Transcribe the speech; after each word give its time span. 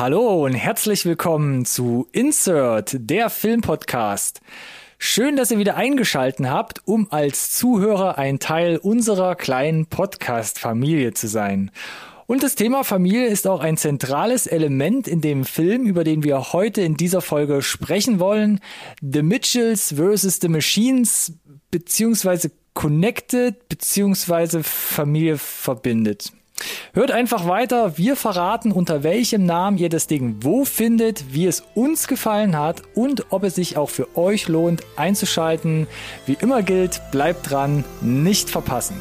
Hallo 0.00 0.46
und 0.46 0.54
herzlich 0.54 1.04
willkommen 1.04 1.66
zu 1.66 2.08
Insert, 2.12 2.96
der 2.98 3.28
Filmpodcast. 3.28 4.40
Schön, 4.96 5.36
dass 5.36 5.50
ihr 5.50 5.58
wieder 5.58 5.76
eingeschalten 5.76 6.50
habt, 6.50 6.80
um 6.86 7.12
als 7.12 7.52
Zuhörer 7.52 8.16
ein 8.16 8.38
Teil 8.38 8.78
unserer 8.78 9.34
kleinen 9.34 9.84
Podcast-Familie 9.84 11.12
zu 11.12 11.28
sein. 11.28 11.70
Und 12.26 12.42
das 12.42 12.54
Thema 12.54 12.82
Familie 12.82 13.26
ist 13.26 13.46
auch 13.46 13.60
ein 13.60 13.76
zentrales 13.76 14.46
Element 14.46 15.06
in 15.06 15.20
dem 15.20 15.44
Film, 15.44 15.84
über 15.84 16.02
den 16.02 16.22
wir 16.22 16.54
heute 16.54 16.80
in 16.80 16.96
dieser 16.96 17.20
Folge 17.20 17.60
sprechen 17.60 18.18
wollen. 18.20 18.60
The 19.02 19.20
Mitchells 19.20 19.96
vs. 19.98 20.38
The 20.40 20.48
Machines, 20.48 21.34
beziehungsweise 21.70 22.52
Connected, 22.72 23.68
beziehungsweise 23.68 24.62
Familie 24.62 25.36
verbindet. 25.36 26.32
Hört 26.92 27.10
einfach 27.10 27.46
weiter. 27.46 27.96
Wir 27.98 28.16
verraten, 28.16 28.72
unter 28.72 29.02
welchem 29.02 29.44
Namen 29.44 29.78
ihr 29.78 29.88
das 29.88 30.06
Ding 30.06 30.36
wo 30.40 30.64
findet, 30.64 31.32
wie 31.32 31.46
es 31.46 31.62
uns 31.74 32.08
gefallen 32.08 32.58
hat 32.58 32.82
und 32.94 33.26
ob 33.30 33.44
es 33.44 33.54
sich 33.54 33.76
auch 33.76 33.90
für 33.90 34.16
euch 34.16 34.48
lohnt 34.48 34.82
einzuschalten. 34.96 35.86
Wie 36.26 36.36
immer 36.40 36.62
gilt, 36.62 37.00
bleibt 37.12 37.50
dran, 37.50 37.84
nicht 38.00 38.50
verpassen. 38.50 38.96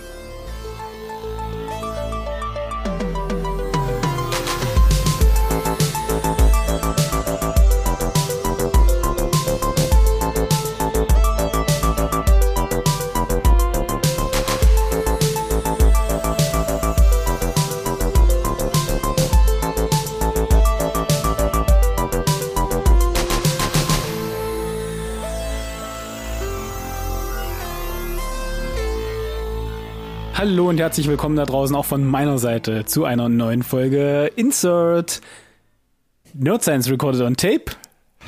Hallo 30.40 30.70
und 30.70 30.80
herzlich 30.80 31.10
willkommen 31.10 31.36
da 31.36 31.44
draußen 31.44 31.76
auch 31.76 31.84
von 31.84 32.06
meiner 32.06 32.38
Seite 32.38 32.86
zu 32.86 33.04
einer 33.04 33.28
neuen 33.28 33.62
Folge 33.62 34.32
Insert 34.38 35.20
Nerd 36.34 36.64
Science 36.64 36.90
Recorded 36.90 37.20
on 37.20 37.36
Tape. 37.36 37.66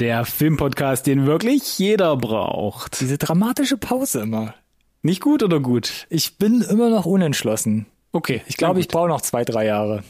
Der 0.01 0.25
Filmpodcast, 0.25 1.07
den 1.07 1.25
wirklich 1.25 1.79
jeder 1.79 2.17
braucht. 2.17 2.99
Diese 2.99 3.17
dramatische 3.17 3.77
Pause 3.77 4.23
immer. 4.23 4.55
Nicht 5.03 5.21
gut 5.21 5.41
oder 5.41 5.61
gut? 5.61 6.05
Ich 6.09 6.37
bin 6.37 6.59
immer 6.59 6.89
noch 6.89 7.05
unentschlossen. 7.05 7.85
Okay. 8.11 8.41
Ich 8.45 8.57
glaube, 8.57 8.81
ich 8.81 8.89
brauche 8.89 9.07
noch 9.07 9.21
zwei, 9.21 9.45
drei 9.45 9.67
Jahre. 9.67 10.03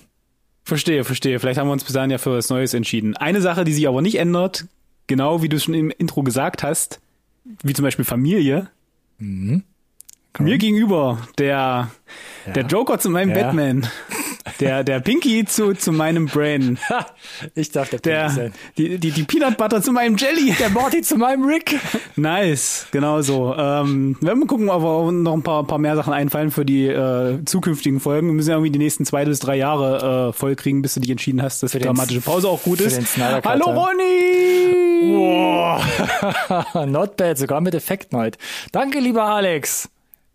Verstehe, 0.63 1.03
verstehe. 1.03 1.39
Vielleicht 1.39 1.59
haben 1.59 1.67
wir 1.67 1.73
uns 1.73 1.83
bis 1.83 1.93
dahin 1.93 2.09
ja 2.09 2.17
für 2.17 2.35
was 2.35 2.49
Neues 2.49 2.73
entschieden. 2.73 3.15
Eine 3.15 3.41
Sache, 3.41 3.63
die 3.63 3.73
sich 3.73 3.87
aber 3.87 4.01
nicht 4.01 4.17
ändert, 4.17 4.65
genau 5.05 5.43
wie 5.43 5.49
du 5.49 5.57
es 5.57 5.65
schon 5.65 5.75
im 5.75 5.91
Intro 5.91 6.23
gesagt 6.23 6.63
hast, 6.63 6.99
wie 7.61 7.73
zum 7.73 7.83
Beispiel 7.83 8.05
Familie, 8.05 8.71
Mhm. 9.19 9.63
Mir 10.39 10.57
gegenüber 10.57 11.17
der, 11.37 11.89
Ja. 12.47 12.53
der 12.55 12.63
Joker 12.65 12.97
zu 12.99 13.09
meinem 13.09 13.29
Ja. 13.35 13.43
Batman. 13.43 13.87
Der, 14.59 14.83
der 14.83 14.99
Pinky 15.01 15.45
zu, 15.45 15.73
zu 15.73 15.91
meinem 15.91 16.25
Brain. 16.25 16.79
Ich 17.53 17.71
darf 17.71 17.89
der, 17.89 17.99
Der, 17.99 18.29
sein. 18.29 18.53
die, 18.77 18.97
die, 18.97 19.11
die 19.11 19.23
Peanut 19.23 19.57
Butter 19.57 19.81
zu 19.83 19.91
meinem 19.91 20.17
Jelly. 20.17 20.53
Der 20.59 20.69
Morty 20.69 21.01
zu 21.03 21.15
meinem 21.17 21.45
Rick. 21.45 21.79
Nice, 22.15 22.87
genau 22.91 23.21
so. 23.21 23.53
Ähm, 23.55 24.17
wir 24.19 24.29
werden 24.29 24.47
gucken, 24.47 24.69
ob 24.69 24.81
wir 24.81 25.11
noch 25.11 25.33
ein 25.33 25.43
paar, 25.43 25.63
paar 25.65 25.77
mehr 25.77 25.95
Sachen 25.95 26.13
einfallen 26.13 26.49
für 26.49 26.65
die 26.65 26.87
äh, 26.87 27.43
zukünftigen 27.45 27.99
Folgen. 27.99 28.27
Wir 28.27 28.33
müssen 28.33 28.49
ja 28.49 28.55
irgendwie 28.55 28.71
die 28.71 28.79
nächsten 28.79 29.05
zwei 29.05 29.25
bis 29.25 29.39
drei 29.39 29.57
Jahre 29.57 30.29
äh, 30.29 30.33
voll 30.33 30.55
kriegen, 30.55 30.81
bis 30.81 30.95
du 30.95 31.01
dich 31.01 31.11
entschieden 31.11 31.41
hast, 31.41 31.61
dass 31.61 31.71
die 31.71 31.77
den- 31.79 31.87
dramatische 31.87 32.21
Pause 32.21 32.47
auch 32.49 32.63
gut 32.63 32.79
für 32.79 32.85
ist. 32.85 33.17
Hallo. 33.17 33.65
Ronny! 33.65 35.13
Wow. 35.17 36.85
Not 36.87 37.15
bad, 37.17 37.37
sogar 37.37 37.61
mit 37.61 37.75
Effekten 37.75 38.17
heute. 38.17 38.37
Danke, 38.71 38.99
lieber 38.99 39.23
Alex. 39.25 39.89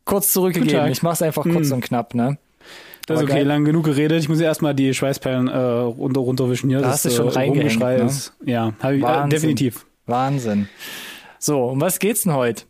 Kurz 0.06 0.32
zurückgegeben. 0.32 0.90
Ich 0.90 1.02
mach's 1.02 1.20
einfach 1.20 1.42
kurz 1.42 1.70
und 1.70 1.82
knapp, 1.82 2.14
ne? 2.14 2.38
Das 3.06 3.18
ist 3.18 3.24
okay, 3.24 3.34
geil. 3.34 3.46
lang 3.46 3.64
genug 3.64 3.84
geredet. 3.84 4.20
Ich 4.20 4.28
muss 4.28 4.40
ja 4.40 4.46
erstmal 4.46 4.74
die 4.74 4.94
Schweißperlen 4.94 5.48
äh, 5.48 5.56
runter, 5.56 6.20
runterwischen 6.20 6.70
hier. 6.70 6.78
Da 6.78 6.86
das, 6.86 6.94
hast 6.94 7.04
du 7.04 7.10
schon 7.10 7.28
äh, 7.28 7.32
reingehängt, 7.32 7.78
ne? 7.78 8.10
Ja, 8.44 8.72
hab 8.80 8.92
ich, 8.92 9.04
äh, 9.04 9.28
definitiv. 9.28 9.84
Wahnsinn. 10.06 10.68
So, 11.38 11.64
um 11.66 11.80
was 11.80 11.98
geht's 11.98 12.22
denn 12.22 12.32
heute? 12.32 12.64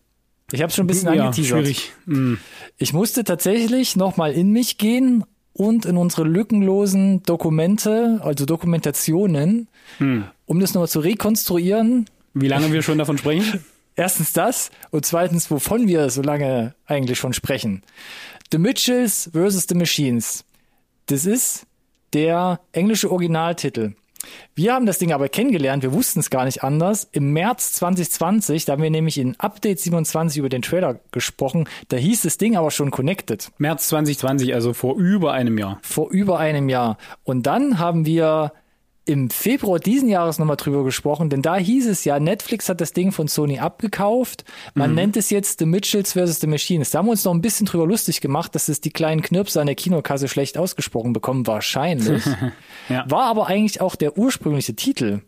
Ich 0.52 0.62
habe 0.62 0.72
schon 0.72 0.84
ein 0.84 0.88
bisschen 0.88 1.14
ja, 1.14 1.24
angeteasert. 1.24 1.58
schwierig. 1.58 1.92
Mm. 2.06 2.34
Ich 2.78 2.92
musste 2.92 3.24
tatsächlich 3.24 3.96
nochmal 3.96 4.32
in 4.32 4.50
mich 4.50 4.78
gehen 4.78 5.24
und 5.52 5.86
in 5.86 5.96
unsere 5.96 6.24
lückenlosen 6.24 7.22
Dokumente, 7.22 8.20
also 8.22 8.44
Dokumentationen, 8.44 9.68
Hm. 9.98 10.24
um 10.44 10.60
das 10.60 10.74
nochmal 10.74 10.88
zu 10.88 11.00
rekonstruieren. 11.00 12.06
Wie 12.34 12.48
lange 12.48 12.70
wir 12.72 12.82
schon 12.82 12.98
davon 12.98 13.18
sprechen? 13.18 13.64
Erstens 13.96 14.32
das 14.34 14.70
und 14.90 15.06
zweitens, 15.06 15.50
wovon 15.50 15.88
wir 15.88 16.10
so 16.10 16.22
lange 16.22 16.74
eigentlich 16.86 17.18
schon 17.18 17.32
sprechen. 17.32 17.82
The 18.52 18.58
Mitchells 18.58 19.30
vs. 19.32 19.66
The 19.68 19.74
Machines. 19.74 20.44
Das 21.06 21.24
ist 21.24 21.66
der 22.12 22.60
englische 22.72 23.10
Originaltitel. 23.10 23.94
Wir 24.54 24.74
haben 24.74 24.86
das 24.86 24.98
Ding 24.98 25.12
aber 25.12 25.28
kennengelernt, 25.28 25.82
wir 25.82 25.92
wussten 25.92 26.20
es 26.20 26.30
gar 26.30 26.44
nicht 26.44 26.62
anders. 26.62 27.08
Im 27.12 27.32
März 27.32 27.74
2020, 27.74 28.64
da 28.64 28.72
haben 28.72 28.82
wir 28.82 28.90
nämlich 28.90 29.18
in 29.18 29.38
Update 29.38 29.80
27 29.80 30.38
über 30.38 30.48
den 30.48 30.62
Trailer 30.62 31.00
gesprochen, 31.12 31.68
da 31.88 31.96
hieß 31.96 32.22
das 32.22 32.38
Ding 32.38 32.56
aber 32.56 32.70
schon 32.70 32.90
Connected. 32.90 33.50
März 33.58 33.88
2020, 33.88 34.54
also 34.54 34.72
vor 34.72 34.96
über 34.96 35.32
einem 35.32 35.58
Jahr. 35.58 35.78
vor 35.82 36.10
über 36.10 36.38
einem 36.38 36.68
Jahr. 36.68 36.98
Und 37.24 37.46
dann 37.46 37.78
haben 37.78 38.06
wir 38.06 38.52
im 39.06 39.30
Februar 39.30 39.78
diesen 39.78 40.08
Jahres 40.08 40.38
nochmal 40.38 40.56
drüber 40.56 40.84
gesprochen, 40.84 41.30
denn 41.30 41.40
da 41.40 41.56
hieß 41.56 41.86
es 41.86 42.04
ja, 42.04 42.18
Netflix 42.18 42.68
hat 42.68 42.80
das 42.80 42.92
Ding 42.92 43.12
von 43.12 43.28
Sony 43.28 43.60
abgekauft. 43.60 44.44
Man 44.74 44.94
nennt 44.94 45.16
es 45.16 45.30
jetzt 45.30 45.60
The 45.60 45.66
Mitchells 45.66 46.12
vs. 46.12 46.40
The 46.40 46.48
Machines. 46.48 46.90
Da 46.90 46.98
haben 46.98 47.06
wir 47.06 47.12
uns 47.12 47.24
noch 47.24 47.32
ein 47.32 47.40
bisschen 47.40 47.66
drüber 47.66 47.86
lustig 47.86 48.20
gemacht, 48.20 48.54
dass 48.54 48.68
es 48.68 48.80
die 48.80 48.90
kleinen 48.90 49.22
Knirpse 49.22 49.60
an 49.60 49.66
der 49.66 49.76
Kinokasse 49.76 50.26
schlecht 50.26 50.58
ausgesprochen 50.58 51.12
bekommen, 51.12 51.46
wahrscheinlich. 51.46 52.22
Ja. 52.88 53.04
War 53.08 53.24
aber 53.24 53.48
eigentlich 53.48 53.80
auch 53.80 53.96
der 53.96 54.16
ursprüngliche 54.16 54.76
Titel. 54.76 55.22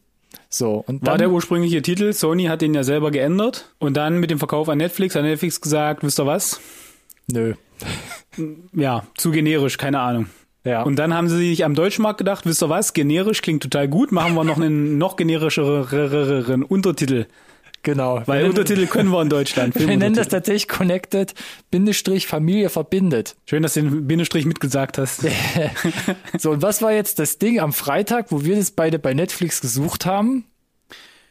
So, 0.48 0.84
und 0.86 1.02
War 1.02 1.14
dann, 1.14 1.18
der 1.18 1.30
ursprüngliche 1.30 1.82
Titel. 1.82 2.12
Sony 2.12 2.44
hat 2.44 2.62
den 2.62 2.72
ja 2.72 2.84
selber 2.84 3.10
geändert. 3.10 3.74
Und 3.78 3.96
dann 3.96 4.20
mit 4.20 4.30
dem 4.30 4.38
Verkauf 4.38 4.68
an 4.68 4.78
Netflix 4.78 5.16
hat 5.16 5.22
Netflix 5.22 5.60
gesagt, 5.60 6.04
wisst 6.04 6.20
ihr 6.20 6.26
was? 6.26 6.60
nö. 7.26 7.54
Ja, 8.72 9.06
zu 9.16 9.30
generisch, 9.30 9.76
keine 9.76 10.00
Ahnung. 10.00 10.26
Ja. 10.64 10.82
Und 10.82 10.96
dann 10.96 11.14
haben 11.14 11.28
sie 11.28 11.36
sich 11.36 11.64
am 11.64 11.74
deutschen 11.74 12.02
Markt 12.02 12.18
gedacht, 12.18 12.44
wisst 12.44 12.62
ihr 12.62 12.68
was? 12.68 12.92
Generisch 12.92 13.42
klingt 13.42 13.62
total 13.62 13.88
gut. 13.88 14.12
Machen 14.12 14.34
wir 14.34 14.44
noch 14.44 14.56
einen 14.56 14.98
noch 14.98 15.16
generischeren 15.16 16.62
Untertitel. 16.62 17.26
genau. 17.82 18.22
Weil 18.26 18.42
wir, 18.42 18.48
Untertitel 18.50 18.86
können 18.86 19.10
wir 19.10 19.22
in 19.22 19.28
Deutschland. 19.28 19.74
wir 19.78 19.86
nennen 19.96 20.14
das 20.14 20.28
tatsächlich 20.28 20.68
Connected, 20.68 21.34
Bindestrich 21.70 22.26
Familie 22.26 22.68
verbindet. 22.70 23.36
Schön, 23.46 23.62
dass 23.62 23.74
du 23.74 23.82
den 23.82 24.06
Bindestrich 24.06 24.44
mitgesagt 24.44 24.98
hast. 24.98 25.26
So, 26.38 26.50
und 26.50 26.62
was 26.62 26.82
war 26.82 26.92
jetzt 26.92 27.18
das 27.18 27.38
Ding 27.38 27.60
am 27.60 27.72
Freitag, 27.72 28.30
wo 28.30 28.44
wir 28.44 28.56
das 28.56 28.70
beide 28.70 28.98
bei 28.98 29.14
Netflix 29.14 29.60
gesucht 29.60 30.06
haben? 30.06 30.44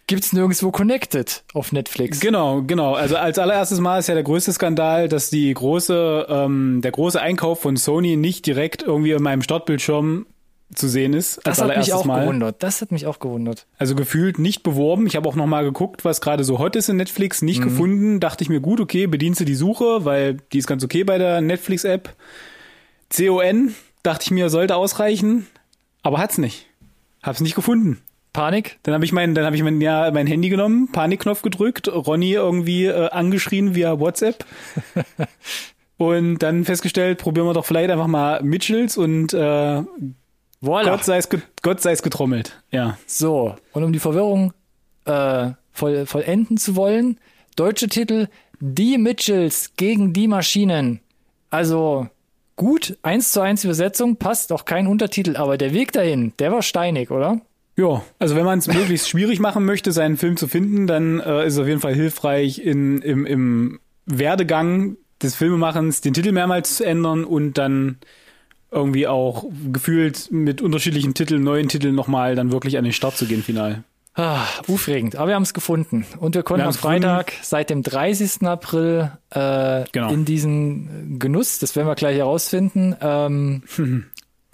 Gibt's 0.07 0.31
nirgendwo 0.31 0.71
Connected 0.71 1.43
auf 1.53 1.73
Netflix. 1.73 2.21
Genau, 2.21 2.61
genau. 2.61 2.93
Also 2.93 3.17
als 3.17 3.37
allererstes 3.37 3.81
Mal 3.81 3.99
ist 3.99 4.07
ja 4.07 4.13
der 4.13 4.23
größte 4.23 4.53
Skandal, 4.53 5.09
dass 5.09 5.29
die 5.29 5.53
große, 5.53 6.27
ähm, 6.29 6.79
der 6.81 6.91
große 6.91 7.21
Einkauf 7.21 7.59
von 7.59 7.75
Sony 7.75 8.15
nicht 8.15 8.45
direkt 8.45 8.83
irgendwie 8.83 9.11
in 9.11 9.21
meinem 9.21 9.41
Startbildschirm 9.41 10.25
zu 10.73 10.87
sehen 10.87 11.13
ist. 11.13 11.41
das 11.43 11.61
hat 11.61 11.75
mich 11.77 11.93
auch 11.93 12.05
Mal. 12.05 12.21
gewundert. 12.21 12.63
Das 12.63 12.81
hat 12.81 12.91
mich 12.91 13.05
auch 13.05 13.19
gewundert. 13.19 13.67
Also 13.77 13.95
gefühlt 13.95 14.39
nicht 14.39 14.63
beworben. 14.63 15.07
Ich 15.07 15.15
habe 15.17 15.27
auch 15.27 15.35
noch 15.35 15.45
mal 15.45 15.63
geguckt, 15.63 16.05
was 16.05 16.21
gerade 16.21 16.45
so 16.45 16.59
hot 16.59 16.77
ist 16.77 16.87
in 16.87 16.97
Netflix. 16.97 17.41
Nicht 17.41 17.61
gefunden. 17.61 18.19
Dachte 18.19 18.43
ich 18.43 18.49
mir, 18.49 18.61
gut, 18.61 18.79
okay, 18.79 19.07
bedienst 19.07 19.41
du 19.41 19.45
die 19.45 19.55
Suche, 19.55 20.05
weil 20.05 20.37
die 20.53 20.57
ist 20.57 20.67
ganz 20.67 20.83
okay 20.83 21.03
bei 21.03 21.17
der 21.17 21.41
Netflix-App. 21.41 22.15
CON, 23.15 23.75
dachte 24.03 24.23
ich 24.23 24.31
mir, 24.31 24.49
sollte 24.49 24.75
ausreichen. 24.75 25.47
Aber 26.01 26.17
hat's 26.17 26.37
nicht. 26.37 26.67
Hab's 27.23 27.41
nicht 27.41 27.55
gefunden. 27.55 28.01
Panik? 28.37 28.77
Dann 28.83 28.93
habe 28.93 29.03
ich 29.03 29.11
mein, 29.11 29.33
dann 29.33 29.45
habe 29.45 29.55
ich 29.55 29.63
mein, 29.63 29.81
ja, 29.81 30.11
mein 30.11 30.27
Handy 30.27 30.49
genommen, 30.49 30.91
Panikknopf 30.91 31.41
gedrückt, 31.41 31.87
Ronny 31.87 32.33
irgendwie 32.33 32.85
äh, 32.85 33.09
angeschrien 33.09 33.73
via 33.73 33.99
WhatsApp. 33.99 34.45
und 35.97 36.37
dann 36.37 36.63
festgestellt, 36.63 37.17
probieren 37.17 37.47
wir 37.47 37.55
doch 37.55 37.65
vielleicht 37.65 37.89
einfach 37.89 38.05
mal 38.05 38.43
Mitchells 38.43 38.95
und 38.95 39.33
äh, 39.33 39.81
Voila. 40.61 40.91
Gott 40.91 41.03
sei 41.03 41.17
es 41.17 41.29
Gott 41.63 41.81
sei 41.81 41.93
es 41.93 42.03
getrommelt. 42.03 42.61
Ja. 42.69 42.99
So, 43.07 43.55
und 43.73 43.83
um 43.83 43.91
die 43.91 43.97
Verwirrung 43.97 44.53
äh, 45.05 45.49
voll, 45.71 46.05
vollenden 46.05 46.57
zu 46.57 46.75
wollen, 46.75 47.19
deutsche 47.55 47.87
Titel 47.87 48.27
Die 48.59 48.99
Mitchells 48.99 49.71
gegen 49.77 50.13
die 50.13 50.27
Maschinen. 50.27 50.99
Also 51.49 52.07
gut, 52.55 52.99
eins 53.01 53.31
zu 53.31 53.41
eins 53.41 53.63
Übersetzung, 53.63 54.17
passt 54.17 54.51
auch 54.51 54.65
kein 54.65 54.85
Untertitel, 54.85 55.37
aber 55.37 55.57
der 55.57 55.73
Weg 55.73 55.91
dahin, 55.91 56.33
der 56.37 56.51
war 56.51 56.61
steinig, 56.61 57.09
oder? 57.09 57.41
Ja, 57.77 58.01
also 58.19 58.35
wenn 58.35 58.45
man 58.45 58.59
es 58.59 58.67
möglichst 58.73 59.09
schwierig 59.09 59.39
machen 59.39 59.63
möchte, 59.65 59.91
seinen 59.91 60.17
Film 60.17 60.35
zu 60.37 60.47
finden, 60.47 60.87
dann 60.87 61.19
äh, 61.19 61.45
ist 61.45 61.53
es 61.53 61.59
auf 61.59 61.67
jeden 61.67 61.79
Fall 61.79 61.93
hilfreich, 61.93 62.59
in, 62.59 63.01
im, 63.01 63.25
im 63.25 63.79
Werdegang 64.05 64.97
des 65.21 65.35
Filmemachens 65.35 66.01
den 66.01 66.13
Titel 66.13 66.31
mehrmals 66.31 66.77
zu 66.77 66.85
ändern 66.85 67.23
und 67.23 67.57
dann 67.57 67.97
irgendwie 68.71 69.07
auch 69.07 69.45
gefühlt 69.71 70.29
mit 70.31 70.61
unterschiedlichen 70.61 71.13
Titeln, 71.13 71.43
neuen 71.43 71.69
Titeln 71.69 71.95
nochmal 71.95 72.35
dann 72.35 72.51
wirklich 72.51 72.77
an 72.77 72.83
den 72.83 72.93
Start 72.93 73.15
zu 73.15 73.25
gehen 73.25 73.41
final. 73.43 73.83
Ah, 74.15 74.45
aufregend. 74.67 75.15
Aber 75.15 75.27
wir 75.29 75.35
haben 75.35 75.43
es 75.43 75.53
gefunden. 75.53 76.05
Und 76.19 76.33
wir 76.33 76.41
konnten 76.41 76.61
Wir 76.61 76.63
am 76.63 76.67
haben's 76.73 76.81
gefunden. 76.81 77.03
Freitag 77.03 77.33
seit 77.43 77.69
dem 77.69 77.83
30. 77.83 78.41
April 78.47 79.11
äh, 79.29 79.83
Genau. 79.91 80.11
in 80.11 80.25
diesen 80.25 81.19
Genuss, 81.19 81.59
das 81.59 81.75
werden 81.75 81.87
wir 81.87 81.93
gleich 81.95 82.17
herausfinden, 82.17 82.95
ähm, 82.99 83.61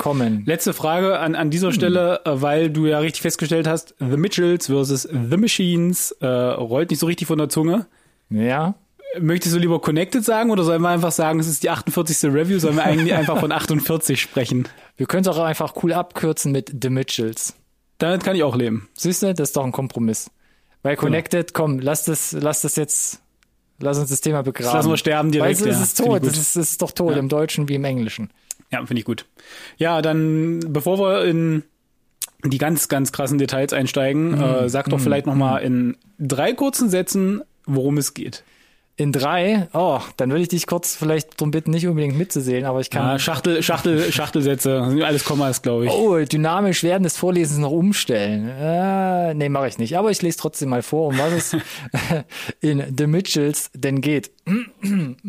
kommen. 0.03 0.43
Letzte 0.45 0.73
Frage 0.73 1.17
an, 1.19 1.33
an 1.35 1.43
Hm. 1.45 1.51
dieser 1.51 1.71
Stelle, 1.71 2.19
äh, 2.25 2.41
weil 2.41 2.69
du 2.69 2.85
ja 2.87 2.99
richtig 2.99 3.21
festgestellt 3.21 3.67
hast, 3.67 3.95
The 3.99 4.17
Mitchells 4.17 4.67
versus 4.67 5.03
The 5.03 5.37
Machines 5.37 6.11
äh, 6.19 6.27
rollt 6.27 6.89
nicht 6.89 6.99
so 6.99 7.05
richtig 7.05 7.27
von 7.27 7.37
der 7.37 7.47
Zunge. 7.47 7.85
Ja. 8.29 8.75
Möchtest 9.19 9.55
du 9.55 9.59
lieber 9.59 9.79
Connected 9.79 10.25
sagen 10.25 10.49
oder 10.51 10.63
sollen 10.63 10.81
wir 10.81 10.89
einfach 10.89 11.11
sagen, 11.13 11.39
es 11.39 11.47
ist 11.47 11.63
die 11.63 11.69
48. 11.69 12.31
Review? 12.33 12.59
Sollen 12.59 12.75
wir 12.75 12.83
eigentlich 12.83 13.13
einfach 13.19 13.39
von 13.39 13.51
48 13.53 14.19
sprechen? 14.19 14.67
Wir 14.97 15.05
können 15.05 15.21
es 15.21 15.27
auch 15.29 15.37
einfach 15.39 15.73
cool 15.83 15.93
abkürzen 15.93 16.51
mit 16.51 16.75
The 16.81 16.89
Mitchells. 16.89 17.53
Damit 17.99 18.23
kann 18.25 18.35
ich 18.35 18.43
auch 18.43 18.57
leben. 18.57 18.89
Siehst 18.95 19.23
du, 19.23 19.33
das 19.33 19.49
ist 19.49 19.55
doch 19.55 19.63
ein 19.63 19.71
Kompromiss. 19.71 20.29
Weil 20.81 20.97
Connected, 20.97 21.53
komm, 21.53 21.79
lass 21.79 22.03
das, 22.03 22.33
lass 22.33 22.59
das 22.61 22.75
jetzt, 22.75 23.21
lass 23.79 23.97
uns 23.99 24.09
das 24.09 24.19
Thema 24.19 24.41
begraben. 24.43 24.65
Das 24.65 24.73
lassen 24.73 24.89
wir 24.89 24.97
sterben 24.97 25.31
direkt. 25.31 25.51
Weißt 25.51 25.61
du, 25.65 25.69
es 25.69 25.77
ja. 25.77 25.83
ist 25.83 25.97
tot, 25.97 26.25
das 26.25 26.37
ist, 26.37 26.57
ist 26.57 26.81
doch 26.81 26.91
tot, 26.91 27.11
Ja. 27.13 27.19
im 27.19 27.29
Deutschen 27.29 27.69
wie 27.69 27.75
im 27.75 27.85
Englischen. 27.85 28.31
Ja, 28.73 28.85
finde 28.85 28.99
ich 28.99 29.05
gut. 29.05 29.25
Ja, 29.77 30.01
dann 30.01 30.59
bevor 30.67 30.97
wir 30.99 31.23
in 31.25 31.63
die 32.43 32.57
ganz, 32.57 32.89
ganz 32.89 33.13
krassen 33.13 33.37
Details 33.37 33.71
einsteigen, 33.71 34.31
Mhm. 34.31 34.41
äh, 34.43 34.69
sag 34.69 34.89
doch 34.89 34.99
vielleicht 34.99 35.27
noch 35.27 35.35
mal 35.35 35.59
in 35.59 35.95
drei 36.19 36.51
kurzen 36.53 36.89
Sätzen, 36.89 37.41
worum 37.65 37.97
es 37.97 38.13
geht. 38.13 38.43
In 38.95 39.11
drei, 39.11 39.69
oh, 39.73 39.99
dann 40.17 40.29
würde 40.29 40.43
ich 40.43 40.49
dich 40.49 40.67
kurz 40.67 40.95
vielleicht 40.95 41.39
darum 41.41 41.49
bitten, 41.49 41.71
nicht 41.71 41.87
unbedingt 41.87 42.15
mitzusehen, 42.15 42.65
aber 42.65 42.79
ich 42.79 42.91
kann. 42.91 43.07
Ja, 43.07 43.17
Schachtel, 43.17 43.63
Schachtel, 43.63 44.11
Schachtelsätze, 44.11 44.81
alles 45.03 45.23
Kommas, 45.23 45.61
glaube 45.63 45.85
ich. 45.85 45.91
Oh, 45.91 46.19
dynamisch 46.19 46.83
werden 46.83 47.01
des 47.03 47.17
Vorlesens 47.17 47.57
noch 47.59 47.71
umstellen. 47.71 48.47
Äh, 48.49 49.33
nee, 49.33 49.49
mache 49.49 49.67
ich 49.67 49.79
nicht. 49.79 49.97
Aber 49.97 50.11
ich 50.11 50.21
lese 50.21 50.37
trotzdem 50.37 50.69
mal 50.69 50.83
vor, 50.83 51.07
um 51.07 51.17
was 51.17 51.31
es 51.33 51.57
in 52.61 52.83
The 52.95 53.07
Mitchells 53.07 53.71
denn 53.73 54.01
geht. 54.01 54.31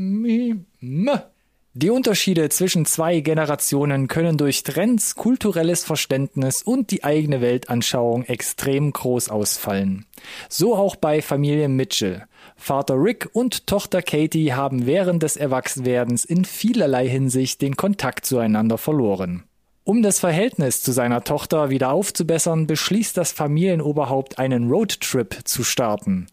Die 1.76 1.90
Unterschiede 1.90 2.50
zwischen 2.50 2.86
zwei 2.86 3.18
Generationen 3.18 4.06
können 4.06 4.38
durch 4.38 4.62
Trends, 4.62 5.16
kulturelles 5.16 5.82
Verständnis 5.82 6.62
und 6.62 6.92
die 6.92 7.02
eigene 7.02 7.40
Weltanschauung 7.40 8.22
extrem 8.26 8.92
groß 8.92 9.28
ausfallen. 9.28 10.06
So 10.48 10.76
auch 10.76 10.94
bei 10.94 11.20
Familie 11.20 11.68
Mitchell. 11.68 12.26
Vater 12.54 12.94
Rick 12.94 13.28
und 13.32 13.66
Tochter 13.66 14.02
Katie 14.02 14.52
haben 14.52 14.86
während 14.86 15.24
des 15.24 15.36
Erwachsenwerdens 15.36 16.24
in 16.24 16.44
vielerlei 16.44 17.08
Hinsicht 17.08 17.60
den 17.60 17.76
Kontakt 17.76 18.24
zueinander 18.24 18.78
verloren. 18.78 19.42
Um 19.86 20.02
das 20.02 20.18
Verhältnis 20.18 20.82
zu 20.82 20.92
seiner 20.92 21.24
Tochter 21.24 21.68
wieder 21.68 21.92
aufzubessern, 21.92 22.66
beschließt 22.66 23.18
das 23.18 23.32
Familienoberhaupt 23.32 24.38
einen 24.38 24.70
Roadtrip 24.70 25.40
zu 25.44 25.62
starten. 25.62 26.26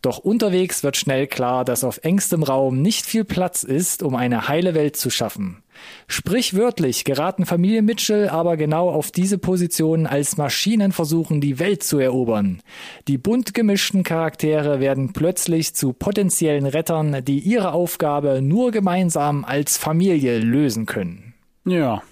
Doch 0.00 0.16
unterwegs 0.16 0.82
wird 0.82 0.96
schnell 0.96 1.26
klar, 1.26 1.66
dass 1.66 1.84
auf 1.84 2.00
engstem 2.02 2.42
Raum 2.42 2.80
nicht 2.80 3.04
viel 3.04 3.24
Platz 3.24 3.62
ist, 3.62 4.02
um 4.02 4.14
eine 4.14 4.48
heile 4.48 4.74
Welt 4.74 4.96
zu 4.96 5.10
schaffen. 5.10 5.62
Sprichwörtlich 6.06 7.04
geraten 7.04 7.44
Familie 7.44 7.82
Mitchell 7.82 8.30
aber 8.30 8.56
genau 8.56 8.88
auf 8.88 9.10
diese 9.10 9.36
Position, 9.36 10.06
als 10.06 10.38
Maschinen 10.38 10.90
versuchen, 10.90 11.42
die 11.42 11.58
Welt 11.58 11.82
zu 11.82 11.98
erobern. 11.98 12.62
Die 13.06 13.18
bunt 13.18 13.52
gemischten 13.52 14.02
Charaktere 14.02 14.80
werden 14.80 15.12
plötzlich 15.12 15.74
zu 15.74 15.92
potenziellen 15.92 16.64
Rettern, 16.64 17.22
die 17.22 17.40
ihre 17.40 17.72
Aufgabe 17.72 18.40
nur 18.40 18.70
gemeinsam 18.70 19.44
als 19.44 19.76
Familie 19.76 20.38
lösen 20.38 20.86
können. 20.86 21.34
Ja. 21.66 22.02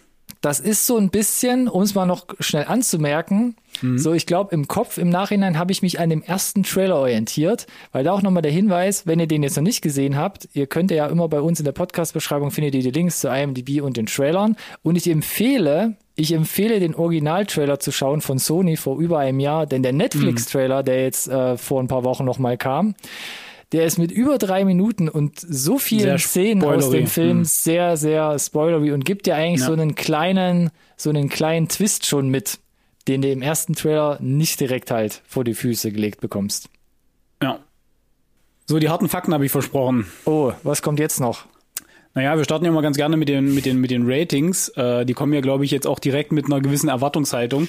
Das 0.43 0.61
ist 0.61 0.87
so 0.87 0.99
ein 0.99 1.09
bisschen, 1.09 1.69
um 1.69 1.83
es 1.83 1.95
mal 1.95 2.05
noch 2.05 2.27
schnell 2.41 2.67
anzumerken, 2.67 3.57
so 3.97 4.13
ich 4.13 4.27
glaube 4.27 4.55
im 4.55 4.69
Kopf, 4.69 4.99
im 4.99 5.09
Nachhinein 5.09 5.59
habe 5.59 5.73
ich 5.73 5.83
mich 5.83 5.99
an 5.99 6.11
dem 6.11 6.23
ersten 6.23 6.63
Trailer 6.63 6.97
orientiert, 6.97 7.67
weil 7.91 8.05
da 8.05 8.13
auch 8.13 8.23
nochmal 8.23 8.43
der 8.43 8.53
Hinweis, 8.53 9.07
wenn 9.07 9.19
ihr 9.19 9.27
den 9.27 9.43
jetzt 9.43 9.57
noch 9.57 9.63
nicht 9.63 9.83
gesehen 9.83 10.17
habt, 10.17 10.49
ihr 10.53 10.67
könnt 10.67 10.91
ja 10.91 11.07
immer 11.07 11.29
bei 11.29 11.41
uns 11.41 11.59
in 11.59 11.65
der 11.65 11.73
Podcast-Beschreibung 11.73 12.51
findet 12.51 12.75
ihr 12.75 12.83
die 12.83 12.91
Links 12.91 13.21
zu 13.21 13.29
IMDb 13.29 13.81
und 13.83 13.97
den 13.97 14.07
Trailern. 14.07 14.57
Und 14.83 14.97
ich 14.97 15.09
empfehle, 15.09 15.97
ich 16.15 16.33
empfehle 16.33 16.79
den 16.81 16.95
Original-Trailer 16.95 17.81
zu 17.81 17.91
schauen 17.91 18.21
von 18.21 18.39
Sony 18.39 18.77
vor 18.77 18.99
über 18.99 19.19
einem 19.19 19.41
Jahr, 19.41 19.67
denn 19.67 19.83
der 19.83 19.93
Netflix-Trailer, 19.93 20.83
der 20.83 21.03
jetzt 21.03 21.29
äh, 21.29 21.57
vor 21.57 21.83
ein 21.83 21.89
paar 21.89 22.05
Wochen 22.05 22.25
nochmal 22.25 22.57
kam, 22.59 22.95
der 23.73 23.85
ist 23.87 23.99
mit 23.99 24.13
über 24.13 24.39
drei 24.39 24.65
Minuten 24.65 25.09
und 25.09 25.39
so 25.41 25.79
vielen 25.79 26.01
Sehr 26.03 26.19
Szenen 26.19 26.65
aus 26.65 26.91
dem 26.91 27.07
Film 27.07 27.39
Hm. 27.39 27.45
sehr, 27.45 27.97
sehr 27.97 28.39
spoilery 28.39 28.93
und 28.93 29.05
gibt 29.05 29.27
dir 29.27 29.35
eigentlich 29.35 29.61
Ja. 29.61 29.67
so 29.67 29.73
einen 29.73 29.95
kleinen, 29.95 30.71
so 30.97 31.11
einen 31.11 31.29
kleinen 31.29 31.69
Twist 31.69 32.07
schon 32.07 32.29
mit, 32.29 32.59
den 33.09 33.23
du 33.23 33.31
im 33.33 33.43
ersten 33.43 33.75
Trailer 33.75 34.19
nicht 34.21 34.61
direkt 34.61 34.91
halt 34.91 35.23
vor 35.27 35.43
die 35.45 35.55
Füße 35.55 35.91
gelegt 35.91 36.21
bekommst. 36.21 36.69
Ja. 37.43 37.59
So, 38.67 38.79
die 38.79 38.89
harten 38.89 39.09
Fakten 39.09 39.35
habe 39.35 39.45
ich 39.45 39.51
versprochen. 39.53 40.07
Oh, 40.25 40.53
was 40.63 40.83
kommt 40.83 41.01
jetzt 41.01 41.19
noch? 41.21 41.47
Naja, 42.15 42.37
wir 42.37 42.45
starten 42.45 42.65
ja 42.67 42.71
mal 42.71 42.83
ganz 42.83 42.97
gerne 42.99 43.17
mit 43.17 43.29
den, 43.29 43.55
mit 43.55 43.65
den, 43.65 43.79
mit 43.79 43.91
den 43.91 44.03
Ratings. 44.05 44.69
Äh, 44.77 45.07
die 45.07 45.15
kommen 45.15 45.33
ja, 45.33 45.41
glaube 45.41 45.65
ich, 45.65 45.71
jetzt 45.71 45.87
auch 45.87 45.99
direkt 45.99 46.31
mit 46.31 46.45
einer 46.45 46.61
gewissen 46.61 46.89
Erwartungshaltung. 46.91 47.69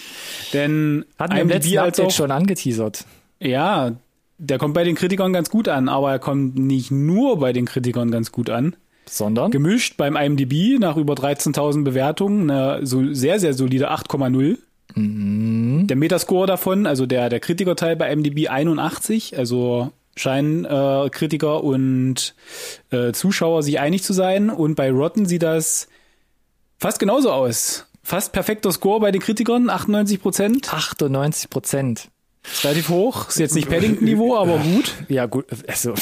Denn 0.51 1.05
Hatten 1.17 1.35
wir 1.35 1.41
im 1.41 1.47
letzten 1.49 1.77
Update 1.77 2.11
schon 2.13 2.29
angeteasert. 2.29 3.05
ja, 3.39 3.93
der 4.37 4.57
kommt 4.57 4.73
bei 4.73 4.83
den 4.83 4.95
Kritikern 4.95 5.33
ganz 5.33 5.49
gut 5.49 5.67
an, 5.67 5.89
aber 5.89 6.11
er 6.11 6.19
kommt 6.19 6.57
nicht 6.57 6.91
nur 6.91 7.39
bei 7.39 7.53
den 7.53 7.65
Kritikern 7.65 8.11
ganz 8.11 8.31
gut 8.31 8.49
an. 8.49 8.75
Sondern? 9.05 9.51
Gemischt 9.51 9.97
beim 9.97 10.15
IMDb 10.15 10.79
nach 10.79 10.97
über 10.97 11.13
13.000 11.13 11.83
Bewertungen 11.83 12.49
eine 12.49 12.85
so 12.85 13.13
sehr, 13.13 13.39
sehr 13.39 13.53
solide 13.53 13.91
8,0. 13.91 14.57
Der 14.95 15.97
Metascore 15.97 16.47
davon, 16.47 16.85
also 16.85 17.05
der, 17.05 17.29
der 17.29 17.39
Kritikerteil 17.39 17.95
bei 17.95 18.11
IMDb 18.11 18.49
81, 18.49 19.37
also 19.37 19.91
scheinen 20.15 20.65
äh, 20.65 21.09
Kritiker 21.09 21.63
und 21.63 22.35
äh, 22.91 23.11
Zuschauer 23.11 23.63
sich 23.63 23.79
einig 23.79 24.03
zu 24.03 24.13
sein. 24.13 24.49
Und 24.49 24.75
bei 24.75 24.91
Rotten 24.91 25.25
sieht 25.25 25.43
das 25.43 25.87
fast 26.77 26.99
genauso 26.99 27.31
aus. 27.31 27.87
Fast 28.03 28.33
perfekter 28.33 28.71
Score 28.71 28.99
bei 28.99 29.11
den 29.11 29.21
Kritikern, 29.21 29.69
98 29.69 30.21
Prozent. 30.21 30.73
98 30.73 31.49
Prozent. 31.49 32.09
Relativ 32.63 32.89
hoch. 32.89 33.29
Ist 33.29 33.39
jetzt 33.39 33.55
nicht 33.55 33.69
Paddington-Niveau, 33.69 34.35
aber 34.39 34.57
gut. 34.57 34.93
Ja, 35.07 35.25
gut, 35.27 35.45
also. 35.67 35.93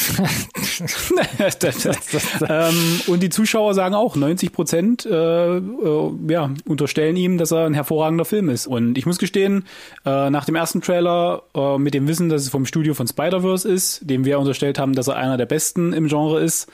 ähm, 2.49 3.01
und 3.07 3.21
die 3.21 3.29
Zuschauer 3.29 3.73
sagen 3.73 3.93
auch, 3.93 4.15
90 4.15 4.51
Prozent 4.51 5.05
äh, 5.05 5.57
äh, 5.57 6.11
ja, 6.27 6.49
unterstellen 6.65 7.15
ihm, 7.15 7.37
dass 7.37 7.51
er 7.51 7.65
ein 7.65 7.73
hervorragender 7.73 8.25
Film 8.25 8.49
ist. 8.49 8.65
Und 8.67 8.97
ich 8.97 9.05
muss 9.05 9.19
gestehen, 9.19 9.65
äh, 10.05 10.29
nach 10.29 10.45
dem 10.45 10.55
ersten 10.55 10.81
Trailer, 10.81 11.43
äh, 11.55 11.77
mit 11.77 11.93
dem 11.93 12.07
Wissen, 12.07 12.29
dass 12.29 12.41
es 12.41 12.49
vom 12.49 12.65
Studio 12.65 12.95
von 12.95 13.07
Spider-Verse 13.07 13.69
ist, 13.69 14.01
dem 14.09 14.25
wir 14.25 14.39
unterstellt 14.39 14.79
haben, 14.79 14.95
dass 14.95 15.07
er 15.07 15.17
einer 15.17 15.37
der 15.37 15.45
besten 15.45 15.93
im 15.93 16.07
Genre 16.07 16.41
ist, 16.41 16.67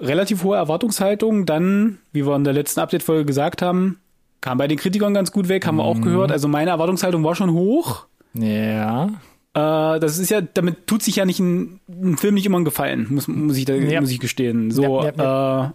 relativ 0.00 0.42
hohe 0.42 0.56
Erwartungshaltung. 0.56 1.46
Dann, 1.46 1.98
wie 2.12 2.26
wir 2.26 2.34
in 2.34 2.44
der 2.44 2.52
letzten 2.52 2.80
Update-Folge 2.80 3.26
gesagt 3.26 3.62
haben, 3.62 3.98
kam 4.42 4.58
bei 4.58 4.66
den 4.66 4.76
Kritikern 4.76 5.14
ganz 5.14 5.32
gut 5.32 5.48
weg, 5.48 5.66
haben 5.66 5.76
wir 5.76 5.84
auch 5.84 6.00
gehört. 6.00 6.32
Also 6.32 6.48
meine 6.48 6.70
Erwartungshaltung 6.70 7.22
war 7.24 7.34
schon 7.34 7.52
hoch. 7.52 8.06
Ja. 8.34 9.08
Äh, 9.54 10.00
das 10.00 10.18
ist 10.18 10.30
ja, 10.30 10.40
damit 10.40 10.86
tut 10.86 11.02
sich 11.02 11.16
ja 11.16 11.24
nicht 11.26 11.38
ein, 11.38 11.78
ein 11.88 12.16
Film 12.16 12.34
nicht 12.34 12.46
immer 12.46 12.56
einen 12.56 12.64
Gefallen, 12.64 13.06
muss, 13.10 13.28
muss 13.28 13.56
ich 13.58 13.66
da, 13.66 13.74
Ja. 13.74 14.00
muss 14.00 14.10
ich 14.10 14.20
gestehen. 14.20 14.70
So, 14.70 15.02
Ja, 15.04 15.12
ja, 15.16 15.66
Äh, 15.66 15.70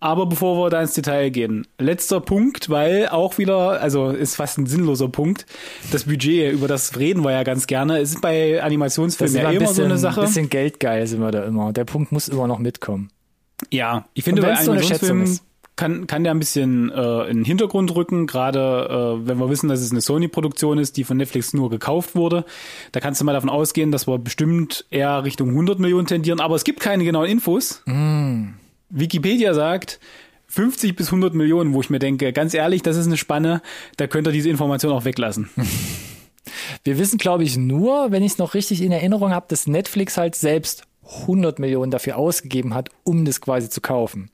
aber 0.00 0.26
bevor 0.26 0.56
wir 0.64 0.70
da 0.70 0.80
ins 0.82 0.92
Detail 0.94 1.30
gehen, 1.30 1.66
letzter 1.78 2.20
Punkt, 2.20 2.68
weil 2.68 3.08
auch 3.08 3.38
wieder, 3.38 3.80
also 3.80 4.10
ist 4.10 4.36
fast 4.36 4.58
ein 4.58 4.66
sinnloser 4.66 5.08
Punkt, 5.08 5.46
das 5.92 6.04
Budget, 6.04 6.52
über 6.52 6.68
das 6.68 6.98
reden 6.98 7.24
wir 7.24 7.30
ja 7.32 7.42
ganz 7.42 7.66
gerne. 7.66 7.98
Es 8.00 8.10
ist 8.10 8.20
bei 8.20 8.62
Animationsfilmen 8.62 9.34
ja 9.34 9.42
immer 9.42 9.50
ein 9.50 9.58
bisschen, 9.60 9.74
so 9.76 9.82
eine 9.84 9.98
Sache. 9.98 10.20
bisschen 10.22 10.50
geldgeil 10.50 11.06
sind 11.06 11.20
wir 11.20 11.30
da 11.30 11.44
immer. 11.44 11.72
Der 11.72 11.84
Punkt 11.84 12.12
muss 12.12 12.28
immer 12.28 12.46
noch 12.46 12.58
mitkommen. 12.58 13.10
Ja, 13.70 14.06
ich 14.14 14.24
finde, 14.24 14.42
bei 14.42 14.48
wenn's 14.48 14.64
so 14.64 14.72
kann, 15.76 16.06
kann 16.06 16.24
der 16.24 16.32
ein 16.32 16.38
bisschen 16.38 16.90
äh, 16.90 17.24
in 17.24 17.38
den 17.38 17.44
Hintergrund 17.44 17.94
rücken, 17.94 18.26
gerade 18.26 19.18
äh, 19.22 19.26
wenn 19.26 19.38
wir 19.38 19.50
wissen, 19.50 19.68
dass 19.68 19.80
es 19.80 19.90
eine 19.90 20.00
Sony-Produktion 20.00 20.78
ist, 20.78 20.96
die 20.96 21.04
von 21.04 21.16
Netflix 21.16 21.52
nur 21.52 21.70
gekauft 21.70 22.14
wurde. 22.14 22.44
Da 22.92 23.00
kannst 23.00 23.20
du 23.20 23.24
mal 23.24 23.32
davon 23.32 23.50
ausgehen, 23.50 23.90
dass 23.90 24.06
wir 24.06 24.18
bestimmt 24.18 24.84
eher 24.90 25.24
Richtung 25.24 25.50
100 25.50 25.78
Millionen 25.78 26.06
tendieren, 26.06 26.40
aber 26.40 26.54
es 26.54 26.64
gibt 26.64 26.80
keine 26.80 27.04
genauen 27.04 27.28
Infos. 27.28 27.82
Mm. 27.86 28.50
Wikipedia 28.90 29.54
sagt 29.54 29.98
50 30.48 30.94
bis 30.94 31.06
100 31.06 31.34
Millionen, 31.34 31.74
wo 31.74 31.80
ich 31.80 31.90
mir 31.90 31.98
denke, 31.98 32.32
ganz 32.32 32.54
ehrlich, 32.54 32.82
das 32.82 32.96
ist 32.96 33.06
eine 33.06 33.16
Spanne, 33.16 33.60
da 33.96 34.06
könnt 34.06 34.28
ihr 34.28 34.32
diese 34.32 34.50
Information 34.50 34.92
auch 34.92 35.04
weglassen. 35.04 35.50
Wir 36.84 36.98
wissen, 36.98 37.18
glaube 37.18 37.42
ich, 37.42 37.56
nur, 37.56 38.10
wenn 38.10 38.22
ich 38.22 38.32
es 38.32 38.38
noch 38.38 38.54
richtig 38.54 38.82
in 38.82 38.92
Erinnerung 38.92 39.30
habe, 39.30 39.46
dass 39.48 39.66
Netflix 39.66 40.16
halt 40.16 40.34
selbst 40.34 40.84
100 41.22 41.58
Millionen 41.58 41.90
dafür 41.90 42.16
ausgegeben 42.16 42.74
hat, 42.74 42.90
um 43.02 43.24
das 43.24 43.40
quasi 43.40 43.68
zu 43.68 43.80
kaufen. 43.80 44.30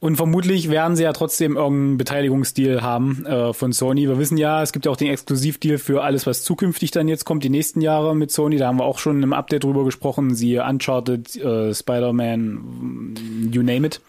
Und 0.00 0.16
vermutlich 0.16 0.70
werden 0.70 0.96
sie 0.96 1.02
ja 1.02 1.12
trotzdem 1.12 1.56
irgendeinen 1.56 1.98
Beteiligungsdeal 1.98 2.82
haben 2.82 3.24
äh, 3.26 3.52
von 3.52 3.72
Sony. 3.72 4.08
Wir 4.08 4.18
wissen 4.18 4.36
ja, 4.36 4.62
es 4.62 4.72
gibt 4.72 4.86
ja 4.86 4.92
auch 4.92 4.96
den 4.96 5.10
Exklusivdeal 5.10 5.78
für 5.78 6.02
alles, 6.02 6.26
was 6.26 6.44
zukünftig 6.44 6.90
dann 6.90 7.08
jetzt 7.08 7.24
kommt, 7.24 7.44
die 7.44 7.50
nächsten 7.50 7.80
Jahre 7.80 8.14
mit 8.14 8.30
Sony. 8.30 8.56
Da 8.56 8.68
haben 8.68 8.78
wir 8.78 8.84
auch 8.84 8.98
schon 8.98 9.22
im 9.22 9.32
Update 9.32 9.64
drüber 9.64 9.84
gesprochen. 9.84 10.34
Siehe 10.34 10.64
Uncharted, 10.64 11.36
äh, 11.36 11.74
Spider-Man, 11.74 13.50
you 13.52 13.62
name 13.62 13.86
it. 13.86 14.00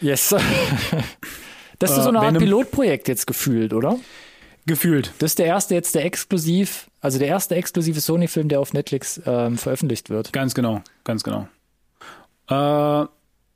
Yes. 0.00 0.34
Das 1.78 1.90
ist 1.96 2.04
so 2.04 2.10
eine 2.10 2.18
Äh, 2.18 2.26
Art 2.26 2.38
Pilotprojekt 2.38 3.08
jetzt 3.08 3.26
gefühlt, 3.26 3.74
oder? 3.74 3.98
Gefühlt. 4.66 5.12
Das 5.18 5.32
ist 5.32 5.40
der 5.40 5.46
erste 5.46 5.74
jetzt, 5.74 5.96
der 5.96 6.04
exklusiv, 6.04 6.88
also 7.00 7.18
der 7.18 7.26
erste 7.26 7.56
exklusive 7.56 8.00
Sony-Film, 8.00 8.48
der 8.48 8.60
auf 8.60 8.72
Netflix 8.72 9.20
ähm, 9.26 9.58
veröffentlicht 9.58 10.08
wird. 10.08 10.32
Ganz 10.32 10.54
genau, 10.54 10.82
ganz 11.02 11.24
genau. 11.24 11.48
Äh, 12.48 13.06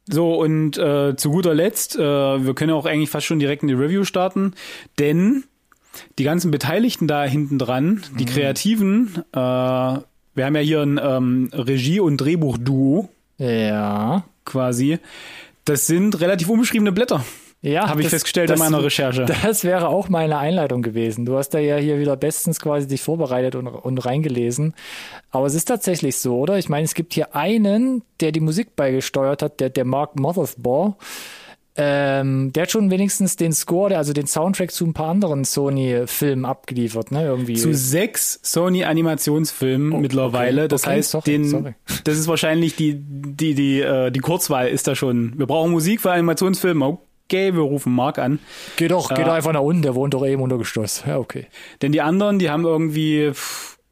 so, 0.09 0.35
und 0.41 0.79
äh, 0.79 1.17
zu 1.17 1.31
guter 1.31 1.55
Letzt, 1.55 1.97
äh, 1.97 2.01
wir 2.01 2.55
können 2.55 2.73
auch 2.73 2.87
eigentlich 2.87 3.11
fast 3.11 3.27
schon 3.27 3.39
direkt 3.39 3.63
in 3.63 3.69
die 3.69 3.75
Review 3.75 4.05
starten, 4.05 4.55
denn 4.99 5.45
die 6.19 6.25
ganzen 6.25 6.51
Beteiligten 6.51 7.09
da 7.09 7.25
hinten 7.25 7.59
dran, 7.59 8.03
die 8.19 8.25
Kreativen, 8.27 9.15
äh, 9.33 9.37
wir 9.39 10.45
haben 10.45 10.55
ja 10.55 10.61
hier 10.61 10.83
ein 10.83 11.01
ähm, 11.03 11.51
Regie- 11.53 12.01
und 12.01 12.19
Drehbuch-Duo 12.19 13.09
Ja. 13.39 14.25
quasi, 14.45 14.99
das 15.65 15.87
sind 15.87 16.21
relativ 16.21 16.49
unbeschriebene 16.49 16.93
Blätter, 16.93 17.25
Ja, 17.67 17.89
habe 17.89 18.01
ich 18.03 18.09
festgestellt 18.09 18.49
das, 18.51 18.61
in 18.61 18.65
meiner 18.65 18.83
Recherche. 18.85 19.27
Das 19.43 19.65
wäre 19.65 19.89
auch 19.89 20.09
meine 20.09 20.39
Einleitung 20.39 20.83
gewesen. 20.83 21.27
Du 21.27 21.37
hast 21.37 21.51
da 21.51 21.59
ja 21.59 21.77
hier 21.77 21.99
wieder 21.99 22.17
bestens 22.17 22.61
quasi 22.61 22.87
dich 22.87 23.03
vorbereitet 23.03 23.57
und, 23.57 23.67
und 23.67 23.99
reingelesen. 23.99 24.75
Aber 25.31 25.47
es 25.47 25.55
ist 25.55 25.65
tatsächlich 25.67 26.17
so, 26.17 26.39
oder? 26.39 26.59
Ich 26.59 26.69
meine, 26.69 26.85
es 26.85 26.95
gibt 26.95 27.13
hier 27.13 27.35
einen, 27.35 28.03
der 28.21 28.31
die 28.33 28.41
Musik 28.41 28.77
beigesteuert 28.77 29.43
hat, 29.43 29.59
der, 29.61 29.71
der 29.71 29.85
Mark 29.85 30.19
Mothersbaugh. 30.19 30.95
Ähm, 31.79 32.53
der 32.55 32.63
hat 32.63 32.71
schon 32.71 32.91
wenigstens 32.91 33.37
den 33.37 33.53
Score, 33.53 33.99
also 33.99 34.15
den 34.15 34.27
Soundtrack 34.27 34.71
zu 34.71 34.87
ein 34.87 34.95
paar 34.95 35.09
anderen 35.09 35.45
Sony-Filmen 35.45 36.47
abgeliefert, 36.47 37.11
ne? 37.11 37.25
Irgendwie. 37.25 37.55
zu 37.57 37.75
sechs 37.75 38.41
Sony 38.43 38.85
Animationsfilmen 38.85 40.01
mittlerweile. 40.01 40.63
okay. 40.63 40.69
Das 40.69 40.85
Okay, 40.85 40.91
heißt, 40.97 41.11
sorry, 41.11 41.25
den, 41.25 41.49
sorry. 41.49 41.75
das 42.05 42.17
ist 42.17 42.29
wahrscheinlich 42.29 42.77
die, 42.77 42.95
die, 42.99 43.55
die, 43.55 43.81
äh, 43.83 44.11
die 44.11 44.21
Kurzwahl 44.21 44.69
ist 44.69 44.87
da 44.87 44.95
schon. 44.95 45.35
Wir 45.37 45.47
brauchen 45.47 45.71
Musik 45.73 46.01
für 46.01 46.13
Animationsfilme. 46.13 46.97
Okay, 47.29 47.55
wir 47.55 47.61
rufen 47.63 47.93
Mark 47.95 48.19
an. 48.19 48.39
Geh 48.77 48.89
doch, 48.89 49.09
geh 49.09 49.21
Ja. 49.21 49.27
doch 49.27 49.33
einfach 49.35 49.53
nach 49.53 49.61
unten, 49.61 49.83
der 49.83 49.95
wohnt 49.95 50.15
doch 50.15 50.25
eben 50.25 50.43
unter 50.43 50.59
Gestoß. 50.59 51.05
Ja, 51.07 51.19
okay. 51.19 51.47
Denn 51.83 51.91
die 51.93 52.01
anderen, 52.01 52.39
die 52.39 52.51
haben 52.51 52.65
irgendwie, 52.65 53.33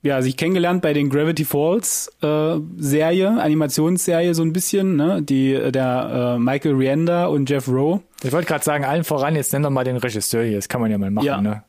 ja, 0.03 0.23
sich 0.23 0.37
kennengelernt 0.37 0.83
bei 0.83 0.93
den 0.93 1.11
Gravity 1.11 1.45
Falls 1.45 2.12
äh, 2.23 2.57
Serie, 2.76 3.41
Animationsserie 3.41 4.35
so 4.35 4.43
ein 4.45 4.53
bisschen, 4.53 4.95
ne? 4.97 5.21
Die, 5.23 5.53
äh, 5.53 5.73
der 5.73 6.35
äh, 6.37 6.38
Michael 6.38 6.75
Rienda 6.76 7.26
und 7.26 7.50
Jeff 7.50 7.67
Rowe. 7.69 8.03
Ich 8.23 8.31
wollte 8.31 8.47
gerade 8.47 8.64
sagen, 8.64 8.85
allen 8.85 9.03
voran, 9.03 9.35
jetzt 9.35 9.53
nenn 9.53 9.62
doch 9.64 9.71
mal 9.71 9.83
den 9.85 9.97
Regisseur 9.97 10.45
hier, 10.45 10.57
das 10.57 10.69
kann 10.69 10.81
man 10.81 10.91
ja 10.93 10.99
mal 10.99 11.11
machen, 11.11 11.26
Ja. 11.26 11.41
ne? 11.41 11.64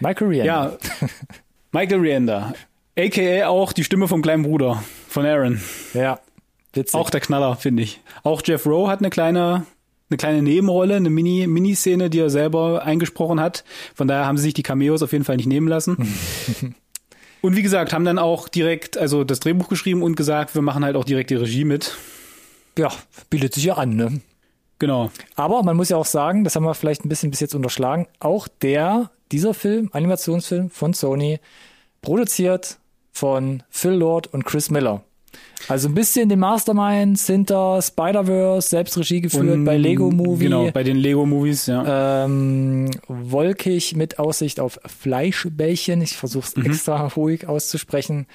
Michael 0.00 0.26
Ryan. 0.28 0.46
Ja, 0.46 0.72
Michael 1.72 2.00
Rienda. 2.00 2.54
AKA 2.98 3.46
auch 3.48 3.72
die 3.72 3.84
Stimme 3.84 4.08
vom 4.08 4.22
kleinen 4.22 4.42
Bruder 4.42 4.82
von 5.08 5.24
Aaron. 5.26 5.60
Ja. 5.94 6.18
Witzig. 6.72 6.98
Auch 6.98 7.10
der 7.10 7.20
Knaller, 7.20 7.54
finde 7.54 7.84
ich. 7.84 8.00
Auch 8.24 8.42
Jeff 8.44 8.66
Rowe 8.66 8.88
hat 8.88 8.98
eine 8.98 9.10
kleine, 9.10 9.64
eine 10.14 10.18
kleine 10.18 10.42
Nebenrolle, 10.42 10.96
eine 10.96 11.10
Mini, 11.10 11.46
Miniszene, 11.46 12.08
die 12.08 12.20
er 12.20 12.30
selber 12.30 12.84
eingesprochen 12.84 13.40
hat. 13.40 13.64
Von 13.94 14.06
daher 14.06 14.26
haben 14.26 14.36
sie 14.36 14.44
sich 14.44 14.54
die 14.54 14.62
Cameos 14.62 15.02
auf 15.02 15.12
jeden 15.12 15.24
Fall 15.24 15.36
nicht 15.36 15.48
nehmen 15.48 15.66
lassen. 15.66 15.96
und 17.42 17.56
wie 17.56 17.62
gesagt, 17.62 17.92
haben 17.92 18.04
dann 18.04 18.18
auch 18.18 18.48
direkt, 18.48 18.96
also 18.96 19.24
das 19.24 19.40
Drehbuch 19.40 19.68
geschrieben 19.68 20.02
und 20.02 20.16
gesagt, 20.16 20.54
wir 20.54 20.62
machen 20.62 20.84
halt 20.84 20.94
auch 20.96 21.04
direkt 21.04 21.30
die 21.30 21.34
Regie 21.34 21.64
mit. 21.64 21.96
ja, 22.78 22.92
bietet 23.28 23.54
sich 23.54 23.64
ja 23.64 23.74
an, 23.74 23.96
ne? 23.96 24.20
Genau. 24.78 25.10
Aber 25.34 25.62
man 25.62 25.76
muss 25.76 25.88
ja 25.88 25.96
auch 25.96 26.06
sagen, 26.06 26.44
das 26.44 26.54
haben 26.54 26.64
wir 26.64 26.74
vielleicht 26.74 27.04
ein 27.04 27.08
bisschen 27.08 27.30
bis 27.30 27.40
jetzt 27.40 27.54
unterschlagen, 27.54 28.06
auch 28.20 28.48
der, 28.48 29.10
dieser 29.32 29.54
Film, 29.54 29.90
Animationsfilm 29.92 30.70
von 30.70 30.92
Sony, 30.92 31.40
produziert 32.02 32.78
von 33.12 33.62
Phil 33.70 33.92
Lord 33.92 34.32
und 34.32 34.44
Chris 34.44 34.70
Miller. 34.70 35.02
Also 35.68 35.88
ein 35.88 35.94
bisschen 35.94 36.28
die 36.28 36.36
Masterminds 36.36 37.26
hinter 37.26 37.80
Spider-Verse, 37.80 38.68
selbst 38.68 38.98
Regie 38.98 39.20
geführt 39.22 39.48
Und- 39.48 39.64
bei 39.64 39.76
Lego 39.78 40.10
Movie. 40.10 40.44
Genau, 40.44 40.70
bei 40.70 40.82
den 40.82 40.96
Lego 40.96 41.24
Movies, 41.24 41.66
ja. 41.66 42.24
Ähm, 42.24 42.90
wolkig 43.08 43.96
mit 43.96 44.18
Aussicht 44.18 44.60
auf 44.60 44.78
Fleischbällchen. 44.84 46.02
Ich 46.02 46.16
versuche 46.16 46.46
es 46.56 46.64
extra 46.66 47.06
ruhig 47.16 47.46
auszusprechen. 47.48 48.26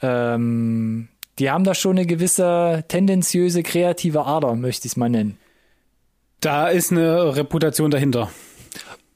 Ähm, 0.00 1.08
die 1.38 1.50
haben 1.50 1.64
da 1.64 1.74
schon 1.74 1.98
eine 1.98 2.06
gewisse 2.06 2.84
tendenziöse 2.88 3.62
kreative 3.62 4.24
Ader, 4.26 4.54
möchte 4.54 4.86
ich 4.86 4.92
es 4.92 4.96
mal 4.96 5.10
nennen. 5.10 5.36
Da 6.40 6.68
ist 6.68 6.90
eine 6.92 7.36
Reputation 7.36 7.90
dahinter. 7.90 8.30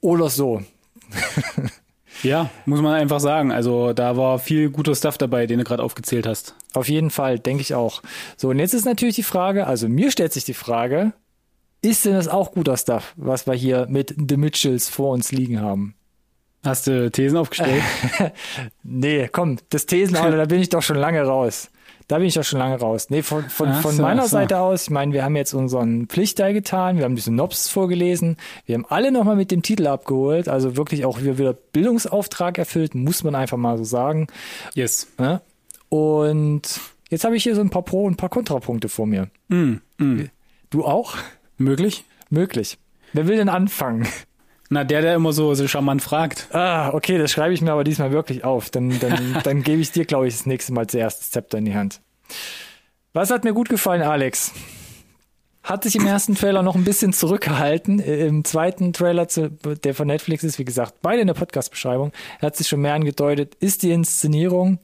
Oder 0.03 0.29
so. 0.29 0.63
Ja, 2.25 2.51
muss 2.67 2.81
man 2.81 2.95
einfach 2.95 3.21
sagen. 3.21 3.53
Also 3.53 3.93
da 3.93 4.17
war 4.17 4.39
viel 4.39 4.71
guter 4.71 4.95
Stuff 4.95 5.19
dabei, 5.19 5.47
den 5.47 5.59
du 5.59 5.65
gerade 5.65 5.83
aufgezählt 5.83 6.27
hast. 6.27 6.55
Auf 6.73 6.89
jeden 6.89 7.11
Fall, 7.11 7.39
denke 7.39 7.61
ich 7.61 7.75
auch. 7.75 8.03
So, 8.37 8.49
und 8.49 8.59
jetzt 8.59 8.75
ist 8.75 8.85
natürlich 8.87 9.15
die 9.15 9.23
Frage, 9.23 9.67
also 9.67 9.89
mir 9.89 10.11
stellt 10.11 10.33
sich 10.33 10.45
die 10.45 10.55
Frage, 10.55 11.13
ist 11.83 12.07
denn 12.07 12.15
das 12.15 12.29
auch 12.29 12.53
guter 12.53 12.77
Stuff, 12.77 13.13
was 13.17 13.47
wir 13.47 13.55
hier 13.55 13.87
mit 13.89 14.15
The 14.17 14.37
Mitchells 14.39 14.89
vor 14.89 15.13
uns 15.13 15.33
liegen 15.33 15.61
haben? 15.61 15.95
Hast 16.65 16.87
du 16.87 17.11
Thesen 17.11 17.37
aufgestellt? 17.39 17.83
Nee, 18.83 19.29
komm, 19.31 19.59
das 19.69 19.87
Thesenauto, 19.87 20.31
da 20.37 20.47
bin 20.47 20.61
ich 20.61 20.71
doch 20.71 20.83
schon 20.83 20.97
lange 20.97 21.23
raus. 21.23 21.71
Da 22.09 22.19
bin 22.19 22.27
ich 22.27 22.35
doch 22.35 22.45
schon 22.45 22.59
lange 22.59 22.79
raus. 22.79 23.09
Nee, 23.09 23.23
von, 23.23 23.45
von, 23.49 23.69
Ach 23.71 23.81
von 23.83 23.95
so, 23.95 24.03
meiner 24.03 24.23
so. 24.23 24.29
Seite 24.29 24.59
aus, 24.59 24.85
ich 24.85 24.91
meine, 24.91 25.13
wir 25.13 25.25
haben 25.25 25.37
jetzt 25.37 25.55
unseren 25.55 26.07
Pflichtteil 26.07 26.53
getan, 26.53 26.99
wir 26.99 27.05
haben 27.05 27.17
die 27.17 27.23
Synopsis 27.23 27.69
vorgelesen, 27.69 28.37
wir 28.67 28.75
haben 28.75 28.85
alle 28.89 29.11
nochmal 29.11 29.37
mit 29.37 29.51
dem 29.51 29.63
Titel 29.63 29.87
abgeholt, 29.87 30.49
also 30.49 30.77
wirklich 30.77 31.05
auch 31.07 31.21
wieder 31.21 31.53
Bildungsauftrag 31.53 32.59
erfüllt, 32.59 32.95
muss 32.95 33.25
man 33.25 33.35
einfach 33.35 33.57
mal 33.57 33.79
so 33.79 33.85
sagen. 33.85 34.27
yes. 34.75 35.07
Ne? 35.19 35.41
Und 35.89 36.63
jetzt 37.09 37.25
habe 37.25 37.37
ich 37.37 37.43
hier 37.45 37.55
so 37.55 37.61
ein 37.61 37.71
paar 37.71 37.83
Pro- 37.83 38.05
und 38.05 38.15
ein 38.15 38.17
paar 38.17 38.29
Kontrapunkte 38.29 38.89
vor 38.89 39.07
mir. 39.07 39.29
Mm, 39.49 39.75
mm. 39.99 40.31
Du 40.71 40.85
auch? 40.85 41.17
Möglich? 41.57 42.05
Möglich. 42.31 42.79
Wer 43.13 43.29
will 43.29 43.37
denn 43.37 43.49
anfangen? 43.49 44.07
Na, 44.75 44.83
der, 44.83 45.03
der 45.03 45.15
immer 45.15 45.33
so, 45.33 45.55
so 45.55 45.69
charmant 45.69 46.03
fragt. 46.03 46.49
Ah, 46.53 46.91
okay, 46.93 47.17
das 47.17 47.31
schreibe 47.31 47.55
ich 47.55 47.63
mir 47.63 47.71
aber 47.71 47.85
diesmal 47.85 48.11
wirklich 48.11 48.43
auf. 48.43 48.71
Dann, 48.71 48.99
dann, 48.99 49.39
dann 49.45 49.63
gebe 49.63 49.81
ich 49.81 49.93
dir, 49.93 50.05
glaube 50.05 50.27
ich, 50.27 50.35
das 50.35 50.47
nächste 50.47 50.73
Mal 50.73 50.89
zuerst 50.89 51.21
das 51.21 51.31
Zepter 51.31 51.59
in 51.59 51.65
die 51.65 51.77
Hand. 51.77 52.01
Was 53.13 53.31
hat 53.31 53.45
mir 53.45 53.53
gut 53.53 53.69
gefallen, 53.69 54.03
Alex? 54.03 54.53
Hat 55.63 55.85
sich 55.85 55.95
im 55.95 56.05
ersten 56.09 56.35
Trailer 56.35 56.65
noch 56.65 56.75
ein 56.75 56.83
bisschen 56.83 57.13
zurückgehalten. 57.13 58.01
Äh, 58.01 58.27
Im 58.27 58.45
zweiten 58.45 58.93
Trailer, 58.93 59.29
zu, 59.29 59.49
der 59.49 59.95
von 59.95 60.09
Netflix 60.09 60.43
ist, 60.43 60.59
wie 60.59 60.65
gesagt, 60.65 60.95
beide 61.03 61.21
in 61.21 61.29
der 61.29 61.35
Podcast-Beschreibung, 61.35 62.11
hat 62.43 62.57
sich 62.57 62.67
schon 62.67 62.81
mehr 62.81 62.95
angedeutet, 62.95 63.55
ist 63.61 63.85
die 63.85 63.93
Inszenierung. 63.93 64.81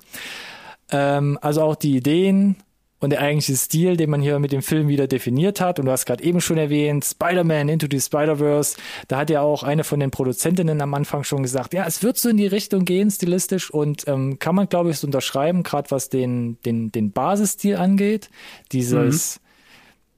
Ähm, 0.93 1.37
also 1.43 1.63
auch 1.63 1.75
die 1.75 1.97
Ideen 1.97 2.55
und 3.01 3.11
der 3.11 3.21
eigentliche 3.21 3.57
Stil, 3.57 3.97
den 3.97 4.11
man 4.11 4.21
hier 4.21 4.39
mit 4.39 4.53
dem 4.53 4.63
Film 4.63 4.89
wieder 4.89 5.07
definiert 5.07 5.61
hat. 5.61 5.79
Und 5.79 5.87
du 5.87 5.93
hast 5.93 6.05
gerade 6.07 6.23
eben 6.23 6.41
schon 6.41 6.59
erwähnt, 6.59 7.05
Spider-Man 7.05 7.69
Into 7.71 7.87
the 7.91 7.99
Spider-Verse. 8.01 8.77
Da 9.09 9.19
hat 9.19 9.31
ja 9.31 9.41
auch 9.41 9.63
eine 9.63 9.85
von 9.85 10.01
den 10.01 10.11
Produzentinnen 10.11 10.81
am 10.83 10.93
Anfang 10.95 11.25
schon 11.25 11.43
gesagt, 11.43 11.73
ja, 11.73 11.87
es 11.87 12.03
wird 12.03 12.19
so 12.19 12.29
in 12.29 12.37
die 12.37 12.47
Richtung 12.47 12.85
gehen, 12.85 13.11
stilistisch. 13.11 13.71
Und 13.71 14.07
ähm, 14.07 14.39
kann 14.39 14.55
man, 14.55 14.69
glaube 14.69 14.91
ich, 14.91 14.99
so 14.99 15.07
unterschreiben, 15.07 15.63
gerade 15.63 15.91
was 15.91 16.11
den, 16.11 16.59
den, 16.67 16.93
den 16.93 17.11
Basisstil 17.11 17.77
angeht. 17.77 18.29
Dieses 18.71 19.41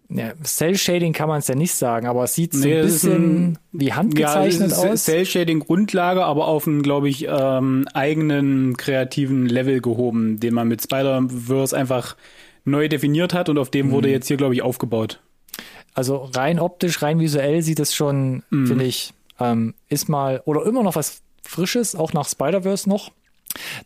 ja, 0.09 0.33
Cell-Shading 0.43 1.13
kann 1.15 1.29
man 1.29 1.39
es 1.39 1.49
ja 1.49 1.55
nicht 1.55 1.73
sagen, 1.75 2.07
aber 2.07 2.25
es 2.25 2.35
sieht 2.35 2.53
so 2.53 2.67
Nee, 2.67 2.81
ein 2.81 2.85
bisschen 2.85 3.47
ein- 3.53 3.59
wie 3.73 3.93
handgezeichnet 3.95 4.73
ja, 4.73 4.77
aus. 4.91 5.05
Cell-Shading-Grundlage, 5.05 6.25
aber 6.25 6.49
auf 6.49 6.67
einen, 6.67 6.83
glaube 6.83 7.09
ich, 7.09 7.27
ähm, 7.31 7.87
eigenen 7.95 8.77
kreativen 8.77 9.47
Level 9.47 9.81
gehoben, 9.81 10.39
den 10.39 10.53
man 10.53 10.69
mit 10.69 10.83
Spider-Verse 10.83 11.75
einfach 11.77 12.17
neu 12.65 12.89
definiert 12.89 13.35
hat 13.35 13.49
und 13.49 13.59
auf 13.59 13.71
dem 13.71 13.89
Mhm. 13.89 13.91
wurde 13.93 14.11
jetzt 14.11 14.29
hier, 14.29 14.37
glaube 14.37 14.55
ich, 14.55 14.63
aufgebaut. 14.63 15.21
Also 15.95 16.31
rein 16.35 16.59
optisch, 16.59 17.03
rein 17.03 17.19
visuell 17.21 17.63
sieht 17.63 17.81
es 17.81 17.95
schon, 17.95 18.43
Mhm. 18.51 18.67
finde 18.67 18.85
ich, 18.85 19.13
ähm, 19.41 19.75
ist 19.89 20.09
mal 20.09 20.43
oder 20.47 20.65
immer 20.65 20.83
noch 20.83 20.95
was 20.97 21.23
Frisches, 21.45 21.95
auch 21.97 22.13
nach 22.13 22.29
Spider-Verse 22.29 22.89
noch. 22.89 23.11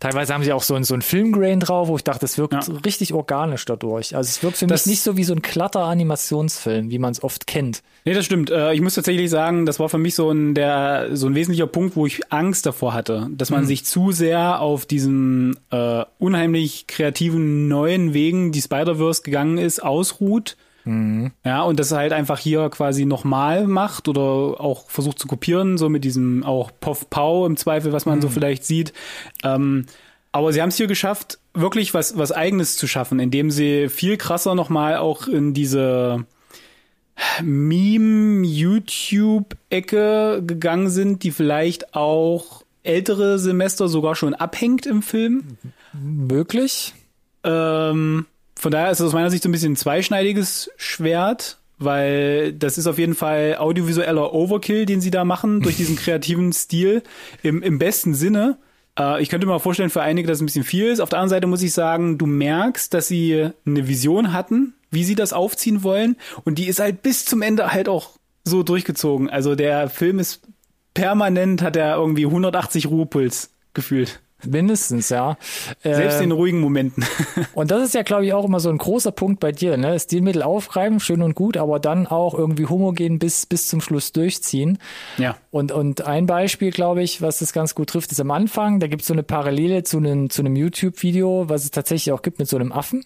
Teilweise 0.00 0.32
haben 0.34 0.42
sie 0.44 0.52
auch 0.52 0.62
so 0.62 0.74
ein, 0.74 0.84
so 0.84 0.94
ein 0.94 1.02
Filmgrain 1.02 1.60
drauf, 1.60 1.88
wo 1.88 1.96
ich 1.96 2.04
dachte, 2.04 2.24
es 2.24 2.38
wirkt 2.38 2.52
Ja. 2.54 2.60
richtig 2.84 3.12
organisch 3.14 3.64
dadurch. 3.64 4.14
Also 4.16 4.28
es 4.28 4.42
wirkt 4.42 4.58
für 4.58 4.66
Das- 4.66 4.86
mich 4.86 4.92
nicht 4.94 5.02
so 5.02 5.16
wie 5.16 5.24
so 5.24 5.32
ein 5.34 5.42
glatter 5.42 5.84
Animationsfilm, 5.84 6.90
wie 6.90 6.98
man 6.98 7.12
es 7.12 7.22
oft 7.22 7.46
kennt. 7.46 7.82
Nee, 8.04 8.14
das 8.14 8.24
stimmt. 8.24 8.50
Äh, 8.50 8.72
ich 8.74 8.80
muss 8.80 8.94
tatsächlich 8.94 9.30
sagen, 9.30 9.66
das 9.66 9.78
war 9.80 9.88
für 9.88 9.98
mich 9.98 10.14
so 10.14 10.30
ein, 10.30 10.54
der, 10.54 11.08
so 11.16 11.26
ein 11.26 11.34
wesentlicher 11.34 11.66
Punkt, 11.66 11.96
wo 11.96 12.06
ich 12.06 12.32
Angst 12.32 12.66
davor 12.66 12.94
hatte, 12.94 13.28
dass 13.32 13.50
man 13.50 13.66
sich 13.66 13.84
zu 13.84 14.12
sehr 14.12 14.60
auf 14.60 14.86
diesen 14.86 15.56
äh, 15.70 16.04
unheimlich 16.18 16.86
kreativen 16.86 17.68
neuen 17.68 18.14
Wegen, 18.14 18.52
die 18.52 18.62
Spider-Verse 18.62 19.22
gegangen 19.22 19.58
ist, 19.58 19.82
ausruht. 19.82 20.56
Ja, 21.44 21.62
und 21.62 21.80
das 21.80 21.90
halt 21.90 22.12
einfach 22.12 22.38
hier 22.38 22.68
quasi 22.70 23.06
nochmal 23.06 23.66
macht 23.66 24.06
oder 24.08 24.60
auch 24.60 24.88
versucht 24.88 25.18
zu 25.18 25.26
kopieren, 25.26 25.78
so 25.78 25.88
mit 25.88 26.04
diesem 26.04 26.44
auch 26.44 26.70
Poff 26.80 27.10
Pow 27.10 27.44
im 27.46 27.56
Zweifel, 27.56 27.92
was 27.92 28.06
man 28.06 28.22
so 28.22 28.28
vielleicht 28.28 28.64
sieht. 28.64 28.92
Ähm, 29.42 29.86
aber 30.30 30.52
sie 30.52 30.62
haben 30.62 30.68
es 30.68 30.76
hier 30.76 30.86
geschafft, 30.86 31.40
wirklich 31.54 31.92
was, 31.94 32.16
was 32.18 32.30
Eigenes 32.30 32.76
zu 32.76 32.86
schaffen, 32.86 33.18
indem 33.18 33.50
sie 33.50 33.88
viel 33.88 34.16
krasser 34.16 34.54
nochmal 34.54 34.98
auch 34.98 35.26
in 35.26 35.54
diese 35.54 36.24
Meme-YouTube-Ecke 37.42 40.42
gegangen 40.46 40.90
sind, 40.90 41.22
die 41.22 41.30
vielleicht 41.30 41.96
auch 41.96 42.62
ältere 42.82 43.38
Semester 43.38 43.88
sogar 43.88 44.14
schon 44.14 44.34
abhängt 44.34 44.84
im 44.86 45.00
Film. 45.02 45.56
Möglich? 45.92 46.94
Ähm, 47.42 48.26
von 48.58 48.72
daher 48.72 48.90
ist 48.90 49.00
es 49.00 49.06
aus 49.06 49.12
meiner 49.12 49.30
Sicht 49.30 49.42
so 49.42 49.48
ein 49.48 49.52
bisschen 49.52 49.72
ein 49.72 49.76
zweischneidiges 49.76 50.70
Schwert, 50.76 51.58
weil 51.78 52.52
das 52.54 52.78
ist 52.78 52.86
auf 52.86 52.98
jeden 52.98 53.14
Fall 53.14 53.56
audiovisueller 53.58 54.32
Overkill, 54.32 54.86
den 54.86 55.00
sie 55.00 55.10
da 55.10 55.24
machen, 55.24 55.60
durch 55.62 55.76
diesen 55.76 55.96
kreativen 55.96 56.52
Stil 56.52 57.02
im, 57.42 57.62
im 57.62 57.78
besten 57.78 58.14
Sinne. 58.14 58.58
Äh, 58.98 59.22
ich 59.22 59.28
könnte 59.28 59.46
mir 59.46 59.60
vorstellen, 59.60 59.90
für 59.90 60.02
einige, 60.02 60.26
dass 60.26 60.38
es 60.38 60.42
ein 60.42 60.46
bisschen 60.46 60.64
viel 60.64 60.86
ist. 60.86 61.00
Auf 61.00 61.10
der 61.10 61.18
anderen 61.18 61.36
Seite 61.36 61.46
muss 61.46 61.62
ich 61.62 61.72
sagen, 61.72 62.18
du 62.18 62.26
merkst, 62.26 62.92
dass 62.94 63.08
sie 63.08 63.50
eine 63.66 63.88
Vision 63.88 64.32
hatten, 64.32 64.74
wie 64.90 65.04
sie 65.04 65.14
das 65.14 65.32
aufziehen 65.32 65.82
wollen. 65.82 66.16
Und 66.44 66.58
die 66.58 66.66
ist 66.66 66.80
halt 66.80 67.02
bis 67.02 67.24
zum 67.24 67.42
Ende 67.42 67.72
halt 67.72 67.88
auch 67.88 68.12
so 68.44 68.62
durchgezogen. 68.62 69.28
Also 69.28 69.54
der 69.54 69.90
Film 69.90 70.18
ist 70.18 70.40
permanent, 70.94 71.60
hat 71.60 71.76
er 71.76 71.96
irgendwie 71.96 72.24
180 72.24 72.86
Ruhepuls 72.86 73.50
gefühlt. 73.74 74.20
Mindestens, 74.46 75.08
ja. 75.08 75.36
Selbst 75.82 76.18
in 76.20 76.30
Ähm, 76.30 76.32
ruhigen 76.32 76.60
Momenten. 76.60 77.04
Und 77.54 77.70
das 77.70 77.82
ist 77.84 77.94
ja, 77.94 78.02
glaube 78.02 78.26
ich, 78.26 78.32
auch 78.32 78.44
immer 78.44 78.60
so 78.60 78.68
ein 78.70 78.78
großer 78.78 79.12
Punkt 79.12 79.40
bei 79.40 79.52
dir, 79.52 79.76
ne? 79.76 79.98
Stilmittel 79.98 80.42
aufgreifen, 80.42 81.00
schön 81.00 81.22
und 81.22 81.34
gut, 81.34 81.56
aber 81.56 81.78
dann 81.80 82.06
auch 82.06 82.34
irgendwie 82.34 82.66
homogen 82.66 83.18
bis, 83.18 83.46
bis 83.46 83.68
zum 83.68 83.80
Schluss 83.80 84.12
durchziehen. 84.12 84.78
ja. 85.18 85.36
Und, 85.50 85.72
und 85.72 86.02
ein 86.06 86.26
Beispiel, 86.26 86.70
glaube 86.70 87.02
ich, 87.02 87.22
was 87.22 87.38
das 87.38 87.52
ganz 87.52 87.74
gut 87.74 87.88
trifft, 87.90 88.12
ist 88.12 88.20
am 88.20 88.30
Anfang, 88.30 88.78
da 88.78 88.86
gibt 88.88 89.02
es 89.02 89.08
so 89.08 89.14
eine 89.14 89.22
Parallele 89.22 89.82
zu 89.84 89.96
einem, 89.98 90.28
zu 90.28 90.42
einem 90.42 90.54
YouTube-Video, 90.56 91.48
was 91.48 91.64
es 91.64 91.70
tatsächlich 91.70 92.12
auch 92.12 92.20
gibt 92.22 92.38
mit 92.38 92.48
so 92.48 92.56
einem 92.56 92.72
Affen. 92.72 93.04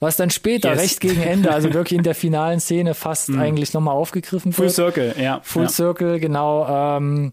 Was 0.00 0.16
dann 0.16 0.30
später, 0.30 0.70
Yes. 0.70 0.80
recht 0.80 1.00
gegen 1.00 1.22
Ende, 1.22 1.52
also 1.52 1.72
wirklich 1.74 1.96
in 1.96 2.02
der 2.02 2.14
finalen 2.16 2.58
Szene 2.60 2.94
fast 2.94 3.30
eigentlich 3.30 3.72
nochmal 3.72 3.94
aufgegriffen 3.94 4.52
Full 4.52 4.64
wird. 4.66 4.74
Circle, 4.74 5.14
ja. 5.18 5.40
Full 5.44 5.62
ja. 5.64 5.68
Circle, 5.68 6.18
genau. 6.20 6.66
Ähm, 6.98 7.32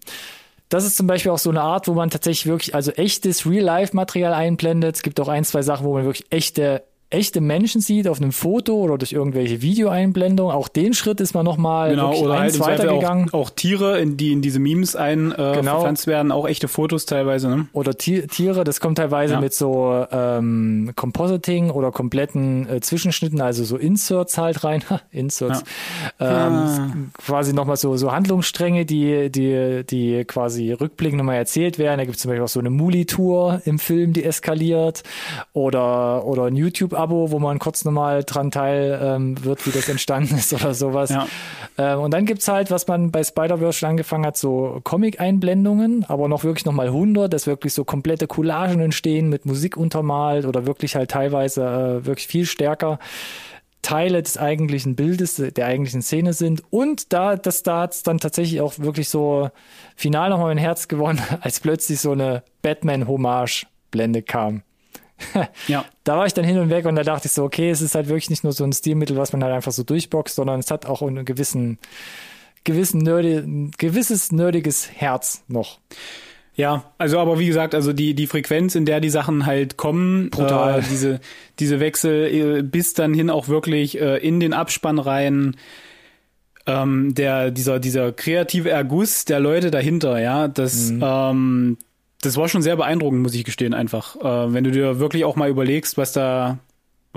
das 0.70 0.86
ist 0.86 0.98
zum 0.98 1.08
Beispiel 1.08 1.32
auch 1.32 1.38
so 1.38 1.50
eine 1.50 1.62
Art, 1.62 1.88
wo 1.88 1.94
man 1.94 2.10
tatsächlich 2.10 2.46
wirklich, 2.46 2.76
also 2.76 2.92
echtes 2.92 3.46
Real-Life-Material 3.46 4.34
einblendet. 4.34 4.98
Es 4.98 5.02
gibt 5.02 5.20
auch 5.20 5.30
ein, 5.30 5.46
zwei 5.46 5.62
Sachen, 5.62 5.86
wo 5.86 5.94
man 5.94 6.06
wirklich 6.06 6.32
echte, 6.32 6.84
echte 7.10 7.40
Menschen 7.42 7.80
sieht 7.80 8.08
auf 8.08 8.20
einem 8.22 8.32
Foto 8.34 8.74
oder 8.76 8.98
durch 8.98 9.14
irgendwelche 9.14 9.62
Videoeinblendungen. 9.62 10.54
Auch 10.54 10.68
den 10.68 10.94
Schritt 10.94 11.22
ist 11.22 11.34
man 11.34 11.46
nochmal 11.46 11.92
Genau, 11.92 12.14
oder 12.18 12.34
halt 12.34 12.42
eins 12.44 12.58
Zweifel 12.58 12.86
weitergegangen. 12.88 13.30
auch, 13.30 13.34
auch 13.46 13.50
Tiere, 13.50 14.00
in 14.00 14.18
die 14.18 14.34
in 14.34 14.42
diese 14.42 14.60
Memes 14.60 14.96
ein 14.96 15.32
äh, 15.32 15.36
Genau. 15.36 15.62
verpflanzt 15.72 16.06
werden, 16.08 16.32
auch 16.34 16.48
echte 16.48 16.68
Fotos 16.68 17.06
teilweise, 17.06 17.48
ne? 17.50 17.68
oder 17.74 17.98
Ti- 17.98 18.28
Tiere, 18.28 18.64
das 18.66 18.80
kommt 18.82 18.98
teilweise 18.98 19.36
Ja. 19.36 19.40
mit 19.40 19.54
so 19.54 20.06
ähm, 20.12 20.92
Compositing 20.96 21.70
oder 21.70 21.92
kompletten 21.92 22.68
äh, 22.70 22.82
Zwischenschnitten, 22.82 23.40
also 23.40 23.64
so 23.64 23.78
Inserts 23.78 24.38
halt 24.38 24.64
rein, 24.66 24.84
Inserts, 25.12 25.64
ähm, 26.20 27.12
quasi 27.18 27.54
nochmal 27.54 27.78
so, 27.78 27.96
so 27.98 28.12
Handlungsstränge, 28.12 28.86
die, 28.86 29.30
die, 29.32 29.84
die 29.90 30.26
quasi 30.26 30.72
rückblickend 30.72 31.18
nochmal 31.20 31.36
erzählt 31.38 31.80
werden. 31.80 32.00
Da 32.00 32.04
gibt 32.06 32.18
es 32.18 32.22
zum 32.22 32.30
Beispiel 32.30 32.44
auch 32.44 32.48
so 32.50 32.60
eine 32.60 32.70
Muli-Tour 32.70 33.62
im 33.66 33.80
Film, 33.80 34.14
die 34.14 34.24
eskaliert 34.24 35.04
oder, 35.54 36.26
oder 36.26 36.46
ein 36.46 36.56
YouTube-Abo, 36.98 37.32
wo 37.32 37.39
man 37.39 37.60
kurz 37.60 37.86
nochmal 37.86 38.24
dran 38.24 38.51
teil 38.51 39.00
ähm, 39.01 39.44
wird, 39.44 39.66
wie 39.66 39.72
das 39.72 39.88
entstanden 39.89 40.36
ist 40.36 40.54
oder 40.54 40.74
sowas. 40.74 41.10
Ja. 41.10 41.27
Ähm, 41.77 42.00
und 42.00 42.13
dann 42.13 42.25
gibt's 42.25 42.48
halt, 42.48 42.72
was 42.72 42.88
man 42.88 43.12
bei 43.12 43.24
Spider-Verse 43.24 43.80
schon 43.80 43.89
angefangen 43.89 44.25
hat, 44.25 44.38
so 44.38 44.82
Comic-Einblendungen, 44.84 46.06
aber 46.08 46.27
noch 46.27 46.44
wirklich 46.44 46.66
nochmal 46.66 46.88
100, 46.88 47.32
dass 47.32 47.48
wirklich 47.48 47.74
so 47.74 47.86
komplette 47.86 48.27
Collagen 48.27 48.82
entstehen 48.82 49.30
mit 49.30 49.46
Musik 49.46 49.77
untermalt 49.77 50.46
oder 50.46 50.66
wirklich 50.66 50.96
halt 50.96 51.12
teilweise 51.12 52.01
äh, 52.01 52.06
wirklich 52.06 52.27
viel 52.27 52.46
stärker 52.46 53.00
Teile 53.84 54.22
des 54.22 54.38
eigentlichen 54.38 54.96
Bildes, 54.96 55.36
der 55.36 55.66
eigentlichen 55.66 56.01
Szene 56.01 56.34
sind. 56.34 56.62
Und 56.72 57.13
da, 57.13 57.38
das, 57.38 57.63
da 57.63 57.82
hat's 57.82 58.04
dann 58.04 58.18
tatsächlich 58.18 58.60
auch 58.60 58.80
wirklich 58.80 59.08
so 59.08 59.50
final 59.96 60.30
nochmal 60.30 60.48
mein 60.48 60.58
Herz 60.58 60.88
gewonnen, 60.88 61.22
als 61.42 61.60
plötzlich 61.60 62.01
so 62.01 62.12
eine 62.12 62.44
Batman-Hommage-Blende 62.63 64.24
kam. 64.24 64.63
Ja. 65.68 65.86
Da 66.04 66.18
war 66.18 66.26
ich 66.26 66.34
dann 66.34 66.46
hin 66.46 66.58
und 66.58 66.70
weg 66.70 66.86
und 66.86 66.96
da 66.96 67.04
dachte 67.04 67.28
ich 67.28 67.34
so, 67.34 67.44
okay, 67.44 67.70
es 67.70 67.82
ist 67.82 67.96
halt 67.96 68.08
wirklich 68.08 68.30
nicht 68.30 68.44
nur 68.44 68.54
so 68.54 68.64
ein 68.64 68.74
Stilmittel, 68.74 69.18
was 69.18 69.34
man 69.34 69.44
halt 69.44 69.54
einfach 69.54 69.72
so 69.72 69.84
durchboxt, 69.84 70.36
sondern 70.36 70.60
es 70.60 70.72
hat 70.72 70.86
auch 70.86 71.02
einen 71.02 71.26
gewissen, 71.26 71.80
gewissen 72.64 73.00
nerdy, 73.00 73.38
ein 73.38 73.72
gewisses 73.78 74.32
nerdiges 74.32 74.90
Herz 74.92 75.44
noch. 75.48 75.80
Ja, 76.56 76.92
also 76.98 77.20
aber 77.20 77.38
wie 77.38 77.46
gesagt, 77.46 77.76
also 77.76 77.94
die 77.94 78.16
die 78.16 78.26
Frequenz, 78.26 78.74
in 78.74 78.86
der 78.86 79.00
die 79.00 79.12
Sachen 79.12 79.46
halt 79.46 79.78
kommen, 79.78 80.32
Brutal. 80.32 80.80
Äh, 80.80 80.84
diese 80.90 81.20
diese 81.60 81.80
Wechsel 81.80 82.60
äh, 82.60 82.64
bis 82.64 82.94
dann 82.96 83.14
hin 83.14 83.30
auch 83.30 83.48
wirklich 83.48 84.01
äh, 84.01 84.18
in 84.18 84.40
den 84.40 84.53
Abspann 84.53 84.98
rein 84.98 85.56
ähm, 86.68 87.16
der 87.16 87.51
dieser 87.51 87.80
dieser 87.80 88.12
kreative 88.12 88.70
Erguss 88.70 89.25
der 89.25 89.40
Leute 89.40 89.72
dahinter, 89.72 90.20
ja, 90.20 90.48
das 90.48 90.92
ähm, 91.00 91.77
das 92.22 92.38
war 92.38 92.50
schon 92.50 92.62
sehr 92.62 92.75
beeindruckend, 92.75 93.22
muss 93.22 93.34
ich 93.36 93.44
gestehen, 93.44 93.74
einfach. 93.74 94.16
Äh, 94.16 94.53
wenn 94.53 94.64
du 94.64 94.72
dir 94.72 95.00
wirklich 95.00 95.25
auch 95.25 95.36
mal 95.36 95.50
überlegst, 95.50 95.98
was 95.98 96.12
da 96.14 96.60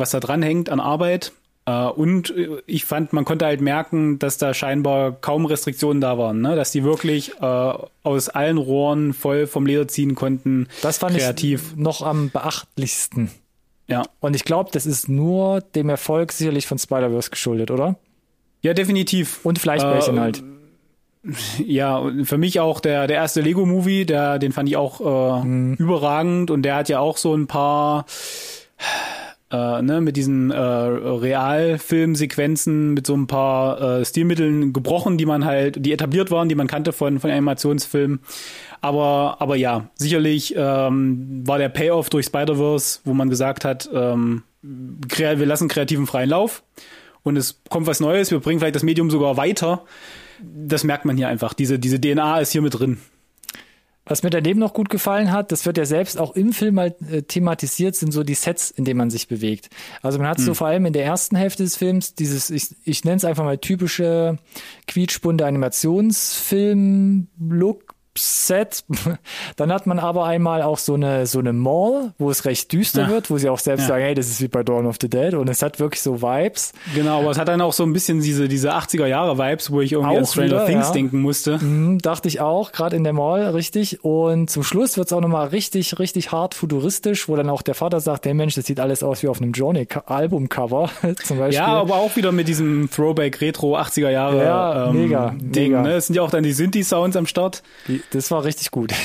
was 0.00 0.10
da 0.10 0.18
dran 0.18 0.42
hängt 0.42 0.68
an 0.68 0.80
Arbeit. 0.80 1.32
Äh, 1.66 1.84
und 1.84 2.30
äh, 2.36 2.62
ich 2.66 2.84
fand, 2.84 3.12
man 3.12 3.24
konnte 3.24 3.46
halt 3.46 3.60
merken, 3.60 4.18
dass 4.18 4.38
da 4.38 4.52
scheinbar 4.54 5.12
kaum 5.12 5.46
Restriktionen 5.46 6.00
da 6.00 6.18
waren, 6.18 6.40
ne? 6.40 6.56
dass 6.56 6.72
die 6.72 6.82
wirklich 6.82 7.32
äh, 7.40 7.72
aus 8.02 8.28
allen 8.28 8.58
Rohren 8.58 9.12
voll 9.12 9.46
vom 9.46 9.66
Leder 9.66 9.86
ziehen 9.86 10.14
konnten. 10.16 10.66
Das 10.82 10.98
fand 10.98 11.16
kreativ. 11.16 11.72
ich 11.72 11.76
noch 11.76 12.02
am 12.02 12.30
beachtlichsten. 12.30 13.30
Ja. 13.86 14.02
Und 14.20 14.34
ich 14.34 14.44
glaube, 14.44 14.70
das 14.72 14.86
ist 14.86 15.08
nur 15.08 15.60
dem 15.60 15.88
Erfolg 15.88 16.32
sicherlich 16.32 16.66
von 16.66 16.78
Spider-Verse 16.78 17.30
geschuldet, 17.30 17.70
oder? 17.70 17.96
Ja, 18.62 18.72
definitiv. 18.72 19.40
Und 19.44 19.58
Fleischbällchen 19.58 20.16
Äh, 20.16 20.20
halt. 20.20 20.42
Ja, 21.64 21.98
und 21.98 22.24
für 22.24 22.38
mich 22.38 22.60
auch 22.60 22.80
der, 22.80 23.06
der 23.06 23.16
erste 23.16 23.42
Lego-Movie, 23.42 24.06
der, 24.06 24.38
den 24.38 24.52
fand 24.52 24.68
ich 24.68 24.76
auch 24.76 25.00
äh, 25.00 25.44
Mhm. 25.44 25.74
überragend 25.74 26.50
und 26.50 26.62
der 26.62 26.76
hat 26.76 26.88
ja 26.88 27.00
auch 27.00 27.18
so 27.18 27.34
ein 27.34 27.46
paar 27.46 28.06
äh, 29.52 29.82
ne, 29.82 30.00
mit 30.00 30.16
diesen 30.16 30.50
äh, 30.50 30.56
Realfilmsequenzen, 30.56 32.94
mit 32.94 33.06
so 33.06 33.14
ein 33.16 33.26
paar 33.26 33.98
äh, 34.00 34.04
Stilmitteln 34.04 34.72
gebrochen, 34.72 35.18
die 35.18 35.26
man 35.26 35.44
halt, 35.44 35.84
die 35.84 35.92
etabliert 35.92 36.30
waren, 36.30 36.48
die 36.48 36.54
man 36.54 36.68
kannte 36.68 36.92
von, 36.92 37.18
von 37.20 37.30
Animationsfilmen. 37.30 38.20
Aber, 38.80 39.36
aber 39.40 39.56
ja, 39.56 39.90
sicherlich 39.96 40.54
ähm, 40.56 41.42
war 41.46 41.58
der 41.58 41.68
Payoff 41.68 42.08
durch 42.10 42.26
Spider-Verse, 42.26 43.00
wo 43.04 43.12
man 43.12 43.28
gesagt 43.28 43.64
hat, 43.64 43.90
ähm, 43.92 44.42
wir 44.62 45.46
lassen 45.46 45.68
kreativen 45.68 46.06
freien 46.06 46.30
Lauf 46.30 46.62
und 47.22 47.36
es 47.36 47.60
kommt 47.68 47.86
was 47.86 48.00
Neues, 48.00 48.30
wir 48.30 48.40
bringen 48.40 48.60
vielleicht 48.60 48.76
das 48.76 48.82
Medium 48.82 49.10
sogar 49.10 49.36
weiter. 49.36 49.82
Das 50.42 50.84
merkt 50.84 51.04
man 51.04 51.16
hier 51.16 51.28
einfach. 51.28 51.54
Diese, 51.54 51.78
diese 51.78 52.00
DNA 52.00 52.40
ist 52.40 52.52
hier 52.52 52.62
mit 52.62 52.78
drin. 52.78 52.98
Was 54.06 54.22
mir 54.24 54.30
daneben 54.30 54.58
noch 54.58 54.72
gut 54.72 54.88
gefallen 54.88 55.30
hat, 55.30 55.52
das 55.52 55.66
wird 55.66 55.76
ja 55.78 55.84
selbst 55.84 56.18
auch 56.18 56.34
im 56.34 56.52
Film 56.52 56.80
halt 56.80 57.00
äh, 57.02 57.22
thematisiert, 57.22 57.94
sind 57.94 58.10
so 58.12 58.24
die 58.24 58.34
Sets, 58.34 58.70
in 58.70 58.84
denen 58.84 58.98
man 58.98 59.10
sich 59.10 59.28
bewegt. 59.28 59.68
Also 60.02 60.18
man 60.18 60.26
hat 60.26 60.38
Hm. 60.38 60.44
so 60.46 60.54
vor 60.54 60.66
allem 60.66 60.86
in 60.86 60.92
der 60.92 61.04
ersten 61.04 61.36
Hälfte 61.36 61.62
des 61.62 61.76
Films 61.76 62.14
dieses, 62.14 62.50
ich, 62.50 62.74
ich 62.84 63.04
nenne 63.04 63.18
es 63.18 63.24
einfach 63.24 63.44
mal 63.44 63.58
typische 63.58 64.38
quietschbunte 64.88 65.46
Animationsfilm-Look. 65.46 67.89
Set. 68.20 68.84
Dann 69.56 69.72
hat 69.72 69.86
man 69.86 69.98
aber 69.98 70.24
einmal 70.26 70.62
auch 70.62 70.78
so 70.78 70.94
eine, 70.94 71.26
so 71.26 71.38
eine 71.38 71.52
Mall, 71.52 72.12
wo 72.18 72.30
es 72.30 72.44
recht 72.44 72.72
düster 72.72 73.02
Ja. 73.02 73.08
wird, 73.10 73.30
wo 73.30 73.38
sie 73.38 73.48
auch 73.48 73.58
selbst 73.58 73.82
Ja. 73.82 73.88
sagen, 73.88 74.02
hey, 74.04 74.14
das 74.14 74.28
ist 74.28 74.40
wie 74.40 74.48
bei 74.48 74.62
Dawn 74.62 74.86
of 74.86 74.96
the 75.00 75.08
Dead 75.08 75.34
und 75.34 75.48
es 75.48 75.62
hat 75.62 75.80
wirklich 75.80 76.02
so 76.02 76.20
Vibes. 76.22 76.72
Genau, 76.94 77.20
aber 77.20 77.30
es 77.30 77.38
hat 77.38 77.48
dann 77.48 77.60
auch 77.60 77.72
so 77.72 77.82
ein 77.84 77.92
bisschen 77.92 78.20
diese, 78.20 78.48
diese 78.48 78.72
80er-Jahre-Vibes, 78.74 79.70
wo 79.70 79.80
ich 79.80 79.92
irgendwie 79.92 80.16
an 80.16 80.22
Auch 80.24 80.28
Stranger 80.30 80.46
wieder, 80.50 80.66
Things 80.66 80.86
ja. 80.88 80.92
denken 80.92 81.20
musste. 81.20 81.60
Hm, 81.60 81.98
dachte 82.00 82.28
ich 82.28 82.40
auch, 82.40 82.72
gerade 82.72 82.96
in 82.96 83.04
der 83.04 83.12
Mall, 83.12 83.42
richtig. 83.50 84.04
Und 84.04 84.50
zum 84.50 84.62
Schluss 84.62 84.96
wird's 84.98 85.12
auch 85.12 85.20
nochmal 85.20 85.48
richtig, 85.48 85.98
richtig 85.98 86.32
hart 86.32 86.54
futuristisch, 86.54 87.28
wo 87.28 87.36
dann 87.36 87.48
auch 87.48 87.62
der 87.62 87.74
Vater 87.74 88.00
sagt, 88.00 88.26
hey 88.26 88.34
Mensch, 88.34 88.54
das 88.54 88.66
sieht 88.66 88.80
alles 88.80 89.02
aus 89.02 89.22
wie 89.22 89.28
auf 89.28 89.40
einem 89.40 89.52
Johnny-Albumcover 89.52 90.90
zum 91.24 91.38
Beispiel. 91.38 91.54
Ja, 91.54 91.66
aber 91.66 91.96
auch 91.96 92.16
wieder 92.16 92.32
mit 92.32 92.48
diesem 92.48 92.90
Throwback 92.90 93.40
Retro 93.40 93.76
80er 93.76 94.10
Jahre 94.10 94.42
Ja, 94.44 94.88
ähm, 94.88 94.96
mega, 95.02 95.34
Ding. 95.38 95.72
mega. 95.72 95.82
Ne? 95.82 95.92
Es 95.94 96.06
sind 96.06 96.16
ja 96.16 96.22
auch 96.22 96.30
dann 96.30 96.42
die 96.42 96.52
Synthi-Sounds 96.52 97.16
am 97.16 97.26
Start. 97.26 97.62
Die- 97.88 98.02
Das 98.12 98.30
war 98.32 98.44
richtig 98.44 98.72
gut. 98.72 98.92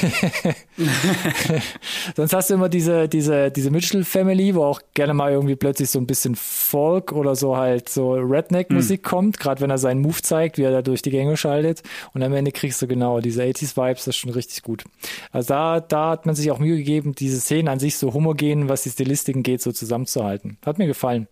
Sonst 2.16 2.34
hast 2.34 2.50
du 2.50 2.56
immer 2.56 2.70
diese, 2.70 3.08
diese, 3.08 3.52
diese 3.52 3.70
Mitchell-Family, 3.70 4.56
wo 4.56 4.64
auch 4.64 4.82
gerne 4.96 5.14
mal 5.14 5.32
irgendwie 5.32 5.56
plötzlich 5.56 5.92
so 5.92 6.00
ein 6.00 6.08
bisschen 6.08 6.36
Folk 6.36 7.12
oder 7.12 7.36
so 7.36 7.56
halt 7.56 7.88
so 7.88 8.14
Redneck-Musik 8.14 9.04
kommt, 9.04 9.40
gerade 9.40 9.62
wenn 9.62 9.70
er 9.70 9.78
seinen 9.78 10.02
Move 10.02 10.22
zeigt, 10.22 10.58
wie 10.58 10.64
er 10.64 10.72
da 10.72 10.82
durch 10.82 11.04
die 11.04 11.12
Gänge 11.12 11.38
schaltet. 11.38 11.84
Und 12.14 12.24
am 12.24 12.34
Ende 12.34 12.52
kriegst 12.52 12.82
du 12.82 12.88
genau 12.88 13.20
diese 13.20 13.44
80s-Vibes, 13.44 14.06
das 14.06 14.08
ist 14.08 14.18
schon 14.18 14.32
richtig 14.32 14.64
gut. 14.64 14.84
Also 15.32 15.50
da, 15.50 15.80
da 15.82 16.12
hat 16.12 16.26
man 16.26 16.34
sich 16.34 16.50
auch 16.50 16.60
Mühe 16.60 16.78
gegeben, 16.78 17.14
diese 17.14 17.40
Szenen 17.40 17.68
an 17.68 17.80
sich 17.80 17.98
so 17.98 18.14
homogen, 18.14 18.70
was 18.70 18.84
die 18.84 18.90
Stilistiken 18.90 19.44
geht, 19.44 19.62
so 19.62 19.72
zusammenzuhalten. 19.72 20.58
Hat 20.66 20.80
mir 20.80 20.88
gefallen. 20.88 21.28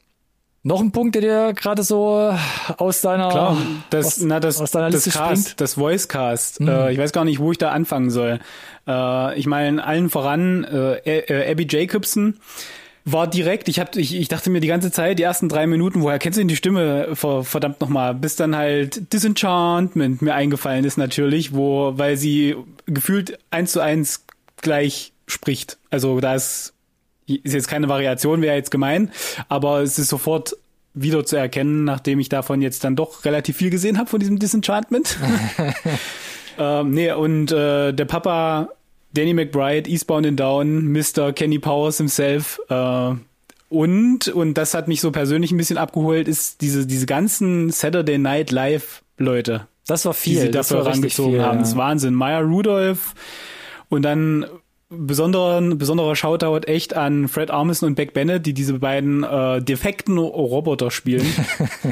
Noch 0.65 0.80
ein 0.80 0.91
Punkt, 0.91 1.15
der 1.15 1.21
dir 1.21 1.54
gerade 1.54 1.84
so 1.84 2.34
aus 2.78 3.02
deiner, 3.02 3.30
Klar, 3.30 3.58
das, 3.89 4.06
aus, 4.06 4.21
na, 4.21 4.39
das, 4.39 4.62
aus 4.62 4.71
deiner 4.71 4.89
das 4.89 5.06
Liste 5.06 5.19
Cast, 5.19 5.41
springt. 5.41 5.62
das 5.62 5.73
Voice-Cast. 5.73 6.62
Äh, 6.62 6.93
ich 6.93 6.97
weiß 6.97 7.12
gar 7.12 7.26
nicht, 7.26 7.39
wo 7.39 7.52
ich 7.52 7.58
da 7.58 7.71
anfangen 7.71 8.10
soll. 8.10 8.39
Äh, 8.88 9.38
ich 9.38 9.45
meine, 9.45 9.84
allen 9.84 10.10
voran, 10.10 10.63
äh, 10.63 11.19
äh, 11.19 11.52
Abby 11.52 11.67
Jacobson 11.69 12.38
war 13.04 13.28
direkt, 13.28 13.67
ich, 13.67 13.82
hab, 13.82 13.97
ich, 13.97 14.15
ich 14.15 14.30
dachte 14.30 14.49
mir 14.49 14.62
die 14.62 14.67
ganze 14.67 14.89
Zeit, 14.89 15.19
die 15.19 15.23
ersten 15.23 15.49
drei 15.49 15.67
Minuten, 15.67 16.02
woher 16.02 16.19
kennst 16.19 16.38
du 16.38 16.41
denn 16.41 16.47
die 16.47 16.56
Stimme, 16.56 17.10
ver, 17.13 17.43
verdammt 17.43 17.82
nochmal, 17.82 18.15
bis 18.15 18.38
dann 18.38 18.56
halt 18.56 19.12
Disenchantment 19.12 20.21
mir 20.21 20.34
eingefallen 20.34 20.86
ist 20.86 20.97
natürlich, 20.97 21.54
wo, 21.54 21.91
weil 21.97 22.15
sie 22.15 22.56
gefühlt 22.86 23.38
eins 23.52 23.73
zu 23.73 23.82
eins 23.82 24.23
gleich 24.62 25.12
spricht. 25.28 25.78
Also 25.89 26.21
da 26.21 26.36
ist 26.36 26.73
ist 27.27 27.53
jetzt 27.53 27.67
keine 27.67 27.89
Variation, 27.89 28.41
wäre 28.41 28.55
jetzt 28.55 28.71
gemein, 28.71 29.12
aber 29.49 29.81
es 29.81 29.99
ist 29.99 30.09
sofort 30.09 30.55
wieder 30.93 31.25
zu 31.25 31.36
erkennen, 31.36 31.86
nachdem 31.86 32.19
ich 32.19 32.29
davon 32.29 32.62
jetzt 32.62 32.83
dann 32.83 32.95
doch 32.95 33.25
relativ 33.25 33.57
viel 33.57 33.69
gesehen 33.69 33.97
habe 33.97 34.09
von 34.09 34.19
diesem 34.19 34.38
Disenchantment. 34.38 35.17
ähm, 36.59 36.91
nee, 36.91 37.12
und 37.12 37.51
äh, 37.51 37.93
der 37.93 38.05
Papa 38.05 38.69
Danny 39.13 39.33
McBride, 39.33 39.89
Eastbound 39.89 40.25
and 40.27 40.39
Down, 40.39 40.91
Mr. 40.91 41.33
Kenny 41.33 41.59
Powers 41.59 41.97
himself, 41.97 42.59
äh, 42.69 43.13
und, 43.73 44.27
und 44.27 44.53
das 44.53 44.75
hat 44.75 44.88
mich 44.88 45.01
so 45.01 45.12
persönlich 45.12 45.51
ein 45.51 45.57
bisschen 45.57 45.79
abgeholt, 45.79 46.27
ist 46.27 46.62
diese, 46.62 46.86
diese 46.86 47.07
ganzen 47.07 47.71
Saturday 47.71 48.19
Night 48.19 48.51
Live 48.51 49.01
Leute. 49.17 49.67
Das 49.88 50.05
war 50.05 50.13
viel. 50.13 50.36
Die 50.36 50.39
sie 50.41 50.51
das 50.51 50.67
dafür 50.67 50.86
war 50.86 50.93
rangezogen 50.93 51.33
viel, 51.33 51.41
haben. 51.41 51.57
Das 51.57 51.69
ist 51.69 51.75
Wahnsinn. 51.75 52.13
Maya 52.13 52.39
Rudolph 52.39 53.15
und 53.89 54.03
dann 54.03 54.45
besonderer, 54.97 55.62
besonderer 55.75 56.15
Shoutout 56.15 56.65
echt 56.67 56.95
an 56.95 57.27
Fred 57.27 57.51
Armisen 57.51 57.86
und 57.88 57.95
Beck 57.95 58.13
Bennett, 58.13 58.45
die 58.45 58.53
diese 58.53 58.73
beiden 58.79 59.23
äh, 59.23 59.62
defekten 59.62 60.17
Roboter 60.17 60.91
spielen, 60.91 61.25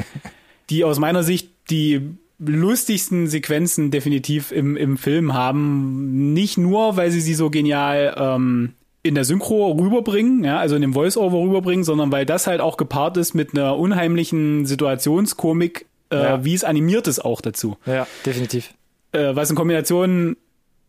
die 0.70 0.84
aus 0.84 0.98
meiner 0.98 1.22
Sicht 1.22 1.50
die 1.70 2.00
lustigsten 2.38 3.28
Sequenzen 3.28 3.90
definitiv 3.90 4.50
im, 4.52 4.76
im 4.76 4.96
Film 4.96 5.32
haben. 5.34 6.32
Nicht 6.32 6.58
nur, 6.58 6.96
weil 6.96 7.10
sie 7.10 7.20
sie 7.20 7.34
so 7.34 7.50
genial 7.50 8.14
ähm, 8.18 8.72
in 9.04 9.14
der 9.14 9.24
Synchro 9.24 9.70
rüberbringen, 9.72 10.42
ja, 10.44 10.58
also 10.58 10.74
in 10.76 10.82
dem 10.82 10.92
Voice-Over 10.92 11.38
rüberbringen, 11.40 11.84
sondern 11.84 12.10
weil 12.10 12.26
das 12.26 12.46
halt 12.46 12.60
auch 12.60 12.76
gepaart 12.76 13.16
ist 13.16 13.34
mit 13.34 13.52
einer 13.54 13.76
unheimlichen 13.78 14.66
Situationskomik, 14.66 15.86
äh, 16.10 16.16
Ja. 16.16 16.44
wie 16.44 16.54
es 16.54 16.64
animiert 16.64 17.06
ist 17.06 17.24
auch 17.24 17.40
dazu. 17.40 17.76
Ja, 17.86 18.06
definitiv. 18.26 18.74
Äh, 19.12 19.34
was 19.36 19.50
in 19.50 19.56
Kombination 19.56 20.36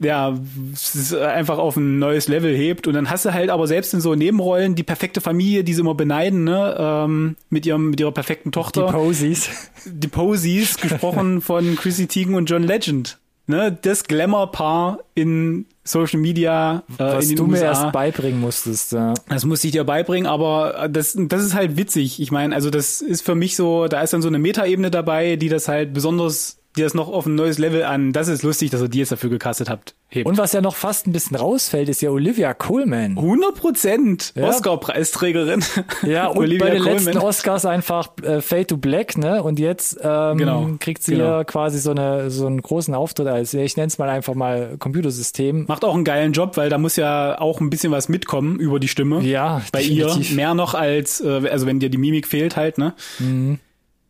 ja, 0.03 0.37
es 0.73 0.95
ist 0.95 1.15
einfach 1.15 1.57
auf 1.57 1.77
ein 1.77 1.99
neues 1.99 2.27
Level 2.27 2.55
hebt 2.55 2.87
und 2.87 2.93
dann 2.93 3.09
hast 3.09 3.25
du 3.25 3.33
halt 3.33 3.49
aber 3.49 3.67
selbst 3.67 3.93
in 3.93 4.01
so 4.01 4.15
Nebenrollen 4.15 4.75
die 4.75 4.83
perfekte 4.83 5.21
Familie, 5.21 5.63
die 5.63 5.73
sie 5.73 5.81
immer 5.81 5.95
beneiden, 5.95 6.43
ne, 6.43 6.75
ähm, 6.77 7.35
mit 7.49 7.65
ihrem 7.65 7.89
mit 7.91 7.99
ihrer 7.99 8.11
perfekten 8.11 8.51
Die 8.51 8.55
Tochter, 8.55 8.91
Posies. 8.91 9.49
die 9.85 10.07
Posies, 10.07 10.77
gesprochen 10.77 11.41
von 11.41 11.75
Chrissy 11.75 12.07
Teigen 12.07 12.35
und 12.35 12.49
John 12.49 12.63
Legend, 12.63 13.17
ne, 13.47 13.77
das 13.81 14.03
Glamour-Paar 14.05 14.99
in 15.15 15.65
Social 15.85 16.19
Media 16.19 16.83
äh, 16.97 17.03
Was 17.03 17.23
in 17.25 17.29
den 17.31 17.37
du 17.37 17.43
mir 17.47 17.53
USA. 17.57 17.65
erst 17.65 17.91
beibringen 17.91 18.39
musstest. 18.39 18.93
Ja. 18.93 19.13
Das 19.27 19.43
musste 19.43 19.67
ich 19.67 19.73
dir 19.73 19.83
beibringen, 19.83 20.27
aber 20.27 20.87
das, 20.89 21.13
das 21.17 21.43
ist 21.43 21.53
halt 21.53 21.75
witzig. 21.75 22.21
Ich 22.21 22.31
meine, 22.31 22.55
also 22.55 22.69
das 22.69 23.01
ist 23.01 23.21
für 23.25 23.35
mich 23.35 23.57
so, 23.57 23.87
da 23.89 24.01
ist 24.01 24.13
dann 24.13 24.21
so 24.21 24.29
eine 24.29 24.39
Metaebene 24.39 24.89
dabei, 24.91 25.35
die 25.35 25.49
das 25.49 25.67
halt 25.67 25.93
besonders, 25.93 26.57
die 26.75 26.81
das 26.81 26.93
noch 26.93 27.07
auf 27.07 27.25
ein 27.25 27.35
neues 27.35 27.57
Level 27.59 27.83
an, 27.83 28.13
das 28.13 28.27
ist 28.27 28.43
lustig, 28.43 28.71
dass 28.71 28.81
ihr 28.81 28.87
die 28.89 28.99
jetzt 28.99 29.11
dafür 29.11 29.29
gecastet 29.29 29.69
habt, 29.69 29.95
hebt. 30.09 30.25
Und 30.27 30.37
was 30.37 30.53
ja 30.53 30.61
noch 30.61 30.75
fast 30.75 31.05
ein 31.07 31.11
bisschen 31.11 31.35
rausfällt, 31.37 31.87
ist 31.89 32.01
ja 32.01 32.09
Olivia 32.09 32.53
Coleman. 32.53 33.11
100 33.17 33.55
Prozent 33.55 34.33
Ja. 34.35 34.47
Oscar-Preisträgerin. 34.47 35.63
Ja, 36.03 36.27
und 36.29 36.37
Olivia 36.37 36.65
bei 36.65 36.71
den 36.71 36.83
Colman. 36.83 37.03
letzten 37.05 37.17
Oscars 37.19 37.65
einfach 37.65 38.09
äh, 38.23 38.41
Fade 38.41 38.67
to 38.67 38.77
Black, 38.77 39.17
ne? 39.17 39.43
Und 39.43 39.59
jetzt 39.59 39.97
ähm, 40.01 40.37
Genau, 40.37 40.69
kriegt 40.79 41.03
sie 41.03 41.13
genau. 41.13 41.25
ja 41.25 41.43
quasi 41.43 41.79
so 41.79 41.91
eine 41.91 42.29
so 42.31 42.47
einen 42.47 42.61
großen 42.61 42.93
Auftritt 42.93 43.27
als, 43.27 43.53
ich 43.53 43.77
nenne 43.77 43.87
es 43.87 43.97
mal 43.97 44.09
einfach 44.09 44.33
mal 44.35 44.75
Computersystem. 44.79 45.65
Macht 45.67 45.85
auch 45.85 45.93
einen 45.95 46.03
geilen 46.03 46.33
Job, 46.33 46.57
weil 46.57 46.69
da 46.69 46.77
muss 46.77 46.95
ja 46.95 47.39
auch 47.39 47.61
ein 47.61 47.69
bisschen 47.69 47.91
was 47.91 48.09
mitkommen 48.09 48.59
über 48.59 48.79
die 48.79 48.87
Stimme. 48.87 49.21
Ja, 49.21 49.61
bei 49.71 49.79
definitiv. 49.81 50.29
ihr. 50.31 50.35
Mehr 50.35 50.53
noch 50.53 50.73
als, 50.73 51.21
äh, 51.21 51.47
also 51.49 51.65
wenn 51.65 51.79
dir 51.79 51.89
die 51.89 51.97
Mimik 51.97 52.27
fehlt 52.27 52.55
halt, 52.55 52.77
ne? 52.77 52.93
Mhm. 53.19 53.59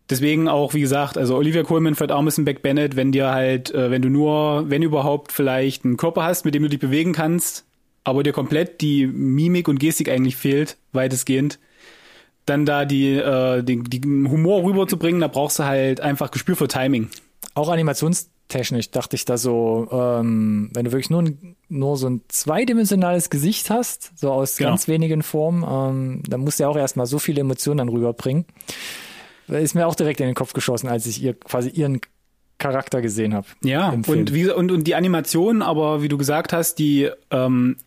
Deswegen 0.09 0.47
auch, 0.49 0.73
wie 0.73 0.81
gesagt, 0.81 1.17
also 1.17 1.35
Olivia 1.35 1.63
Colman, 1.63 1.95
Fred 1.95 2.11
Armisen, 2.11 2.43
Beck 2.45 2.61
Bennett, 2.61 2.95
wenn 2.95 3.11
dir 3.13 3.31
halt, 3.31 3.73
äh, 3.73 3.89
wenn 3.89 4.01
du 4.01 4.09
nur, 4.09 4.69
wenn 4.69 4.83
überhaupt 4.83 5.31
vielleicht 5.31 5.85
einen 5.85 5.95
Körper 5.97 6.23
hast, 6.23 6.43
mit 6.45 6.53
dem 6.55 6.63
du 6.63 6.69
dich 6.69 6.79
bewegen 6.79 7.13
kannst, 7.13 7.65
aber 8.03 8.21
dir 8.23 8.33
komplett 8.33 8.81
die 8.81 9.07
Mimik 9.07 9.67
und 9.69 9.79
Gestik 9.79 10.09
eigentlich 10.09 10.35
fehlt, 10.35 10.77
weitestgehend, 10.91 11.57
dann 12.45 12.65
da 12.65 12.83
die, 12.83 13.15
äh, 13.15 13.63
den, 13.63 13.85
den 13.85 14.29
Humor 14.29 14.63
rüberzubringen, 14.65 15.21
da 15.21 15.29
brauchst 15.29 15.59
du 15.59 15.63
halt 15.63 16.01
einfach 16.01 16.31
Gespür 16.31 16.57
für 16.57 16.67
Timing. 16.67 17.07
Auch 17.55 17.69
animationstechnisch 17.69 18.91
dachte 18.91 19.15
ich 19.15 19.23
da 19.23 19.37
so, 19.37 19.87
ähm, 19.89 20.69
wenn 20.73 20.83
du 20.83 20.91
wirklich 20.91 21.09
nur, 21.11 21.21
ein- 21.21 21.55
nur 21.69 21.95
so 21.95 22.09
ein 22.09 22.21
zweidimensionales 22.27 23.29
Gesicht 23.29 23.69
hast, 23.69 24.11
so 24.19 24.33
aus 24.33 24.57
Genau. 24.57 24.71
ganz 24.71 24.89
wenigen 24.89 25.23
Formen, 25.23 25.63
ähm, 25.63 26.23
dann 26.27 26.41
musst 26.41 26.59
du 26.59 26.63
ja 26.63 26.69
auch 26.69 26.75
erstmal 26.75 27.05
so 27.05 27.19
viele 27.19 27.39
Emotionen 27.39 27.77
dann 27.77 27.89
rüberbringen. 27.89 28.43
Ist 29.47 29.75
mir 29.75 29.87
auch 29.87 29.95
direkt 29.95 30.19
in 30.19 30.27
den 30.27 30.35
Kopf 30.35 30.53
geschossen, 30.53 30.87
als 30.87 31.05
ich 31.05 31.21
ihr 31.21 31.33
quasi 31.33 31.69
ihren 31.69 32.01
Charakter 32.57 33.01
gesehen 33.01 33.33
habe. 33.33 33.47
Ja, 33.63 33.89
und, 33.89 34.33
wie, 34.33 34.49
und, 34.49 34.71
und 34.71 34.85
die 34.85 34.95
Animation, 34.95 35.61
aber 35.61 36.01
wie 36.01 36.07
du 36.07 36.17
gesagt 36.17 36.53
hast, 36.53 36.75
die, 36.75 37.09
ähm, 37.29 37.77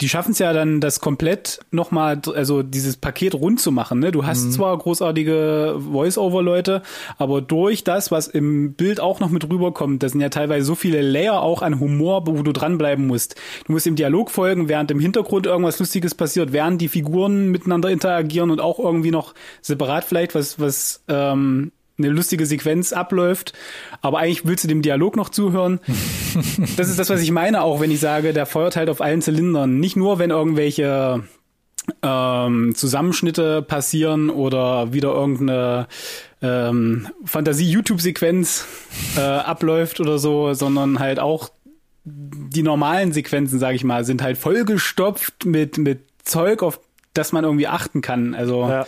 die 0.00 0.08
schaffen 0.08 0.32
es 0.32 0.38
ja 0.38 0.52
dann, 0.52 0.80
das 0.80 1.00
komplett 1.00 1.60
nochmal, 1.70 2.20
also 2.34 2.62
dieses 2.62 2.96
Paket 2.96 3.34
rund 3.34 3.60
zu 3.60 3.70
machen. 3.70 4.00
Ne? 4.00 4.12
Du 4.12 4.24
hast 4.24 4.52
zwar 4.52 4.76
großartige 4.76 5.76
Voice-Over-Leute, 5.78 6.82
aber 7.18 7.42
durch 7.42 7.84
das, 7.84 8.10
was 8.10 8.26
im 8.28 8.74
Bild 8.74 9.00
auch 9.00 9.20
noch 9.20 9.30
mit 9.30 9.48
rüberkommt, 9.48 10.02
das 10.02 10.12
sind 10.12 10.20
ja 10.20 10.30
teilweise 10.30 10.64
so 10.64 10.74
viele 10.74 11.02
Layer 11.02 11.42
auch 11.42 11.62
an 11.62 11.80
Humor, 11.80 12.26
wo 12.26 12.42
du 12.42 12.52
dranbleiben 12.52 13.06
musst. 13.06 13.36
Du 13.66 13.72
musst 13.72 13.86
im 13.86 13.96
Dialog 13.96 14.30
folgen, 14.30 14.68
während 14.68 14.90
im 14.90 15.00
Hintergrund 15.00 15.46
irgendwas 15.46 15.78
Lustiges 15.78 16.14
passiert, 16.14 16.52
während 16.52 16.80
die 16.80 16.88
Figuren 16.88 17.50
miteinander 17.50 17.90
interagieren 17.90 18.50
und 18.50 18.60
auch 18.60 18.78
irgendwie 18.78 19.10
noch 19.10 19.34
separat 19.60 20.04
vielleicht 20.04 20.34
was, 20.34 20.58
was 20.58 21.02
ähm, 21.08 21.72
eine 22.04 22.12
lustige 22.12 22.46
Sequenz 22.46 22.92
abläuft, 22.92 23.52
aber 24.02 24.18
eigentlich 24.18 24.46
willst 24.46 24.64
du 24.64 24.68
dem 24.68 24.82
Dialog 24.82 25.16
noch 25.16 25.28
zuhören. 25.28 25.80
das 26.76 26.88
ist 26.88 26.98
das, 26.98 27.10
was 27.10 27.20
ich 27.20 27.30
meine, 27.30 27.62
auch 27.62 27.80
wenn 27.80 27.90
ich 27.90 28.00
sage, 28.00 28.32
der 28.32 28.46
feuert 28.46 28.76
halt 28.76 28.88
auf 28.88 29.00
allen 29.00 29.22
Zylindern. 29.22 29.78
Nicht 29.78 29.96
nur, 29.96 30.18
wenn 30.18 30.30
irgendwelche 30.30 31.22
ähm, 32.02 32.74
Zusammenschnitte 32.74 33.62
passieren 33.62 34.30
oder 34.30 34.92
wieder 34.92 35.12
irgendeine 35.12 35.88
ähm, 36.42 37.08
Fantasie-YouTube-Sequenz 37.24 38.66
äh, 39.16 39.20
abläuft 39.20 40.00
oder 40.00 40.18
so, 40.18 40.54
sondern 40.54 40.98
halt 40.98 41.18
auch 41.18 41.50
die 42.04 42.62
normalen 42.62 43.12
Sequenzen, 43.12 43.58
sage 43.58 43.76
ich 43.76 43.84
mal, 43.84 44.04
sind 44.04 44.22
halt 44.22 44.38
vollgestopft 44.38 45.44
mit, 45.44 45.78
mit 45.78 46.00
Zeug, 46.24 46.62
auf 46.62 46.80
das 47.12 47.32
man 47.32 47.44
irgendwie 47.44 47.66
achten 47.66 48.00
kann. 48.00 48.34
Also 48.34 48.68
Ja. 48.68 48.86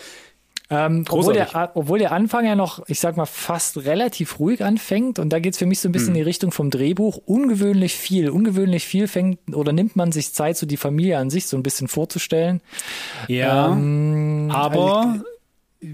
Ähm, 0.75 1.05
obwohl, 1.11 1.35
der, 1.35 1.71
obwohl 1.75 1.99
der 1.99 2.13
Anfang 2.13 2.47
ja 2.47 2.55
noch, 2.57 2.83
ich 2.89 2.99
sag 2.99 3.17
mal, 3.19 3.27
fast 3.27 3.85
relativ 3.85 4.39
ruhig 4.39 4.65
anfängt 4.65 5.19
und 5.19 5.31
da 5.31 5.39
geht's 5.39 5.59
für 5.59 5.67
mich 5.67 5.81
so 5.81 5.89
ein 5.89 5.91
Hm. 5.91 5.93
bisschen 5.93 6.09
in 6.11 6.15
die 6.15 6.23
Richtung 6.23 6.51
vom 6.51 6.71
Drehbuch. 6.71 7.19
Ungewöhnlich 7.27 7.95
viel, 7.95 8.31
ungewöhnlich 8.31 8.87
viel 8.87 9.07
fängt 9.09 9.39
oder 9.55 9.73
nimmt 9.73 9.97
man 9.97 10.13
sich 10.13 10.33
Zeit, 10.33 10.57
so 10.57 10.65
die 10.67 10.77
Familie 10.79 11.19
an 11.19 11.29
sich 11.31 11.47
so 11.47 11.57
ein 11.59 11.63
bisschen 11.63 11.89
vorzustellen. 11.89 12.61
ja, 13.29 13.71
Ähm, 13.73 14.49
aber 14.51 15.21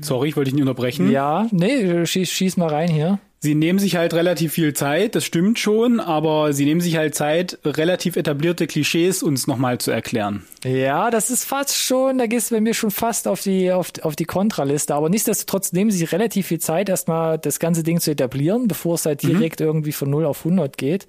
sorry, 0.01 0.29
ich 0.29 0.37
wollte 0.37 0.51
dich 0.51 0.55
nicht 0.55 0.63
unterbrechen. 0.63 1.11
Ja, 1.11 1.47
nee, 1.51 2.07
schieß, 2.07 2.31
schieß 2.31 2.57
mal 2.57 2.69
rein 2.69 2.89
hier. 2.91 3.19
Sie 3.41 3.55
nehmen 3.55 3.79
sich 3.79 3.95
halt 3.95 4.15
relativ 4.15 4.55
viel 4.55 4.75
Zeit, 4.75 5.15
das 5.15 5.25
stimmt 5.25 5.61
schon, 5.61 6.01
aber 6.01 6.53
sie 6.53 6.65
nehmen 6.65 6.81
sich 6.81 6.97
halt 6.97 7.15
Zeit, 7.15 7.57
relativ 7.65 8.17
etablierte 8.17 8.67
Klischees 8.67 9.23
uns 9.23 9.47
nochmal 9.47 9.79
zu 9.79 9.93
erklären. 9.93 10.45
Ja, 10.65 11.13
das 11.13 11.31
ist 11.31 11.45
fast 11.45 11.77
schon, 11.77 12.19
da 12.19 12.27
gehst 12.27 12.51
du 12.51 12.57
bei 12.57 12.61
mir 12.61 12.75
schon 12.75 12.91
fast 12.91 13.29
auf 13.29 13.41
die, 13.41 13.71
auf, 13.71 13.93
auf 14.03 14.17
die 14.17 14.25
Kontraliste. 14.25 14.93
Aber 14.97 15.09
nichtsdestotrotz 15.09 15.73
nehmen 15.73 15.93
sie 15.93 15.99
sich 15.99 16.11
relativ 16.11 16.49
viel 16.49 16.59
Zeit, 16.59 16.89
erstmal 16.89 17.39
das 17.39 17.61
ganze 17.61 17.85
Ding 17.85 18.01
zu 18.01 18.11
etablieren, 18.11 18.67
bevor 18.67 18.97
es 18.97 19.07
halt 19.07 19.23
direkt 19.23 19.61
irgendwie 19.61 19.93
von 19.93 20.11
0 20.11 20.25
auf 20.25 20.45
100 20.45 20.77
geht. 20.77 21.07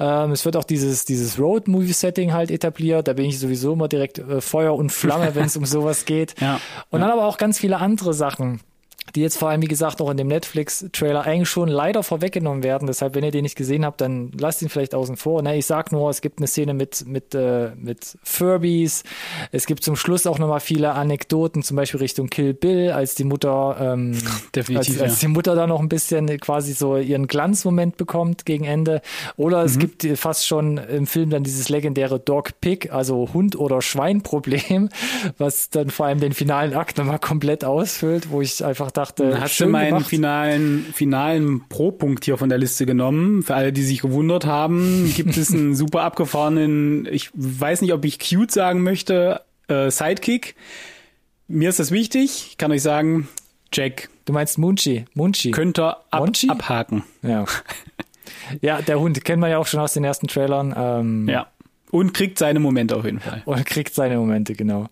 Ähm, 0.00 0.32
es 0.32 0.46
wird 0.46 0.56
auch 0.56 0.64
dieses, 0.64 1.04
dieses 1.04 1.38
Road-Movie-Setting 1.38 2.32
halt 2.32 2.50
etabliert. 2.50 3.08
Da 3.08 3.12
bin 3.12 3.26
ich 3.26 3.38
sowieso 3.38 3.74
immer 3.74 3.88
direkt 3.88 4.18
äh, 4.18 4.40
Feuer 4.40 4.74
und 4.74 4.90
Flamme, 4.90 5.30
wenn 5.34 5.44
es 5.44 5.56
um 5.58 5.66
sowas 5.66 6.06
geht. 6.06 6.34
Ja, 6.40 6.62
Und 6.88 7.02
dann 7.02 7.10
aber 7.10 7.26
auch 7.26 7.36
ganz 7.36 7.58
viele 7.58 7.76
andere 7.76 8.14
Sachen 8.14 8.60
die 9.14 9.20
jetzt 9.20 9.38
vor 9.38 9.48
allem, 9.48 9.62
wie 9.62 9.68
gesagt, 9.68 10.00
auch 10.00 10.10
in 10.10 10.16
dem 10.16 10.28
Netflix-Trailer 10.28 11.22
eigentlich 11.22 11.48
schon 11.48 11.68
leider 11.68 12.02
vorweggenommen 12.02 12.62
werden. 12.62 12.86
Deshalb, 12.86 13.14
wenn 13.14 13.24
ihr 13.24 13.30
den 13.30 13.42
nicht 13.42 13.56
gesehen 13.56 13.84
habt, 13.84 14.00
dann 14.00 14.30
lasst 14.38 14.62
ihn 14.62 14.68
vielleicht 14.68 14.94
außen 14.94 15.16
vor. 15.16 15.42
Ne, 15.42 15.56
ich 15.56 15.66
sag 15.66 15.92
nur, 15.92 16.10
es 16.10 16.20
gibt 16.20 16.38
eine 16.38 16.46
Szene 16.46 16.74
mit, 16.74 17.04
mit, 17.06 17.34
äh, 17.34 17.70
mit 17.76 18.18
Furbies. 18.22 19.04
Es 19.52 19.66
gibt 19.66 19.84
zum 19.84 19.96
Schluss 19.96 20.26
auch 20.26 20.38
nochmal 20.38 20.60
viele 20.60 20.92
Anekdoten, 20.92 21.62
zum 21.62 21.76
Beispiel 21.76 22.00
Richtung 22.00 22.28
Kill 22.28 22.54
Bill, 22.54 22.90
als 22.92 23.14
die 23.14 23.24
Mutter, 23.24 23.76
ähm, 23.80 24.18
Definitiv, 24.54 25.00
als, 25.00 25.10
als 25.10 25.18
die 25.20 25.28
Mutter 25.28 25.54
da 25.54 25.66
noch 25.66 25.80
ein 25.80 25.88
bisschen 25.88 26.26
quasi 26.40 26.72
so 26.72 26.96
ihren 26.96 27.26
Glanzmoment 27.26 27.96
bekommt 27.96 28.44
gegen 28.46 28.64
Ende. 28.64 29.02
Oder 29.36 29.58
Mhm. 29.60 29.66
es 29.66 29.78
gibt 29.78 30.06
fast 30.18 30.46
schon 30.46 30.78
im 30.78 31.06
Film 31.06 31.30
dann 31.30 31.42
dieses 31.44 31.68
legendäre 31.68 32.18
Dog-Pig, 32.20 32.92
also 32.92 33.28
Hund- 33.32 33.56
oder 33.56 33.82
Schwein-Problem, 33.82 34.88
was 35.38 35.70
dann 35.70 35.90
vor 35.90 36.06
allem 36.06 36.20
den 36.20 36.32
finalen 36.32 36.74
Akt 36.74 36.98
nochmal 36.98 37.18
komplett 37.18 37.64
ausfüllt, 37.64 38.30
wo 38.30 38.40
ich 38.40 38.64
einfach 38.64 38.90
dachte, 38.98 39.30
Dann 39.30 39.40
hast 39.40 39.58
du 39.60 39.66
meinen 39.66 39.88
gemacht. 39.94 40.06
finalen, 40.06 40.84
finalen 40.92 41.62
Pro-Punkt 41.68 42.24
hier 42.24 42.36
von 42.36 42.48
der 42.48 42.58
Liste 42.58 42.84
genommen. 42.84 43.42
Für 43.42 43.54
alle, 43.54 43.72
die 43.72 43.82
sich 43.82 44.00
gewundert 44.02 44.44
haben, 44.44 45.10
gibt 45.16 45.36
es 45.36 45.52
einen 45.52 45.74
super 45.76 46.02
abgefahrenen, 46.02 47.06
ich 47.10 47.30
weiß 47.34 47.80
nicht, 47.82 47.92
ob 47.94 48.04
ich 48.04 48.18
cute 48.18 48.50
sagen 48.50 48.82
möchte, 48.82 49.40
äh, 49.68 49.90
Sidekick. 49.90 50.54
Mir 51.46 51.70
ist 51.70 51.78
das 51.78 51.90
wichtig. 51.90 52.48
Ich 52.50 52.58
kann 52.58 52.70
euch 52.72 52.82
sagen, 52.82 53.28
Jack 53.72 54.08
Du 54.26 54.34
meinst 54.34 54.58
Munchi, 54.58 55.06
Munchi. 55.14 55.52
könnt 55.52 55.78
ihr 55.78 55.96
ab, 56.10 56.20
Monchi? 56.20 56.50
abhaken. 56.50 57.02
Ja. 57.22 57.46
ja, 58.60 58.82
der 58.82 59.00
Hund 59.00 59.24
kennt 59.24 59.40
man 59.40 59.50
ja 59.50 59.56
auch 59.56 59.66
schon 59.66 59.80
aus 59.80 59.94
den 59.94 60.04
ersten 60.04 60.26
Trailern. 60.26 60.74
Ähm, 60.76 61.28
Ja. 61.28 61.46
Und 61.90 62.12
kriegt 62.12 62.38
seine 62.38 62.60
Momente 62.60 62.94
auf 62.96 63.06
jeden 63.06 63.20
Fall. 63.20 63.40
Und 63.46 63.64
kriegt 63.64 63.94
seine 63.94 64.18
Momente, 64.18 64.52
genau. 64.54 64.88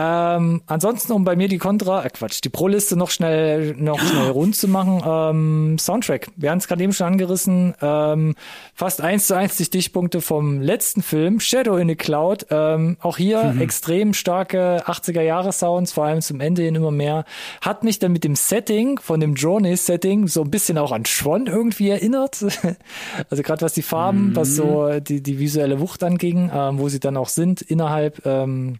Ähm, 0.00 0.62
ansonsten, 0.66 1.12
um 1.12 1.24
bei 1.24 1.34
mir 1.34 1.48
die 1.48 1.58
Kontra, 1.58 2.04
äh 2.04 2.10
Quatsch, 2.10 2.38
die 2.44 2.50
Pro-Liste 2.50 2.96
noch 2.96 3.10
schnell, 3.10 3.74
noch 3.74 3.98
schnell 3.98 4.30
rund 4.30 4.54
zu 4.54 4.68
machen, 4.68 5.02
ähm, 5.04 5.76
Soundtrack. 5.76 6.28
Wir 6.36 6.52
haben 6.52 6.58
es 6.58 6.68
gerade 6.68 6.84
eben 6.84 6.92
schon 6.92 7.08
angerissen. 7.08 7.74
Ähm, 7.82 8.36
fast 8.74 9.00
eins 9.00 9.26
zu 9.26 9.34
eins 9.34 9.56
die 9.56 9.64
Stichpunkte 9.64 10.20
vom 10.20 10.60
letzten 10.60 11.02
Film, 11.02 11.40
Shadow 11.40 11.76
in 11.78 11.88
the 11.88 11.96
Cloud. 11.96 12.46
Ähm, 12.50 12.96
auch 13.00 13.16
hier 13.16 13.42
mhm. 13.42 13.60
extrem 13.60 14.14
starke 14.14 14.84
80er-Jahre-Sounds, 14.86 15.92
vor 15.92 16.04
allem 16.04 16.20
zum 16.20 16.38
Ende 16.40 16.62
hin 16.62 16.76
immer 16.76 16.92
mehr. 16.92 17.24
Hat 17.60 17.82
mich 17.82 17.98
dann 17.98 18.12
mit 18.12 18.22
dem 18.22 18.36
Setting, 18.36 19.00
von 19.00 19.18
dem 19.18 19.34
Journey-Setting, 19.34 20.28
so 20.28 20.42
ein 20.42 20.50
bisschen 20.52 20.78
auch 20.78 20.92
an 20.92 21.06
Schwann 21.06 21.46
irgendwie 21.46 21.88
erinnert. 21.88 22.44
also 23.30 23.42
gerade 23.42 23.62
was 23.62 23.72
die 23.72 23.82
Farben, 23.82 24.28
mhm. 24.28 24.36
was 24.36 24.54
so 24.54 25.00
die, 25.00 25.24
die 25.24 25.40
visuelle 25.40 25.80
Wucht 25.80 26.04
anging, 26.04 26.52
ähm, 26.54 26.78
wo 26.78 26.88
sie 26.88 27.00
dann 27.00 27.16
auch 27.16 27.28
sind 27.28 27.62
innerhalb 27.62 28.24
ähm, 28.24 28.78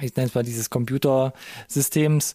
ich 0.00 0.16
nenne 0.16 0.28
es 0.28 0.34
mal 0.34 0.42
dieses 0.42 0.70
Computersystems, 0.70 2.32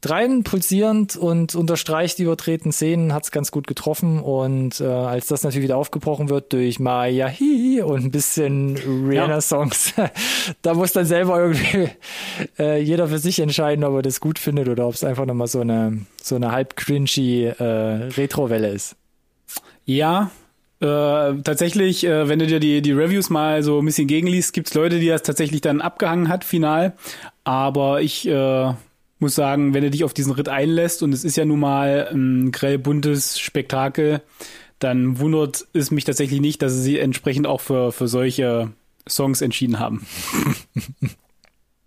drein 0.00 0.44
pulsierend 0.44 1.16
und 1.16 1.56
unterstreicht 1.56 2.18
die 2.18 2.22
übertreten 2.22 2.70
Szenen, 2.70 3.12
hat 3.12 3.24
es 3.24 3.32
ganz 3.32 3.50
gut 3.50 3.66
getroffen 3.66 4.20
und 4.20 4.80
äh, 4.80 4.84
als 4.84 5.26
das 5.26 5.42
natürlich 5.42 5.64
wieder 5.64 5.76
aufgebrochen 5.76 6.28
wird 6.28 6.52
durch 6.52 6.78
Maya 6.78 7.28
Hi 7.28 7.82
und 7.82 8.04
ein 8.04 8.10
bisschen 8.12 8.76
Rihanna-Songs, 8.76 9.94
ja. 9.96 10.10
da 10.62 10.74
muss 10.74 10.92
dann 10.92 11.04
selber 11.04 11.40
irgendwie 11.40 11.90
äh, 12.58 12.80
jeder 12.80 13.08
für 13.08 13.18
sich 13.18 13.40
entscheiden, 13.40 13.84
ob 13.84 13.96
er 13.96 14.02
das 14.02 14.20
gut 14.20 14.38
findet 14.38 14.68
oder 14.68 14.86
ob 14.86 14.94
es 14.94 15.02
einfach 15.02 15.26
nochmal 15.26 15.48
so 15.48 15.60
eine, 15.60 16.06
so 16.22 16.36
eine 16.36 16.52
halb 16.52 16.76
cringy 16.76 17.46
äh, 17.46 17.64
Retro-Welle 17.64 18.68
ist. 18.68 18.94
Ja, 19.84 20.30
äh, 20.80 21.42
tatsächlich, 21.42 22.04
äh, 22.04 22.28
wenn 22.28 22.38
du 22.38 22.46
dir 22.46 22.60
die, 22.60 22.80
die 22.80 22.92
Reviews 22.92 23.28
mal 23.28 23.62
so 23.62 23.80
ein 23.80 23.84
bisschen 23.84 24.06
gegenliest, 24.06 24.52
gibt's 24.54 24.74
Leute, 24.74 24.98
die 24.98 25.08
das 25.08 25.22
tatsächlich 25.22 25.60
dann 25.60 25.80
abgehangen 25.80 26.28
hat, 26.28 26.44
final. 26.44 26.94
Aber 27.44 28.00
ich 28.00 28.26
äh, 28.26 28.72
muss 29.18 29.34
sagen, 29.34 29.74
wenn 29.74 29.82
du 29.82 29.90
dich 29.90 30.04
auf 30.04 30.14
diesen 30.14 30.32
Ritt 30.32 30.48
einlässt 30.48 31.02
und 31.02 31.12
es 31.12 31.24
ist 31.24 31.36
ja 31.36 31.44
nun 31.44 31.60
mal 31.60 32.08
ein 32.12 32.50
grell 32.50 32.78
buntes 32.78 33.38
Spektakel, 33.38 34.22
dann 34.78 35.18
wundert 35.18 35.66
es 35.74 35.90
mich 35.90 36.04
tatsächlich 36.04 36.40
nicht, 36.40 36.62
dass 36.62 36.72
sie 36.74 36.98
entsprechend 36.98 37.46
auch 37.46 37.60
für, 37.60 37.92
für 37.92 38.08
solche 38.08 38.72
Songs 39.06 39.42
entschieden 39.42 39.78
haben. 39.78 40.06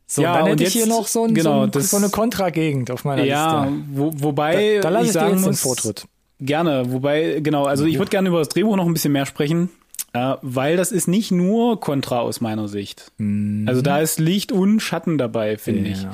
So, 0.06 0.22
ja, 0.22 0.38
dann 0.38 0.46
hätte 0.46 0.64
ich 0.64 0.74
hier 0.74 0.86
noch 0.86 1.08
so, 1.08 1.24
ein, 1.24 1.34
genau, 1.34 1.62
so, 1.62 1.64
ein, 1.64 1.72
das, 1.72 1.90
so 1.90 1.98
eine 1.98 2.10
Kontragegend 2.10 2.92
auf 2.92 3.04
meiner 3.04 3.24
ja, 3.24 3.64
Liste. 3.64 3.76
Ja, 3.76 3.84
wo, 3.94 4.12
wobei 4.14 4.76
da, 4.76 4.82
da 4.82 4.90
lasse 4.90 5.06
ich, 5.06 5.10
ich 5.10 5.14
sagen 5.14 5.42
muss, 5.42 5.44
den 5.44 5.54
Vortritt. 5.56 6.06
Gerne, 6.46 6.92
wobei, 6.92 7.40
genau, 7.42 7.66
also 7.66 7.86
ich 7.86 7.98
würde 7.98 8.10
gerne 8.10 8.30
über 8.30 8.40
das 8.40 8.50
Drehbuch 8.50 8.76
noch 8.76 8.86
ein 8.86 8.94
bisschen 8.94 9.14
mehr 9.14 9.26
sprechen, 9.26 9.70
äh, 10.12 10.36
weil 10.42 10.76
das 10.76 10.92
ist 10.92 11.08
nicht 11.08 11.32
nur 11.32 11.80
Kontra 11.80 12.20
aus 12.20 12.42
meiner 12.42 12.68
Sicht. 12.68 13.12
Mhm. 13.18 13.66
Also 13.68 13.82
da 13.82 14.00
ist 14.00 14.20
Licht 14.20 14.52
und 14.52 14.82
Schatten 14.82 15.18
dabei, 15.18 15.58
finde 15.58 15.90
ja. 15.90 15.96
ich. 15.96 16.08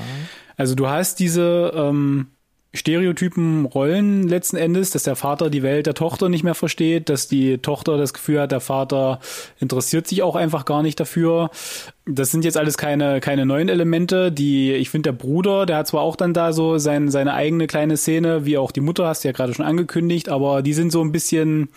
Also 0.56 0.76
du 0.76 0.88
hast 0.88 1.20
diese 1.20 1.74
ähm, 1.76 2.28
Stereotypen 2.72 3.66
Rollen 3.66 4.28
letzten 4.28 4.56
Endes, 4.56 4.92
dass 4.92 5.02
der 5.02 5.16
Vater 5.16 5.50
die 5.50 5.64
Welt 5.64 5.88
der 5.88 5.96
Tochter 5.96 6.30
nicht 6.30 6.44
mehr 6.44 6.54
versteht, 6.54 7.10
dass 7.10 7.28
die 7.28 7.58
Tochter 7.58 7.98
das 7.98 8.14
Gefühl 8.14 8.42
hat, 8.42 8.52
der 8.52 8.60
Vater 8.60 9.20
interessiert 9.60 10.06
sich 10.06 10.22
auch 10.22 10.36
einfach 10.36 10.66
gar 10.66 10.84
nicht 10.84 11.00
dafür. 11.00 11.50
Das 12.06 12.30
sind 12.30 12.46
jetzt 12.46 12.58
alles 12.58 12.78
keine, 12.78 13.22
keine 13.22 13.48
neuen 13.48 13.70
Elemente, 13.70 14.32
die, 14.32 14.72
ich 14.74 14.92
finde, 14.92 15.12
der 15.12 15.18
Bruder, 15.18 15.66
der 15.66 15.78
hat 15.78 15.88
zwar 15.88 16.02
auch 16.02 16.16
dann 16.16 16.36
da 16.36 16.54
so 16.54 16.78
sein, 16.78 17.10
seine 17.10 17.34
eigene 17.34 17.66
kleine 17.66 17.98
Szene, 17.98 18.46
wie 18.46 18.60
auch 18.60 18.72
die 18.72 18.82
Mutter, 18.82 19.08
hast 19.08 19.24
du 19.24 19.30
ja 19.30 19.32
gerade 19.32 19.56
schon 19.56 19.66
angekündigt, 19.66 20.30
aber 20.30 20.62
die 20.62 20.74
sind 20.74 20.92
so 20.92 21.04
ein 21.04 21.12
bisschen, 21.12 21.70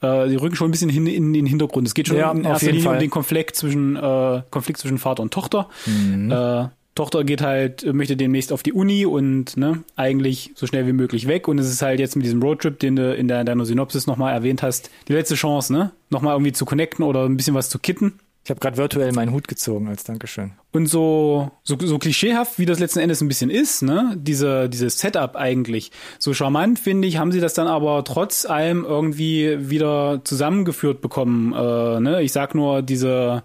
äh, 0.00 0.28
die 0.28 0.36
rücken 0.36 0.56
schon 0.56 0.68
ein 0.68 0.72
bisschen 0.72 0.90
hin, 0.90 1.06
in 1.06 1.34
den 1.34 1.44
Hintergrund. 1.44 1.86
Es 1.86 1.92
geht 1.92 2.08
schon 2.08 2.16
ja, 2.16 2.30
in 2.32 2.44
erster 2.44 2.68
Linie 2.68 2.84
Fall. 2.84 2.94
um 2.94 3.00
den 3.00 3.10
Konflikt 3.10 3.54
zwischen, 3.54 3.96
äh, 3.96 4.42
Konflikt 4.50 4.78
zwischen 4.80 4.96
Vater 4.96 5.22
und 5.22 5.32
Tochter. 5.32 5.68
Mhm. 5.84 6.30
Äh, 6.30 6.68
Tochter 6.98 7.22
geht 7.22 7.42
halt, 7.42 7.84
möchte 7.94 8.16
demnächst 8.16 8.52
auf 8.52 8.64
die 8.64 8.72
Uni 8.72 9.06
und 9.06 9.56
ne, 9.56 9.84
eigentlich 9.94 10.50
so 10.56 10.66
schnell 10.66 10.86
wie 10.86 10.92
möglich 10.92 11.28
weg. 11.28 11.46
Und 11.46 11.58
es 11.58 11.70
ist 11.70 11.80
halt 11.80 12.00
jetzt 12.00 12.16
mit 12.16 12.26
diesem 12.26 12.42
Roadtrip, 12.42 12.78
den 12.80 12.96
du 12.96 13.14
in 13.14 13.28
der, 13.28 13.44
deiner 13.44 13.64
Synopsis 13.64 14.08
nochmal 14.08 14.34
erwähnt 14.34 14.62
hast, 14.62 14.90
die 15.06 15.12
letzte 15.12 15.36
Chance, 15.36 15.72
ne? 15.72 15.92
Nochmal 16.10 16.34
irgendwie 16.34 16.52
zu 16.52 16.64
connecten 16.64 17.04
oder 17.04 17.24
ein 17.24 17.36
bisschen 17.36 17.54
was 17.54 17.70
zu 17.70 17.78
kitten. 17.78 18.18
Ich 18.44 18.50
habe 18.50 18.60
gerade 18.60 18.78
virtuell 18.78 19.12
meinen 19.12 19.32
Hut 19.32 19.46
gezogen 19.46 19.88
als 19.88 20.04
Dankeschön. 20.04 20.52
Und 20.72 20.86
so, 20.86 21.50
so, 21.62 21.76
so 21.78 21.98
klischeehaft, 21.98 22.58
wie 22.58 22.64
das 22.66 22.78
letzten 22.78 23.00
Endes 23.00 23.20
ein 23.20 23.28
bisschen 23.28 23.50
ist, 23.50 23.82
ne, 23.82 24.16
diese, 24.16 24.68
dieses 24.68 24.98
Setup 24.98 25.36
eigentlich, 25.36 25.92
so 26.18 26.32
charmant, 26.32 26.78
finde 26.78 27.06
ich, 27.06 27.18
haben 27.18 27.30
sie 27.30 27.40
das 27.40 27.54
dann 27.54 27.68
aber 27.68 28.02
trotz 28.04 28.44
allem 28.44 28.84
irgendwie 28.84 29.70
wieder 29.70 30.22
zusammengeführt 30.24 31.00
bekommen. 31.00 31.52
Äh, 31.52 32.00
ne? 32.00 32.22
Ich 32.22 32.32
sag 32.32 32.54
nur 32.54 32.82
diese, 32.82 33.42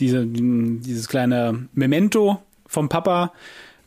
diese, 0.00 0.26
dieses 0.26 1.06
kleine 1.06 1.68
Memento, 1.74 2.40
vom 2.66 2.88
Papa, 2.88 3.32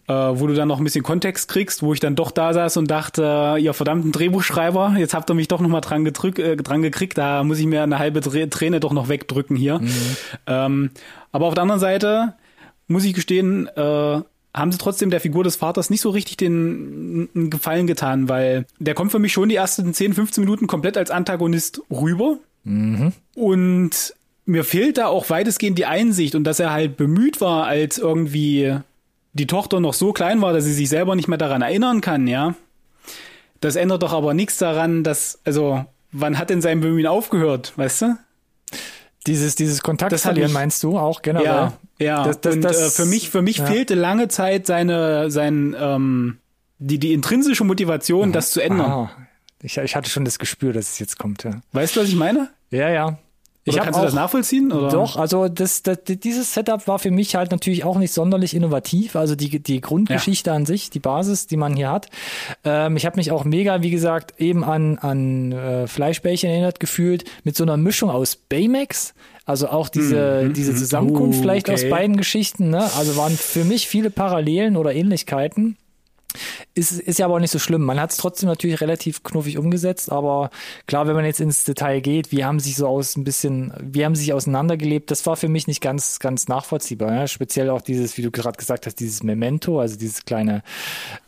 äh, 0.07 0.13
wo 0.13 0.47
du 0.47 0.55
dann 0.55 0.67
noch 0.67 0.79
ein 0.79 0.83
bisschen 0.83 1.03
Kontext 1.03 1.49
kriegst, 1.49 1.83
wo 1.83 1.93
ich 1.93 1.99
dann 1.99 2.15
doch 2.15 2.31
da 2.31 2.53
saß 2.53 2.77
und 2.77 2.89
dachte, 2.89 3.57
ihr 3.59 3.73
verdammten 3.73 4.11
Drehbuchschreiber, 4.11 4.95
jetzt 4.97 5.13
habt 5.13 5.29
ihr 5.29 5.35
mich 5.35 5.47
doch 5.47 5.61
noch 5.61 5.69
mal 5.69 5.81
dran, 5.81 6.03
gedrück, 6.03 6.39
äh, 6.39 6.55
dran 6.55 6.81
gekriegt, 6.81 7.17
da 7.17 7.43
muss 7.43 7.59
ich 7.59 7.67
mir 7.67 7.83
eine 7.83 7.99
halbe 7.99 8.21
Träne 8.21 8.79
doch 8.79 8.93
noch 8.93 9.09
wegdrücken 9.09 9.55
hier. 9.55 9.79
Mhm. 9.79 9.91
Ähm, 10.47 10.89
aber 11.31 11.45
auf 11.45 11.53
der 11.53 11.63
anderen 11.63 11.79
Seite 11.79 12.33
muss 12.87 13.05
ich 13.05 13.13
gestehen, 13.13 13.67
äh, 13.67 14.21
haben 14.53 14.71
sie 14.71 14.79
trotzdem 14.79 15.11
der 15.11 15.21
Figur 15.21 15.43
des 15.43 15.55
Vaters 15.55 15.89
nicht 15.89 16.01
so 16.01 16.09
richtig 16.09 16.37
den 16.37 17.29
Gefallen 17.51 17.85
getan, 17.85 18.29
weil 18.29 18.65
der 18.79 18.95
kommt 18.95 19.11
für 19.11 19.19
mich 19.19 19.31
schon 19.31 19.49
die 19.49 19.55
ersten 19.55 19.93
10, 19.93 20.13
15 20.13 20.43
Minuten 20.43 20.65
komplett 20.65 20.97
als 20.97 21.11
Antagonist 21.11 21.81
rüber. 21.91 22.37
Mhm. 22.63 23.13
Und 23.35 24.13
mir 24.49 24.63
fehlt 24.63 24.97
da 24.97 25.07
auch 25.07 25.29
weitestgehend 25.29 25.77
die 25.77 25.85
Einsicht 25.85 26.35
und 26.35 26.43
dass 26.43 26.59
er 26.59 26.71
halt 26.71 26.97
bemüht 26.97 27.39
war, 27.39 27.67
als 27.67 27.99
irgendwie 27.99 28.75
die 29.33 29.47
Tochter 29.47 29.79
noch 29.79 29.93
so 29.93 30.11
klein 30.11 30.41
war, 30.41 30.53
dass 30.53 30.65
sie 30.65 30.73
sich 30.73 30.89
selber 30.89 31.15
nicht 31.15 31.27
mehr 31.27 31.37
daran 31.37 31.61
erinnern 31.61 32.01
kann, 32.01 32.27
ja. 32.27 32.55
Das 33.61 33.75
ändert 33.75 34.01
doch 34.01 34.11
aber 34.11 34.33
nichts 34.33 34.57
daran, 34.57 35.03
dass, 35.03 35.39
also, 35.45 35.85
wann 36.11 36.39
hat 36.39 36.49
denn 36.49 36.61
sein 36.61 36.81
Bemühen 36.81 37.05
aufgehört, 37.05 37.73
weißt 37.75 38.01
du? 38.01 38.17
Dieses, 39.27 39.55
dieses 39.55 39.83
Kontakt 39.83 40.11
das 40.11 40.23
verlieren, 40.23 40.51
meinst 40.51 40.81
du 40.81 40.97
auch 40.97 41.21
generell? 41.21 41.45
Ja, 41.45 41.73
ja. 41.99 42.23
Das, 42.23 42.41
das, 42.41 42.55
und 42.55 42.61
das, 42.61 42.79
äh, 42.79 42.89
für 42.89 43.05
mich, 43.05 43.29
für 43.29 43.41
mich 43.43 43.57
ja. 43.57 43.65
fehlte 43.65 43.93
lange 43.93 44.29
Zeit 44.29 44.65
seine, 44.65 45.29
sein, 45.29 45.75
ähm, 45.77 46.37
die, 46.79 46.97
die 46.97 47.13
intrinsische 47.13 47.65
Motivation, 47.65 48.29
mhm. 48.29 48.33
das 48.33 48.51
zu 48.51 48.61
ändern. 48.61 48.89
Ah, 48.89 49.11
ich, 49.61 49.77
ich 49.77 49.95
hatte 49.95 50.09
schon 50.09 50.25
das 50.25 50.39
Gespür, 50.39 50.73
dass 50.73 50.93
es 50.93 50.99
jetzt 50.99 51.19
kommt, 51.19 51.43
ja. 51.43 51.61
Weißt 51.73 51.95
du, 51.95 51.99
was 51.99 52.07
ich 52.07 52.15
meine? 52.15 52.49
Ja, 52.71 52.89
ja. 52.89 53.19
Ich 53.69 53.77
kannst 53.77 53.95
auch, 53.95 54.01
du 54.01 54.05
das 54.05 54.15
nachvollziehen? 54.15 54.71
Oder? 54.71 54.89
Doch, 54.89 55.15
also 55.15 55.47
das, 55.47 55.83
das, 55.83 55.99
dieses 56.05 56.53
Setup 56.53 56.87
war 56.87 56.99
für 56.99 57.11
mich 57.11 57.35
halt 57.35 57.51
natürlich 57.51 57.83
auch 57.83 57.97
nicht 57.97 58.13
sonderlich 58.13 58.55
innovativ. 58.55 59.15
Also 59.15 59.35
die, 59.35 59.59
die 59.59 59.81
Grundgeschichte 59.81 60.49
ja. 60.49 60.55
an 60.55 60.65
sich, 60.65 60.89
die 60.89 60.99
Basis, 60.99 61.47
die 61.47 61.57
man 61.57 61.75
hier 61.75 61.91
hat. 61.91 62.07
Ähm, 62.63 62.97
ich 62.97 63.05
habe 63.05 63.17
mich 63.17 63.31
auch 63.31 63.43
mega, 63.43 63.81
wie 63.81 63.91
gesagt, 63.91 64.39
eben 64.39 64.63
an, 64.63 64.97
an 64.97 65.51
äh, 65.51 65.87
Fleischbällchen 65.87 66.49
erinnert 66.49 66.79
gefühlt, 66.79 67.25
mit 67.43 67.55
so 67.55 67.63
einer 67.63 67.77
Mischung 67.77 68.09
aus 68.09 68.35
Baymax, 68.35 69.13
also 69.45 69.69
auch 69.69 69.89
diese, 69.89 70.43
mm, 70.49 70.53
diese 70.53 70.75
Zusammenkunft 70.75 71.39
uh, 71.39 71.41
vielleicht 71.41 71.69
aus 71.69 71.87
beiden 71.89 72.17
Geschichten. 72.17 72.69
Ne? 72.69 72.83
Also 72.97 73.17
waren 73.17 73.31
für 73.31 73.63
mich 73.63 73.87
viele 73.87 74.11
Parallelen 74.11 74.77
oder 74.77 74.93
Ähnlichkeiten. 74.93 75.75
Ist, 76.75 76.91
ist 76.91 77.19
ja 77.19 77.25
aber 77.25 77.35
auch 77.35 77.39
nicht 77.39 77.51
so 77.51 77.59
schlimm. 77.59 77.83
Man 77.83 77.99
hat 77.99 78.11
es 78.11 78.17
trotzdem 78.17 78.47
natürlich 78.49 78.81
relativ 78.81 79.23
knuffig 79.23 79.57
umgesetzt, 79.57 80.11
aber 80.11 80.51
klar, 80.85 81.07
wenn 81.07 81.15
man 81.15 81.25
jetzt 81.25 81.39
ins 81.39 81.63
Detail 81.63 82.01
geht, 82.01 82.31
wie 82.31 82.45
haben 82.45 82.59
sich 82.59 82.75
so 82.75 82.87
aus 82.87 83.15
ein 83.17 83.23
bisschen, 83.23 83.73
wie 83.81 84.05
haben 84.05 84.15
sich 84.15 84.31
auseinandergelebt, 84.33 85.09
das 85.09 85.25
war 85.25 85.35
für 85.35 85.49
mich 85.49 85.67
nicht 85.67 85.81
ganz, 85.81 86.19
ganz 86.19 86.47
nachvollziehbar. 86.47 87.13
Ja? 87.13 87.27
Speziell 87.27 87.69
auch 87.69 87.81
dieses, 87.81 88.17
wie 88.17 88.21
du 88.21 88.31
gerade 88.31 88.57
gesagt 88.57 88.85
hast, 88.85 88.95
dieses 88.95 89.23
Memento, 89.23 89.79
also 89.79 89.97
dieses 89.97 90.23
kleine, 90.23 90.61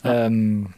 ja. 0.04 0.26
ähm, 0.26 0.74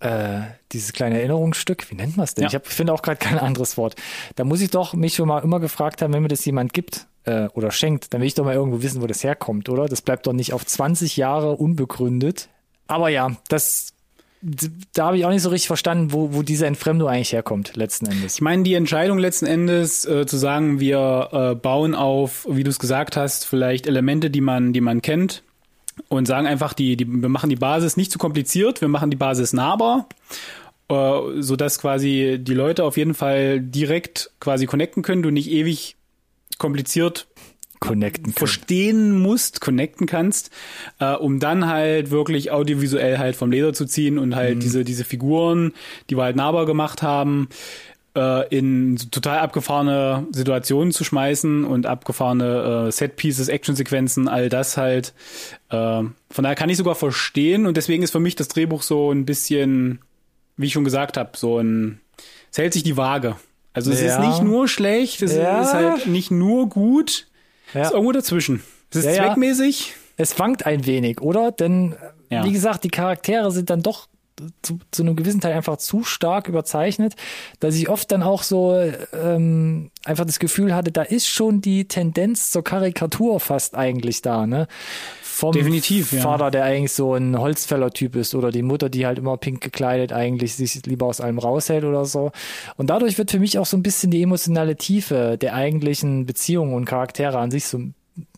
äh, 0.00 0.42
dieses 0.72 0.92
kleine 0.92 1.18
Erinnerungsstück, 1.18 1.90
wie 1.90 1.94
nennt 1.94 2.16
man 2.16 2.24
es 2.24 2.34
denn? 2.34 2.48
Ja. 2.48 2.60
Ich 2.62 2.68
finde 2.68 2.92
auch 2.92 3.02
gerade 3.02 3.18
kein 3.18 3.38
anderes 3.38 3.78
Wort. 3.78 3.96
Da 4.36 4.44
muss 4.44 4.60
ich 4.60 4.70
doch 4.70 4.92
mich 4.92 5.14
schon 5.14 5.28
mal 5.28 5.42
immer 5.42 5.58
gefragt 5.58 6.02
haben, 6.02 6.12
wenn 6.12 6.22
mir 6.22 6.28
das 6.28 6.44
jemand 6.44 6.74
gibt, 6.74 7.06
äh, 7.24 7.46
oder 7.54 7.70
schenkt, 7.70 8.12
dann 8.12 8.20
will 8.20 8.28
ich 8.28 8.34
doch 8.34 8.44
mal 8.44 8.54
irgendwo 8.54 8.82
wissen, 8.82 9.00
wo 9.00 9.06
das 9.06 9.24
herkommt, 9.24 9.68
oder? 9.68 9.86
Das 9.86 10.02
bleibt 10.02 10.26
doch 10.26 10.32
nicht 10.32 10.52
auf 10.52 10.66
20 10.66 11.16
Jahre 11.16 11.56
unbegründet 11.56 12.48
aber 12.92 13.08
ja, 13.08 13.36
das 13.48 13.92
da 14.92 15.06
habe 15.06 15.16
ich 15.16 15.24
auch 15.24 15.30
nicht 15.30 15.42
so 15.42 15.50
richtig 15.50 15.68
verstanden, 15.68 16.12
wo, 16.12 16.34
wo 16.34 16.42
diese 16.42 16.66
Entfremdung 16.66 17.08
eigentlich 17.08 17.32
herkommt, 17.32 17.76
letzten 17.76 18.06
Endes. 18.06 18.34
Ich 18.34 18.40
meine, 18.40 18.64
die 18.64 18.74
Entscheidung 18.74 19.18
letzten 19.18 19.46
Endes 19.46 20.04
äh, 20.04 20.26
zu 20.26 20.36
sagen, 20.36 20.80
wir 20.80 21.28
äh, 21.30 21.54
bauen 21.54 21.94
auf, 21.94 22.46
wie 22.50 22.64
du 22.64 22.70
es 22.70 22.80
gesagt 22.80 23.16
hast, 23.16 23.46
vielleicht 23.46 23.86
Elemente, 23.86 24.30
die 24.30 24.40
man, 24.40 24.72
die 24.72 24.80
man 24.80 25.00
kennt 25.00 25.44
und 26.08 26.26
sagen 26.26 26.48
einfach, 26.48 26.72
die, 26.72 26.96
die, 26.96 27.06
wir 27.06 27.28
machen 27.28 27.50
die 27.50 27.56
Basis 27.56 27.96
nicht 27.96 28.10
zu 28.10 28.18
kompliziert, 28.18 28.80
wir 28.80 28.88
machen 28.88 29.10
die 29.10 29.16
Basis 29.16 29.52
nahbar, 29.52 30.08
äh, 30.88 31.20
so 31.38 31.54
dass 31.54 31.78
quasi 31.78 32.38
die 32.40 32.54
Leute 32.54 32.82
auf 32.82 32.96
jeden 32.96 33.14
Fall 33.14 33.60
direkt 33.60 34.32
quasi 34.40 34.66
connecten 34.66 35.04
können, 35.04 35.22
du 35.22 35.30
nicht 35.30 35.50
ewig 35.50 35.94
kompliziert 36.58 37.28
connecten 37.82 38.32
verstehen 38.32 39.18
musst, 39.18 39.60
connecten 39.60 40.06
kannst, 40.06 40.50
äh, 41.00 41.12
um 41.14 41.40
dann 41.40 41.66
halt 41.66 42.10
wirklich 42.12 42.52
audiovisuell 42.52 43.18
halt 43.18 43.34
vom 43.34 43.50
Leder 43.50 43.72
zu 43.72 43.84
ziehen 43.86 44.18
und 44.18 44.36
halt 44.36 44.56
mhm. 44.56 44.60
diese, 44.60 44.84
diese 44.84 45.04
Figuren, 45.04 45.72
die 46.08 46.16
wir 46.16 46.22
halt 46.22 46.36
nahbar 46.36 46.64
gemacht 46.64 47.02
haben, 47.02 47.48
äh, 48.16 48.48
in 48.56 48.98
total 49.10 49.40
abgefahrene 49.40 50.28
Situationen 50.30 50.92
zu 50.92 51.02
schmeißen 51.02 51.64
und 51.64 51.86
abgefahrene 51.86 52.86
äh, 52.88 52.92
Set-Pieces, 52.92 53.48
Actionsequenzen, 53.48 54.28
all 54.28 54.48
das 54.48 54.76
halt. 54.76 55.12
Äh, 55.70 55.74
von 55.76 56.14
daher 56.30 56.54
kann 56.54 56.70
ich 56.70 56.76
sogar 56.76 56.94
verstehen 56.94 57.66
und 57.66 57.76
deswegen 57.76 58.04
ist 58.04 58.12
für 58.12 58.20
mich 58.20 58.36
das 58.36 58.46
Drehbuch 58.48 58.82
so 58.82 59.10
ein 59.10 59.24
bisschen, 59.26 59.98
wie 60.56 60.66
ich 60.66 60.72
schon 60.72 60.84
gesagt 60.84 61.16
habe, 61.16 61.30
so 61.36 61.58
ein, 61.58 62.00
es 62.52 62.58
hält 62.58 62.74
sich 62.74 62.84
die 62.84 62.96
Waage. 62.96 63.34
Also 63.72 63.90
es 63.90 64.00
Ja. 64.00 64.06
ist 64.18 64.20
nicht 64.20 64.42
nur 64.42 64.68
schlecht, 64.68 65.20
es 65.22 65.34
Ja. 65.34 65.60
ist 65.62 65.72
halt 65.74 66.06
nicht 66.06 66.30
nur 66.30 66.68
gut, 66.68 67.26
Ja. 67.74 67.82
ist 67.82 67.92
irgendwo 67.92 68.12
dazwischen. 68.12 68.62
Es 68.90 68.96
ist 68.98 69.04
Ja, 69.06 69.10
ja. 69.12 69.24
zweckmäßig. 69.26 69.94
Es 70.16 70.38
wankt 70.38 70.66
ein 70.66 70.84
wenig, 70.86 71.20
oder? 71.20 71.52
Denn, 71.52 71.94
Ja. 72.28 72.44
wie 72.44 72.52
gesagt, 72.52 72.84
die 72.84 72.90
Charaktere 72.90 73.50
sind 73.50 73.70
dann 73.70 73.82
doch 73.82 74.08
zu, 74.62 74.78
zu 74.90 75.02
einem 75.02 75.14
gewissen 75.14 75.40
Teil 75.40 75.52
einfach 75.52 75.76
zu 75.76 76.02
stark 76.04 76.48
überzeichnet, 76.48 77.14
dass 77.60 77.74
ich 77.76 77.88
oft 77.88 78.10
dann 78.10 78.22
auch 78.22 78.42
so 78.42 78.74
ähm, 79.12 79.90
einfach 80.04 80.24
das 80.24 80.38
Gefühl 80.38 80.74
hatte, 80.74 80.90
da 80.90 81.02
ist 81.02 81.28
schon 81.28 81.60
die 81.60 81.86
Tendenz 81.86 82.50
zur 82.50 82.64
Karikatur 82.64 83.38
fast 83.40 83.76
eigentlich 83.76 84.22
da, 84.22 84.46
ne? 84.46 84.66
Vom 85.34 85.52
Definitiv, 85.52 86.12
ja. 86.12 86.20
Vater, 86.20 86.50
der 86.50 86.64
eigentlich 86.64 86.92
so 86.92 87.14
ein 87.14 87.38
Holzfäller-Typ 87.38 88.16
ist, 88.16 88.34
oder 88.34 88.52
die 88.52 88.60
Mutter, 88.60 88.90
die 88.90 89.06
halt 89.06 89.16
immer 89.16 89.38
pink 89.38 89.62
gekleidet 89.62 90.12
eigentlich 90.12 90.54
sich 90.56 90.84
lieber 90.84 91.06
aus 91.06 91.22
allem 91.22 91.38
raushält 91.38 91.84
oder 91.84 92.04
so. 92.04 92.32
Und 92.76 92.90
dadurch 92.90 93.16
wird 93.16 93.30
für 93.30 93.38
mich 93.38 93.58
auch 93.58 93.64
so 93.64 93.78
ein 93.78 93.82
bisschen 93.82 94.10
die 94.10 94.22
emotionale 94.22 94.76
Tiefe 94.76 95.38
der 95.40 95.54
eigentlichen 95.54 96.26
Beziehungen 96.26 96.74
und 96.74 96.84
Charaktere 96.84 97.38
an 97.38 97.50
sich 97.50 97.64
so, 97.64 97.80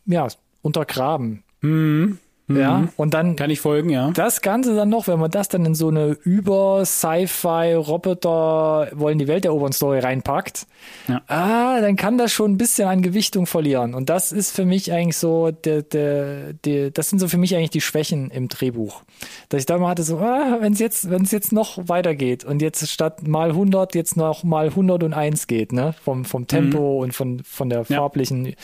ja, 0.06 0.28
untergraben. 0.62 1.42
Mhm. 1.62 2.18
Ja, 2.46 2.88
und 2.98 3.14
dann 3.14 3.36
Kann 3.36 3.48
ich 3.48 3.60
folgen, 3.60 3.88
ja. 3.88 4.10
das 4.10 4.42
Ganze 4.42 4.76
dann 4.76 4.90
noch, 4.90 5.08
wenn 5.08 5.18
man 5.18 5.30
das 5.30 5.48
dann 5.48 5.64
in 5.64 5.74
so 5.74 5.88
eine 5.88 6.08
über 6.24 6.84
Sci-Fi 6.84 7.72
Roboter 7.72 8.88
wollen 8.92 9.18
die 9.18 9.26
Welt 9.28 9.46
erobern 9.46 9.72
Story 9.72 10.00
reinpackt, 10.00 10.66
Ja. 11.08 11.22
ah, 11.28 11.80
dann 11.80 11.96
kann 11.96 12.18
das 12.18 12.32
schon 12.32 12.52
ein 12.52 12.58
bisschen 12.58 12.86
an 12.86 13.00
Gewichtung 13.00 13.46
verlieren. 13.46 13.94
Und 13.94 14.10
das 14.10 14.30
ist 14.30 14.50
für 14.54 14.66
mich 14.66 14.92
eigentlich 14.92 15.16
so, 15.16 15.52
der, 15.52 15.80
der, 15.82 16.52
der, 16.52 16.90
das 16.90 17.08
sind 17.08 17.18
so 17.18 17.28
für 17.28 17.38
mich 17.38 17.56
eigentlich 17.56 17.70
die 17.70 17.80
Schwächen 17.80 18.30
im 18.30 18.50
Drehbuch. 18.50 19.02
Dass 19.48 19.60
ich 19.60 19.66
da 19.66 19.78
mal 19.78 19.88
hatte 19.88 20.02
so, 20.02 20.18
ah, 20.18 20.58
wenn 20.60 20.74
es 20.74 20.80
jetzt, 20.80 21.08
wenn 21.10 21.22
es 21.22 21.30
jetzt 21.30 21.50
noch 21.50 21.78
weitergeht 21.88 22.44
und 22.44 22.60
jetzt 22.60 22.86
statt 22.90 23.26
mal 23.26 23.50
100 23.50 23.94
jetzt 23.94 24.18
noch 24.18 24.44
mal 24.44 24.66
101 24.68 25.46
geht, 25.46 25.72
ne, 25.72 25.94
vom, 26.04 26.26
vom 26.26 26.46
Tempo 26.46 27.02
und 27.02 27.14
von, 27.14 27.40
von 27.42 27.70
der 27.70 27.84
Ja. 27.88 28.00
farblichen 28.00 28.54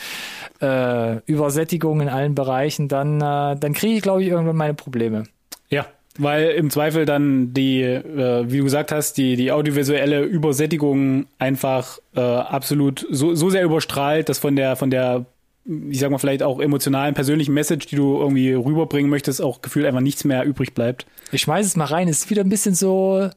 äh, 0.61 1.17
Übersättigung 1.25 2.01
in 2.03 2.09
allen 2.11 2.35
Bereichen, 2.35 2.89
dann, 2.89 3.21
äh, 3.23 3.57
dann 3.57 3.70
kriege 3.75 3.95
ich, 3.97 4.03
glaube 4.03 4.23
ich, 4.23 4.29
irgendwann 4.29 4.57
meine 4.57 4.75
Probleme. 4.75 5.25
Ja, 5.69 5.87
weil 6.19 6.51
im 6.51 6.71
Zweifel 6.71 7.05
dann 7.05 7.55
die, 7.55 7.83
äh, 7.83 8.45
wie 8.51 8.59
du 8.59 8.65
gesagt 8.65 8.93
hast, 8.93 9.15
die, 9.15 9.37
die 9.37 9.53
audiovisuelle 9.53 10.23
Übersättigung 10.23 11.27
einfach 11.39 11.99
äh, 12.15 12.21
absolut 12.21 13.07
so, 13.11 13.35
so 13.35 13.51
sehr 13.51 13.65
überstrahlt, 13.65 14.29
dass 14.29 14.39
von 14.39 14.57
der, 14.57 14.77
von 14.77 14.91
der, 14.91 15.27
ich 15.65 16.01
sag 16.01 16.11
mal, 16.11 16.19
vielleicht 16.19 16.43
auch 16.43 16.61
emotionalen, 16.61 17.15
persönlichen 17.15 17.55
Message, 17.55 17.87
die 17.87 17.97
du 17.97 18.19
irgendwie 18.19 18.53
rüberbringen 18.53 19.11
möchtest, 19.11 19.41
auch 19.41 19.63
gefühlt 19.63 19.87
einfach 19.87 20.01
nichts 20.01 20.25
mehr 20.25 20.45
übrig 20.45 20.75
bleibt. 20.75 21.07
Ich 21.33 21.43
schmeiß 21.43 21.67
es 21.67 21.77
mal 21.77 21.85
rein, 21.85 22.09
es 22.09 22.25
ist 22.25 22.31
wieder 22.31 22.43
ein 22.43 22.49
bisschen 22.51 22.75
so 22.75 23.31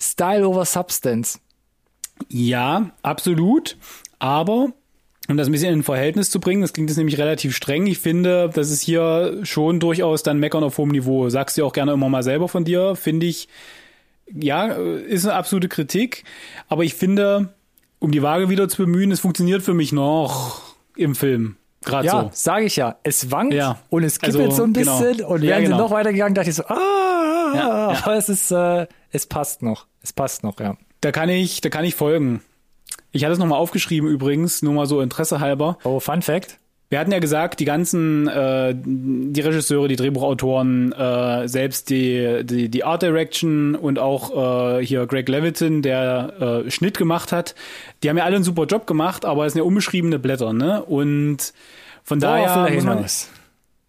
Style 0.00 0.46
over 0.46 0.64
Substance. 0.64 1.40
Ja, 2.28 2.90
absolut. 3.02 3.76
Aber 4.18 4.72
um 5.28 5.36
das 5.36 5.48
ein 5.48 5.52
bisschen 5.52 5.72
in 5.72 5.80
ein 5.80 5.82
Verhältnis 5.82 6.30
zu 6.30 6.40
bringen, 6.40 6.62
das 6.62 6.72
klingt 6.72 6.90
jetzt 6.90 6.96
nämlich 6.96 7.18
relativ 7.18 7.54
streng. 7.54 7.86
Ich 7.86 7.98
finde, 7.98 8.50
das 8.52 8.70
ist 8.70 8.82
hier 8.82 9.38
schon 9.44 9.78
durchaus 9.80 10.22
dann 10.22 10.38
Meckern 10.38 10.64
auf 10.64 10.78
hohem 10.78 10.90
Niveau. 10.90 11.28
Sagst 11.28 11.56
du 11.56 11.62
ja 11.62 11.66
auch 11.66 11.72
gerne 11.72 11.92
immer 11.92 12.08
mal 12.08 12.22
selber 12.22 12.48
von 12.48 12.64
dir, 12.64 12.96
finde 12.96 13.26
ich, 13.26 13.48
ja, 14.34 14.66
ist 14.66 15.24
eine 15.24 15.34
absolute 15.34 15.68
Kritik. 15.68 16.24
Aber 16.68 16.82
ich 16.84 16.94
finde, 16.94 17.54
um 17.98 18.10
die 18.10 18.22
Waage 18.22 18.48
wieder 18.48 18.68
zu 18.68 18.78
bemühen, 18.78 19.12
es 19.12 19.20
funktioniert 19.20 19.62
für 19.62 19.74
mich 19.74 19.92
noch 19.92 20.60
im 20.96 21.14
Film. 21.14 21.56
Gerade 21.84 22.06
Ja, 22.06 22.22
so. 22.22 22.30
sage 22.32 22.64
ich 22.66 22.76
ja. 22.76 22.96
Es 23.02 23.30
wankt 23.30 23.54
Ja. 23.54 23.78
und 23.90 24.04
es 24.04 24.18
kippelt 24.20 24.42
Also, 24.42 24.56
so 24.56 24.62
ein 24.64 24.72
genau. 24.72 24.98
bisschen 25.00 25.24
und 25.24 25.42
Ja, 25.42 25.50
wären 25.50 25.64
genau. 25.64 25.76
sie 25.76 25.82
noch 25.82 25.90
weitergegangen, 25.90 26.34
dachte 26.34 26.50
ich 26.50 26.56
so, 26.56 26.64
ah, 26.66 27.52
Ja, 27.54 27.92
ja. 27.92 27.98
aber 28.04 28.16
es 28.16 28.28
ist, 28.28 28.50
äh, 28.52 28.86
es 29.10 29.26
passt 29.26 29.62
noch. 29.62 29.86
Es 30.02 30.12
passt 30.12 30.42
noch, 30.44 30.58
ja. 30.60 30.76
Da 31.00 31.10
kann 31.12 31.28
ich, 31.28 31.60
da 31.60 31.68
kann 31.70 31.84
ich 31.84 31.94
folgen. 31.96 32.40
Ich 33.12 33.24
hatte 33.24 33.32
es 33.32 33.38
nochmal 33.38 33.58
aufgeschrieben 33.58 34.08
übrigens, 34.08 34.62
nur 34.62 34.74
mal 34.74 34.86
so 34.86 35.00
Interesse 35.00 35.40
halber. 35.40 35.78
Oh, 35.84 36.00
Fun 36.00 36.22
Fact. 36.22 36.58
Wir 36.92 36.98
hatten 36.98 37.10
ja 37.10 37.20
gesagt, 37.20 37.58
die 37.60 37.64
ganzen, 37.64 38.28
äh, 38.28 38.74
die 38.76 39.40
Regisseure, 39.40 39.88
die 39.88 39.96
Drehbuchautoren, 39.96 40.92
äh, 40.92 41.48
selbst 41.48 41.88
die, 41.88 42.44
die, 42.44 42.68
die 42.68 42.84
Art 42.84 43.00
Direction 43.00 43.74
und 43.74 43.98
auch 43.98 44.76
äh, 44.76 44.84
hier 44.84 45.06
Greg 45.06 45.26
Levitin, 45.26 45.80
der 45.80 46.64
äh, 46.66 46.70
Schnitt 46.70 46.98
gemacht 46.98 47.32
hat, 47.32 47.54
die 48.02 48.10
haben 48.10 48.18
ja 48.18 48.24
alle 48.24 48.36
einen 48.36 48.44
super 48.44 48.66
Job 48.66 48.86
gemacht, 48.86 49.24
aber 49.24 49.46
es 49.46 49.54
sind 49.54 49.60
ja 49.60 49.66
unbeschriebene 49.66 50.18
Blätter, 50.18 50.52
ne? 50.52 50.82
Und 50.84 51.54
von 52.04 52.20
Worauf 52.20 52.46
daher, 52.46 52.68
er 52.68 52.74
muss 52.74 52.84
man, 52.84 53.04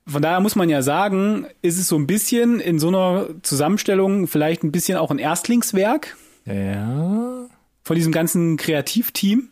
von 0.08 0.22
daher 0.22 0.40
muss 0.40 0.56
man 0.56 0.70
ja 0.70 0.82
sagen, 0.82 1.46
ist 1.62 1.80
es 1.80 1.90
so 1.90 1.98
ein 1.98 2.08
bisschen 2.08 2.62
in 2.62 2.80
so 2.80 2.88
einer 2.88 3.26
Zusammenstellung 3.42 4.28
vielleicht 4.28 4.64
ein 4.64 4.72
bisschen 4.72 4.98
auch 4.98 5.12
ein 5.12 5.20
Erstlingswerk 5.20 6.16
Ja. 6.46 7.48
Von 7.84 7.96
diesem 7.96 8.12
ganzen 8.12 8.58
Kreativteam. 8.58 9.50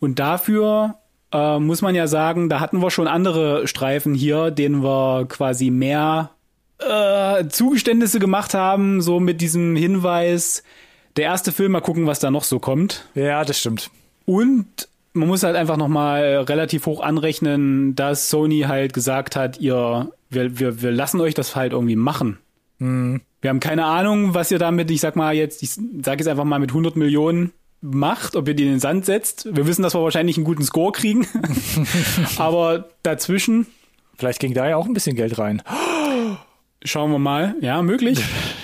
Und 0.00 0.18
dafür 0.18 0.96
äh, 1.32 1.58
muss 1.58 1.82
man 1.82 1.94
ja 1.94 2.06
sagen, 2.06 2.48
da 2.48 2.60
hatten 2.60 2.80
wir 2.80 2.90
schon 2.90 3.08
andere 3.08 3.66
Streifen 3.66 4.14
hier, 4.14 4.50
denen 4.50 4.82
wir 4.82 5.26
quasi 5.28 5.70
mehr 5.70 6.30
äh, 6.78 7.46
Zugeständnisse 7.48 8.18
gemacht 8.18 8.54
haben, 8.54 9.00
so 9.00 9.20
mit 9.20 9.40
diesem 9.40 9.76
Hinweis, 9.76 10.62
der 11.16 11.24
erste 11.24 11.52
Film, 11.52 11.72
mal 11.72 11.80
gucken, 11.80 12.06
was 12.06 12.20
da 12.20 12.30
noch 12.30 12.44
so 12.44 12.58
kommt. 12.58 13.08
Ja, 13.14 13.44
das 13.44 13.58
stimmt. 13.58 13.90
Und 14.24 14.88
man 15.12 15.28
muss 15.28 15.42
halt 15.42 15.56
einfach 15.56 15.76
nochmal 15.76 16.44
relativ 16.48 16.86
hoch 16.86 17.00
anrechnen, 17.00 17.96
dass 17.96 18.30
Sony 18.30 18.60
halt 18.68 18.92
gesagt 18.92 19.34
hat, 19.36 19.58
ihr, 19.58 20.12
wir, 20.30 20.58
wir, 20.58 20.82
wir 20.82 20.92
lassen 20.92 21.20
euch 21.20 21.34
das 21.34 21.56
halt 21.56 21.72
irgendwie 21.72 21.96
machen. 21.96 22.38
Wir 23.40 23.50
haben 23.50 23.60
keine 23.60 23.84
Ahnung, 23.84 24.34
was 24.34 24.50
ihr 24.50 24.58
damit, 24.58 24.90
ich 24.90 25.00
sag 25.00 25.16
mal 25.16 25.34
jetzt, 25.34 25.62
ich 25.62 25.70
sag 26.02 26.18
jetzt 26.18 26.28
einfach 26.28 26.44
mal 26.44 26.58
mit 26.58 26.70
100 26.70 26.96
Millionen 26.96 27.52
macht, 27.80 28.34
ob 28.34 28.48
ihr 28.48 28.54
die 28.54 28.64
in 28.64 28.70
den 28.70 28.80
Sand 28.80 29.04
setzt. 29.04 29.48
Wir 29.54 29.66
wissen, 29.66 29.82
dass 29.82 29.94
wir 29.94 30.02
wahrscheinlich 30.02 30.36
einen 30.36 30.44
guten 30.44 30.64
Score 30.64 30.90
kriegen. 30.92 31.26
Aber 32.38 32.88
dazwischen 33.02 33.66
Vielleicht 34.18 34.40
ging 34.40 34.52
da 34.52 34.68
ja 34.68 34.76
auch 34.76 34.86
ein 34.86 34.94
bisschen 34.94 35.14
Geld 35.14 35.38
rein. 35.38 35.62
schauen 36.84 37.12
wir 37.12 37.20
mal. 37.20 37.54
Ja, 37.60 37.80
möglich. 37.82 38.18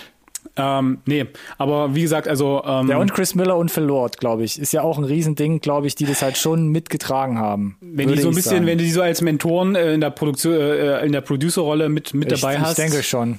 ähm, 0.57 0.99
nee, 1.07 1.27
aber 1.59 1.95
wie 1.95 2.03
gesagt, 2.03 2.27
also 2.27 2.63
ähm, 2.67 2.89
Ja, 2.89 2.99
und 2.99 3.15
Chris 3.15 3.37
Miller 3.37 3.57
und 3.57 3.71
Phil 3.71 3.85
Lord, 3.85 4.19
glaube 4.19 4.43
ich. 4.43 4.59
Ist 4.59 4.73
ja 4.73 4.83
auch 4.83 4.99
ein 4.99 5.05
Riesending, 5.05 5.61
glaube 5.61 5.87
ich, 5.87 5.95
die 5.95 6.07
das 6.07 6.23
halt 6.23 6.37
schon 6.37 6.69
mitgetragen 6.69 7.39
haben. 7.39 7.77
wenn 7.81 8.09
die 8.09 8.21
so 8.21 8.29
ein 8.29 8.31
ich 8.31 8.37
bisschen, 8.39 8.51
sagen. 8.57 8.67
wenn 8.67 8.79
du 8.79 8.85
die 8.85 8.91
so 8.91 9.01
als 9.01 9.23
Mentoren 9.23 9.77
äh, 9.77 9.95
in 9.95 10.01
der 10.01 10.11
Produktion, 10.11 10.55
äh, 10.55 11.07
in 11.07 11.13
der 11.13 11.21
Producer-Rolle 11.21 11.89
mit, 11.89 12.15
mit 12.15 12.33
ich, 12.33 12.41
dabei 12.41 12.55
ich 12.55 12.61
hast. 12.61 12.79
denke 12.79 13.05
schon. 13.05 13.39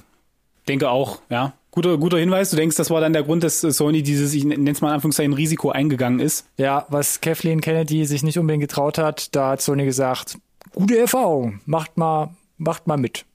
Denke 0.68 0.90
auch, 0.90 1.20
ja. 1.30 1.52
Guter, 1.70 1.98
guter 1.98 2.16
Hinweis. 2.18 2.50
Du 2.50 2.56
denkst, 2.56 2.76
das 2.76 2.88
war 2.90 3.00
dann 3.02 3.12
der 3.12 3.22
Grund, 3.22 3.44
dass 3.44 3.60
Sony 3.60 4.02
dieses, 4.02 4.32
ich 4.32 4.44
nenne 4.44 4.70
es 4.70 4.80
mal 4.80 4.88
in 4.88 4.94
Anführungszeichen, 4.94 5.34
Risiko 5.34 5.70
eingegangen 5.70 6.20
ist. 6.20 6.46
Ja, 6.56 6.86
was 6.88 7.20
Kathleen 7.20 7.60
Kennedy 7.60 8.06
sich 8.06 8.22
nicht 8.22 8.38
unbedingt 8.38 8.62
getraut 8.62 8.96
hat, 8.96 9.34
da 9.36 9.50
hat 9.50 9.60
Sony 9.60 9.84
gesagt, 9.84 10.38
gute 10.72 10.96
Erfahrung, 10.98 11.60
macht 11.66 11.98
mal, 11.98 12.30
macht 12.56 12.86
mal 12.86 12.96
mit. 12.96 13.26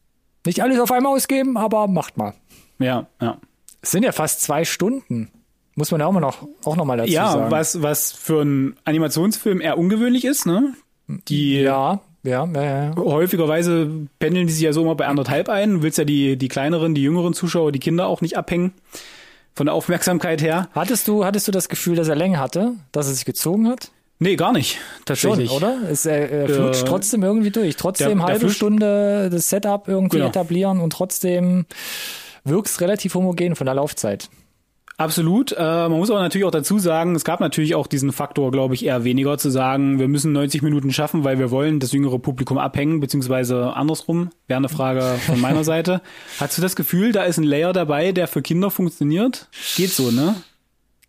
Nicht 0.46 0.64
alles 0.64 0.80
auf 0.80 0.92
einmal 0.92 1.14
ausgeben, 1.16 1.56
aber 1.56 1.88
macht 1.88 2.18
mal. 2.18 2.34
Ja, 2.80 3.06
ja. 3.22 3.38
Es 3.84 3.92
sind 3.92 4.04
ja 4.04 4.12
fast 4.12 4.42
zwei 4.42 4.66
Stunden. 4.66 5.30
Muss 5.76 5.92
man 5.92 6.02
ja 6.02 6.08
auch 6.08 6.12
mal 6.12 6.20
noch, 6.20 6.48
auch 6.66 6.76
noch 6.76 6.86
mal 6.86 6.98
dazu 6.98 7.12
Ja, 7.12 7.32
sagen. 7.32 7.52
was, 7.52 7.82
was 7.84 8.12
für 8.12 8.42
einen 8.42 8.76
Animationsfilm 8.86 9.62
eher 9.62 9.78
ungewöhnlich 9.78 10.26
ist, 10.26 10.46
ne? 10.48 10.74
Die 11.08 11.60
Ja, 11.62 12.02
ja, 12.24 12.46
ja, 12.46 12.64
ja. 12.64 12.96
häufigerweise 12.96 13.90
pendeln 14.20 14.48
die 14.48 14.54
sich 14.54 14.62
ja 14.64 14.74
so 14.74 14.82
immer 14.82 14.96
bei 14.96 15.08
anderthalb 15.08 15.50
ein. 15.50 15.76
Du 15.76 15.82
willst 15.84 15.98
ja 15.98 16.04
die, 16.06 16.38
die 16.38 16.48
kleineren, 16.48 16.94
die 16.96 17.02
jüngeren 17.04 17.34
Zuschauer, 17.34 17.72
die 17.72 17.80
Kinder 17.80 18.08
auch 18.08 18.22
nicht 18.22 18.38
abhängen. 18.38 18.74
Von 19.54 19.66
der 19.66 19.76
Aufmerksamkeit 19.76 20.42
her. 20.42 20.70
Hattest 20.74 21.08
du, 21.10 21.26
hattest 21.26 21.48
du 21.48 21.52
das 21.52 21.68
Gefühl, 21.68 21.96
dass 21.98 22.08
er 22.08 22.16
Länge 22.16 22.40
hatte, 22.40 22.72
dass 22.94 23.08
er 23.08 23.14
sich 23.14 23.26
gezogen 23.26 23.68
hat? 23.68 23.92
Nee, 24.18 24.36
gar 24.38 24.54
nicht. 24.54 24.74
Schon, 24.76 25.06
Tatsächlich. 25.06 25.52
oder? 25.52 25.78
Es, 25.90 26.06
er, 26.06 26.30
er 26.32 26.48
flutscht 26.48 26.84
Äh, 26.84 26.86
trotzdem 26.86 27.24
irgendwie 27.24 27.50
durch. 27.52 27.76
Trotzdem 27.76 28.08
der- 28.10 28.16
der 28.18 28.26
halbe 28.26 28.40
flutscht- 28.46 28.56
Stunde 28.56 29.30
das 29.32 29.50
Setup 29.50 29.88
irgendwie 29.88 30.18
Genau. 30.18 30.30
etablieren 30.30 30.80
und 30.80 30.94
trotzdem 30.94 31.66
wirkt 32.46 32.80
relativ 32.82 33.16
homogen 33.16 33.56
von 33.56 33.66
der 33.66 33.76
Laufzeit. 33.76 34.30
Absolut. 35.02 35.52
Äh, 35.52 35.64
man 35.64 35.94
muss 35.94 36.12
aber 36.12 36.20
natürlich 36.20 36.46
auch 36.46 36.52
dazu 36.52 36.78
sagen, 36.78 37.16
es 37.16 37.24
gab 37.24 37.40
natürlich 37.40 37.74
auch 37.74 37.88
diesen 37.88 38.12
Faktor, 38.12 38.52
glaube 38.52 38.76
ich, 38.76 38.86
eher 38.86 39.04
weniger 39.04 39.36
zu 39.40 39.50
sagen, 39.50 39.98
wir 39.98 40.08
müssen 40.08 40.32
90 40.32 40.62
Minuten 40.62 40.94
schaffen, 40.94 41.24
weil 41.24 41.40
wir 41.40 41.50
wollen 41.50 41.80
das 41.80 41.92
jüngere 41.92 42.20
Publikum 42.20 42.60
abhängen, 42.60 43.00
beziehungsweise 43.00 43.74
andersrum. 43.76 44.30
Wäre 44.48 44.60
eine 44.60 44.70
Frage 44.70 45.02
von 45.26 45.42
meiner 45.42 45.64
Seite. 45.72 46.02
Hast 46.40 46.56
du 46.60 46.62
das 46.62 46.76
Gefühl, 46.76 47.14
da 47.14 47.24
ist 47.24 47.38
ein 47.38 47.44
Layer 47.44 47.74
dabei, 47.74 48.12
der 48.12 48.28
für 48.28 48.44
Kinder 48.44 48.70
funktioniert? 48.70 49.48
Geht 49.76 49.90
so, 49.90 50.12
ne? 50.12 50.36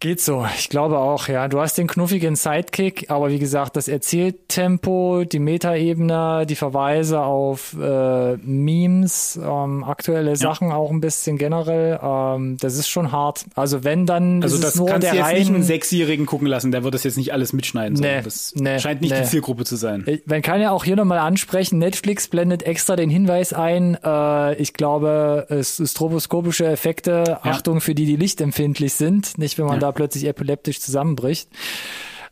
Geht 0.02 0.20
so. 0.20 0.44
Ich 0.58 0.68
glaube 0.68 0.98
auch, 0.98 1.28
ja. 1.28 1.46
Du 1.46 1.60
hast 1.60 1.78
den 1.78 1.86
knuffigen 1.86 2.34
Sidekick, 2.34 3.08
aber 3.08 3.30
wie 3.30 3.38
gesagt, 3.38 3.76
das 3.76 3.86
Erzähltempo, 3.86 5.22
die 5.22 5.38
Metaebene, 5.38 6.44
die 6.44 6.56
Verweise 6.56 7.20
auf 7.20 7.76
äh, 7.80 8.36
Memes, 8.38 9.38
ähm, 9.40 9.84
aktuelle 9.84 10.34
Sachen 10.34 10.72
auch 10.72 10.90
ein 10.90 11.00
bisschen 11.00 11.38
generell, 11.38 12.00
ähm, 12.02 12.56
das 12.60 12.76
ist 12.78 12.88
schon 12.88 13.12
hart. 13.12 13.44
Also 13.54 13.84
wenn 13.84 14.04
dann 14.04 14.42
Also 14.42 14.56
ist 14.56 14.64
es 14.64 14.70
das 14.70 14.76
nur 14.76 14.88
kannst 14.88 15.04
der 15.04 15.12
du 15.12 15.16
jetzt 15.18 15.26
rein, 15.26 15.38
nicht 15.38 15.48
einen 15.54 15.62
Sechsjährigen 15.62 16.26
gucken 16.26 16.48
lassen, 16.48 16.72
der 16.72 16.82
wird 16.82 16.94
das 16.94 17.04
jetzt 17.04 17.16
nicht 17.16 17.32
alles 17.32 17.52
mitschneiden. 17.52 17.94
sondern 17.96 18.16
Nee, 18.16 18.22
das 18.24 18.54
nee, 18.56 18.78
scheint 18.80 19.02
nicht 19.02 19.12
nee. 19.12 19.20
die 19.20 19.28
Zielgruppe 19.28 19.64
zu 19.64 19.76
sein. 19.76 20.04
Man 20.26 20.42
kann 20.42 20.60
ja 20.60 20.72
auch 20.72 20.82
hier 20.82 20.96
nochmal 20.96 21.18
ansprechen, 21.18 21.78
Netflix 21.78 22.26
blendet 22.26 22.64
extra 22.64 22.96
den 22.96 23.08
Hinweis 23.08 23.52
ein, 23.52 23.96
äh, 24.02 24.54
ich 24.56 24.72
glaube, 24.74 25.46
es 25.48 25.80
stroboskopische 25.84 26.66
Effekte, 26.66 27.38
Achtung 27.44 27.80
für 27.80 27.94
die, 27.94 28.06
die 28.06 28.16
lichtempfindlich 28.16 28.94
sind, 28.94 29.38
nicht 29.38 29.58
wenn 29.58 29.66
man 29.66 29.74
Ja. 29.76 29.80
da 29.80 29.91
plötzlich 29.92 30.24
epileptisch 30.24 30.80
zusammenbricht. 30.80 31.48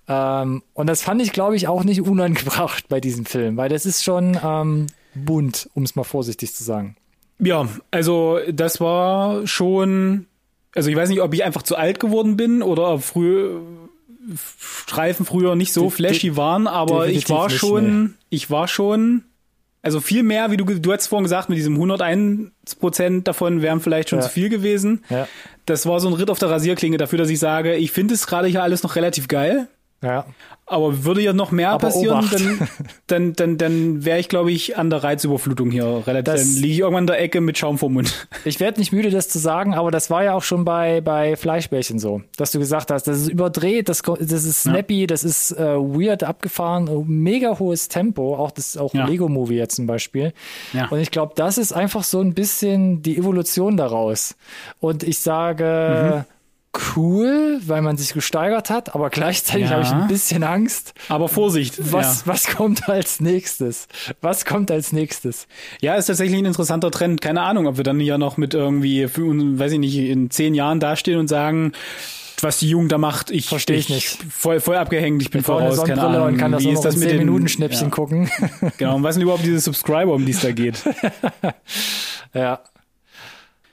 Ähm, 0.09 0.63
und 0.75 0.89
das 0.89 1.03
fand 1.03 1.23
ich, 1.23 1.33
glaube 1.33 1.57
ich, 1.57 1.69
auch 1.69 1.85
nicht 1.85 2.03
unangebracht 2.03 2.89
bei 2.89 3.01
diesem 3.01 3.27
Film, 3.27 3.57
weil 3.57 3.69
das 3.69 3.87
ist 3.87 4.03
schon 4.03 4.39
ähm, 4.43 4.87
bunt, 5.15 5.71
um 5.75 5.85
es 5.85 5.95
mal 5.95 6.05
vorsichtig 6.05 6.55
zu 6.55 6.65
sagen. 6.65 6.97
Ja, 7.39 7.69
also 7.91 8.39
das 8.53 8.81
war 8.81 9.47
schon, 9.47 10.27
also 10.75 10.91
ich 10.91 10.97
weiß 10.97 11.09
nicht, 11.09 11.23
ob 11.23 11.33
ich 11.33 11.45
einfach 11.45 11.63
zu 11.63 11.77
alt 11.77 12.01
geworden 12.01 12.37
bin 12.37 12.63
oder 12.63 12.95
ob 12.95 13.03
früher 13.03 13.63
Streifen 14.37 15.25
früher 15.25 15.57
nicht 15.57 15.73
so 15.73 15.91
flashy 15.91 16.37
waren, 16.37 16.67
aber 16.67 17.07
ich 17.07 17.25
definitiv 17.25 17.31
war 17.31 17.49
nicht, 17.49 17.59
schon, 17.59 18.15
ich 18.29 18.51
war 18.51 18.69
schon, 18.69 19.25
also 19.83 20.01
viel 20.01 20.23
mehr, 20.23 20.51
wie 20.51 20.57
du, 20.57 20.65
du 20.65 20.93
hast 20.93 21.07
vorhin 21.07 21.25
gesagt, 21.25 21.49
mit 21.49 21.59
diesem 21.59 21.75
101 21.75 22.51
Prozent 22.79 23.27
davon 23.29 23.63
wären 23.63 23.81
vielleicht 23.81 24.11
schon 24.11 24.19
Ja. 24.19 24.25
zu 24.25 24.31
viel 24.31 24.49
gewesen. 24.49 25.05
Ja. 25.09 25.27
Das 25.67 25.87
war 25.87 26.01
so 26.01 26.09
ein 26.09 26.15
Ritt 26.15 26.31
auf 26.31 26.39
der 26.39 26.51
Rasierklinge 26.51 26.97
dafür, 26.97 27.19
dass 27.19 27.31
ich 27.31 27.39
sage, 27.39 27.77
ich 27.77 27.93
finde 27.93 28.15
es 28.15 28.27
gerade 28.27 28.49
hier 28.49 28.63
alles 28.63 28.83
noch 28.83 28.97
relativ 28.97 29.29
geil. 29.29 29.69
Ja. 30.03 30.25
Aber 30.65 31.05
würde 31.05 31.21
ja 31.21 31.33
noch 31.35 31.51
mehr 31.51 31.73
Aber 31.73 31.89
passieren, 31.89 32.19
Obacht. 32.21 32.35
dann, 32.35 32.69
dann, 33.09 33.33
dann, 33.35 33.59
dann 33.59 34.05
wäre 34.05 34.19
ich, 34.19 34.29
glaube 34.29 34.51
ich, 34.53 34.79
an 34.79 34.89
der 34.89 35.03
Reizüberflutung 35.05 35.71
hier 35.71 36.05
relativ. 36.07 36.33
Das- 36.33 36.41
dann 36.55 36.63
liege 36.63 36.73
ich 36.75 36.79
irgendwann 36.79 37.03
in 37.03 37.09
der 37.09 37.21
Ecke 37.21 37.41
mit 37.43 37.59
Schaum 37.59 37.77
vor 37.77 37.91
Mund. 37.91 38.29
Ich 38.47 38.61
werde 38.61 38.79
nicht 38.81 38.93
müde, 38.93 39.11
das 39.11 39.29
zu 39.29 39.39
sagen, 39.39 39.75
aber 39.75 39.91
das 39.91 40.09
war 40.09 40.25
ja 40.25 40.33
auch 40.35 40.43
schon 40.43 40.65
bei, 40.65 41.03
bei 41.03 41.37
Fleischbällchen 41.37 41.99
so, 41.99 42.23
dass 42.39 42.53
du 42.53 42.59
gesagt 42.59 42.91
hast, 42.91 43.07
das 43.09 43.19
ist 43.19 43.29
überdreht, 43.29 43.89
das, 43.91 44.01
das 44.03 44.45
ist 44.45 44.63
snappy, 44.63 45.07
das 45.07 45.25
ist 45.25 45.51
äh, 45.53 45.77
weird 45.77 46.23
abgefahren, 46.25 46.87
äh, 46.89 47.03
mega 47.07 47.59
hohes 47.59 47.89
Tempo, 47.89 48.37
auch 48.37 48.53
das 48.53 48.79
auch 48.79 48.95
Ja. 48.95 49.05
Lego-Movie 49.07 49.57
jetzt 49.57 49.77
zum 49.77 49.87
Beispiel. 49.87 50.33
Ja. 50.73 50.89
Und 50.89 51.01
ich 51.01 51.11
glaube, 51.11 51.35
das 51.37 51.59
ist 51.59 51.73
einfach 51.73 52.05
so 52.05 52.21
ein 52.21 52.33
bisschen 52.33 53.03
die 53.03 53.19
Evolution 53.19 53.77
daraus. 53.77 54.37
Und 54.79 55.03
ich 55.03 55.19
sage 55.19 56.25
cool, 56.97 57.61
weil 57.67 57.83
man 57.83 57.97
sich 57.97 58.13
gesteigert 58.15 58.71
hat, 58.71 58.95
aber 58.95 59.11
gleichzeitig 59.11 59.65
Ja. 59.65 59.71
habe 59.71 59.83
ich 59.83 59.91
ein 59.91 60.07
bisschen 60.09 60.43
Angst. 60.45 60.95
Aber 61.09 61.29
Vorsicht. 61.29 61.93
Was, 61.93 62.27
was 62.27 62.47
kommt 62.47 62.89
als 62.89 63.21
nächstes? 63.21 63.89
Was 64.21 64.45
kommt 64.45 64.71
als 64.71 64.93
nächstes? 64.93 65.47
Ja. 65.81 65.93
ja, 65.95 65.99
ist 65.99 66.07
tatsächlich 66.07 66.39
ein 66.39 66.45
interessanter 66.45 66.91
Trend. 66.91 67.21
Keine 67.21 67.43
Ahnung, 67.43 67.67
ob 67.67 67.77
wir 67.77 67.85
dann 67.85 67.99
ja 68.01 68.19
noch 68.19 68.37
mit 68.37 68.55
irgendwie, 68.55 69.05
weiß 69.15 69.73
ich 69.73 69.79
nicht, 69.79 69.97
in 69.97 70.31
zehn 70.31 70.55
Jahren 70.55 70.81
dastehen 70.81 71.19
und 71.19 71.29
sagen, 71.29 71.73
was 72.43 72.59
die 72.61 72.71
Jugend 72.71 72.91
da 72.93 72.99
macht, 72.99 73.31
ich 73.31 73.49
Versteh 73.49 73.75
ich 73.75 73.89
nicht. 73.91 74.19
Voll, 74.31 74.61
voll 74.61 74.77
abgehängt, 74.77 75.21
ich 75.21 75.31
bin 75.31 75.41
Ich 75.41 75.47
voraus, 75.47 75.83
keine 75.85 76.03
Ahnung. 76.03 76.29
und 76.29 76.37
kann 76.39 76.53
das 76.53 76.63
Wie 76.63 76.71
ist 76.71 76.81
das 76.83 76.95
mit 76.97 77.09
10 77.09 77.19
den 77.19 77.27
Minuten 77.27 77.49
Schnäppchen 77.49 77.89
ja. 77.89 77.91
gucken. 77.91 78.31
Genau, 78.79 78.97
und 78.97 79.03
was 79.03 79.15
sind 79.17 79.23
überhaupt 79.23 79.45
diese 79.45 79.61
Subscriber, 79.61 80.15
um 80.15 80.25
die 80.25 80.33
es 80.33 80.41
da 80.41 80.53
geht? 80.53 80.83
Ja. 82.33 82.61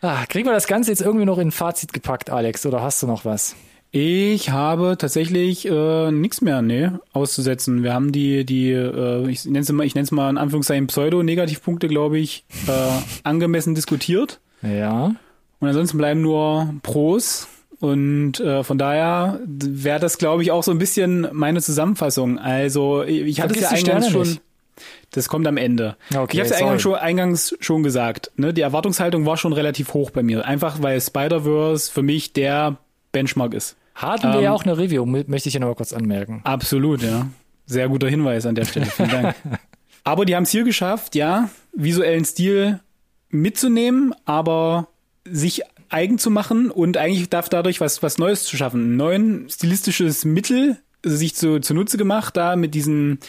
Ah, 0.01 0.25
kriegen 0.27 0.47
wir 0.47 0.53
das 0.53 0.67
Ganze 0.67 0.91
jetzt 0.91 1.01
irgendwie 1.01 1.25
noch 1.25 1.37
in 1.37 1.47
ein 1.47 1.51
Fazit 1.51 1.93
gepackt, 1.93 2.29
Alex, 2.29 2.65
oder 2.65 2.81
hast 2.81 3.01
du 3.01 3.07
noch 3.07 3.25
was? 3.25 3.55
Ich 3.91 4.49
habe 4.49 4.95
tatsächlich 4.97 5.65
äh, 5.65 6.11
nichts 6.11 6.41
mehr, 6.41 6.61
nee, 6.61 6.89
auszusetzen. 7.13 7.83
Wir 7.83 7.93
haben 7.93 8.11
die, 8.11 8.45
die, 8.45 8.71
äh, 8.71 9.29
ich 9.29 9.45
nenne 9.45 9.59
es 9.59 9.71
mal, 9.71 9.85
ich 9.85 9.95
nenne 9.95 10.03
es 10.03 10.11
mal 10.11 10.29
in 10.29 10.37
Anführungszeichen 10.37 10.87
Pseudo-Negativpunkte, 10.87 11.87
glaube 11.87 12.19
ich, 12.19 12.45
äh, 12.67 12.71
angemessen 13.23 13.75
diskutiert. 13.75 14.39
Ja. 14.61 15.15
Und 15.59 15.67
ansonsten 15.67 15.97
bleiben 15.97 16.21
nur 16.21 16.75
Pros. 16.83 17.47
Und 17.79 18.39
äh, 18.39 18.63
von 18.63 18.77
daher 18.77 19.39
wäre 19.45 19.99
das, 19.99 20.17
glaube 20.17 20.43
ich, 20.43 20.51
auch 20.51 20.63
so 20.63 20.71
ein 20.71 20.79
bisschen 20.79 21.27
meine 21.31 21.61
Zusammenfassung. 21.61 22.39
Also 22.39 23.03
ich 23.03 23.39
hatte 23.39 23.53
es 23.53 23.61
ja 23.61 23.69
eingangs 23.69 24.07
Sterne 24.07 24.11
schon. 24.11 24.27
nicht. 24.27 24.41
Das 25.11 25.29
kommt 25.29 25.47
am 25.47 25.57
Ende. 25.57 25.95
Okay, 26.13 26.33
ich 26.33 26.39
habe 26.39 26.49
es 26.49 26.51
eingangs 26.51 26.81
schon, 26.81 26.95
eingangs 26.95 27.55
schon 27.61 27.81
gesagt. 27.83 28.31
Ne? 28.35 28.53
Die 28.53 28.61
Erwartungshaltung 28.61 29.25
war 29.25 29.37
schon 29.37 29.53
relativ 29.53 29.93
hoch 29.93 30.11
bei 30.11 30.21
mir. 30.21 30.45
Einfach 30.45 30.81
weil 30.81 30.99
Spider-Verse 30.99 31.91
für 31.91 32.03
mich 32.03 32.33
der 32.33 32.77
Benchmark 33.13 33.53
ist. 33.53 33.77
Hatten 33.95 34.27
wir 34.31 34.35
Ähm, 34.39 34.43
ja 34.43 34.51
auch 34.51 34.63
eine 34.63 34.77
Review, 34.77 35.03
mö- 35.03 35.23
möchte 35.27 35.47
ich 35.49 35.53
hier 35.53 35.61
noch 35.61 35.69
mal 35.69 35.75
kurz 35.75 35.93
anmerken. 35.93 36.41
Absolut, 36.43 37.01
ja. 37.01 37.27
Sehr 37.65 37.87
guter 37.89 38.09
Hinweis 38.09 38.45
an 38.45 38.55
der 38.55 38.65
Stelle. 38.65 38.85
Vielen 38.87 39.09
Dank. 39.09 39.35
aber 40.03 40.25
die 40.25 40.35
haben 40.35 40.43
es 40.43 40.51
hier 40.51 40.63
geschafft, 40.63 41.15
ja, 41.15 41.49
visuellen 41.73 42.25
Stil 42.25 42.79
mitzunehmen, 43.29 44.13
aber 44.25 44.87
sich 45.25 45.61
eigen 45.89 46.17
zu 46.17 46.29
machen 46.29 46.69
und 46.69 46.97
eigentlich 46.97 47.29
darf 47.29 47.49
dadurch 47.49 47.79
was, 47.81 48.03
was 48.03 48.17
Neues 48.17 48.43
zu 48.43 48.57
schaffen. 48.57 48.93
Ein 48.93 48.97
neuen 48.97 49.49
stilistisches 49.49 50.25
Mittel 50.25 50.77
sich 51.03 51.35
zu, 51.35 51.59
zunutze 51.59 51.97
gemacht, 51.97 52.35
da 52.35 52.55
mit 52.55 52.73
diesen 52.75 53.19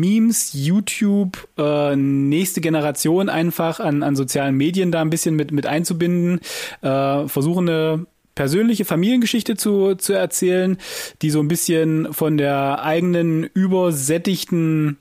Memes, 0.00 0.50
YouTube, 0.52 1.48
äh, 1.58 1.96
nächste 1.96 2.60
Generation 2.60 3.28
einfach 3.28 3.80
an, 3.80 4.02
an 4.02 4.16
sozialen 4.16 4.56
Medien 4.56 4.92
da 4.92 5.00
ein 5.00 5.10
bisschen 5.10 5.36
mit, 5.36 5.52
mit 5.52 5.66
einzubinden, 5.66 6.40
äh, 6.82 7.28
versuchen 7.28 7.68
eine 7.68 8.06
persönliche 8.34 8.84
Familiengeschichte 8.84 9.56
zu, 9.56 9.94
zu 9.96 10.12
erzählen, 10.12 10.76
die 11.22 11.30
so 11.30 11.40
ein 11.40 11.48
bisschen 11.48 12.12
von 12.12 12.36
der 12.36 12.82
eigenen 12.82 13.44
übersättigten 13.44 14.98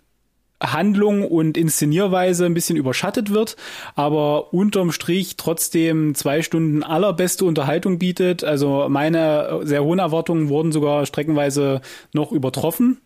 Handlung 0.63 1.25
und 1.25 1.57
Inszenierweise 1.57 2.45
ein 2.45 2.53
bisschen 2.53 2.77
überschattet 2.77 3.29
wird, 3.29 3.57
aber 3.95 4.53
unterm 4.53 4.91
Strich 4.91 5.35
trotzdem 5.35 6.15
zwei 6.15 6.41
Stunden 6.41 6.81
allerbeste 6.81 7.45
Unterhaltung 7.45 7.99
bietet. 7.99 8.43
Also 8.43 8.87
meine 8.89 9.61
sehr 9.63 9.83
hohen 9.83 9.99
Erwartungen 9.99 10.49
wurden 10.49 10.71
sogar 10.71 11.05
streckenweise 11.05 11.81
noch 12.13 12.31
übertroffen. 12.31 13.01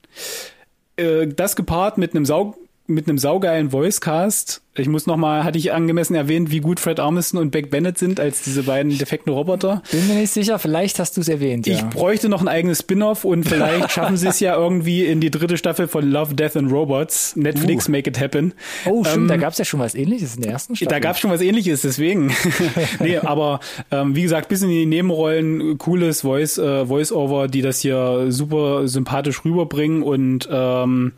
Äh, 0.99 1.27
Das 1.27 1.55
gepaart 1.55 1.97
mit 1.97 2.15
einem 2.15 2.25
Sau 2.25 2.55
mit 2.89 3.07
einem 3.07 3.17
saugeilen 3.17 3.71
Voicecast. 3.71 4.61
Ich 4.75 4.87
muss 4.87 5.07
noch 5.07 5.17
mal, 5.17 5.43
hatte 5.43 5.57
ich 5.57 5.73
angemessen 5.73 6.15
erwähnt, 6.15 6.51
wie 6.51 6.61
gut 6.61 6.79
Fred 6.79 6.99
Armisen 7.01 7.37
und 7.37 7.51
Beck 7.51 7.69
Bennett 7.69 7.97
sind 7.97 8.19
als 8.19 8.43
diese 8.43 8.63
beiden 8.63 8.97
defekten 8.97 9.33
Roboter. 9.33 9.81
Bin 9.91 10.07
mir 10.07 10.13
nicht 10.13 10.31
sicher, 10.31 10.57
vielleicht 10.57 10.99
hast 10.99 11.17
du 11.17 11.21
es 11.21 11.27
erwähnt, 11.27 11.67
Ich 11.67 11.79
ja. 11.79 11.85
bräuchte 11.87 12.29
noch 12.29 12.39
ein 12.39 12.47
eigenes 12.47 12.79
Spin-off 12.79 13.25
und 13.25 13.43
vielleicht 13.43 13.91
schaffen 13.91 14.15
sie 14.15 14.27
es 14.27 14.39
ja 14.39 14.55
irgendwie 14.55 15.05
in 15.05 15.19
die 15.19 15.31
dritte 15.31 15.57
Staffel 15.57 15.87
von 15.89 16.09
Love, 16.09 16.33
Death 16.33 16.55
and 16.55 16.71
Robots. 16.71 17.35
Netflix 17.35 17.87
Uh. 17.87 17.91
Make 17.91 18.09
It 18.09 18.19
Happen. 18.21 18.53
Oh, 18.85 19.03
stimmt, 19.03 19.23
Ähm, 19.23 19.27
da 19.27 19.37
gab 19.37 19.51
es 19.51 19.57
ja 19.57 19.65
schon 19.65 19.81
was 19.81 19.95
ähnliches 19.95 20.35
in 20.35 20.43
der 20.43 20.53
ersten 20.53 20.75
Staffel. 20.75 20.89
Da 20.89 20.99
gab 20.99 21.15
es 21.15 21.19
schon 21.19 21.31
was 21.31 21.41
ähnliches, 21.41 21.81
deswegen. 21.81 22.33
nee, 22.99 23.17
aber 23.17 23.59
ähm, 23.91 24.15
wie 24.15 24.21
gesagt, 24.21 24.47
bis 24.47 24.61
in 24.61 24.69
die 24.69 24.85
Nebenrollen, 24.85 25.77
cooles 25.77 26.21
Voice, 26.21 26.57
äh, 26.57 26.85
Voice-Over, 26.85 27.49
die 27.49 27.61
das 27.61 27.81
hier 27.81 28.27
super 28.29 28.87
sympathisch 28.87 29.43
rüberbringen 29.43 30.03
und 30.03 30.47
ähm, 30.49 31.13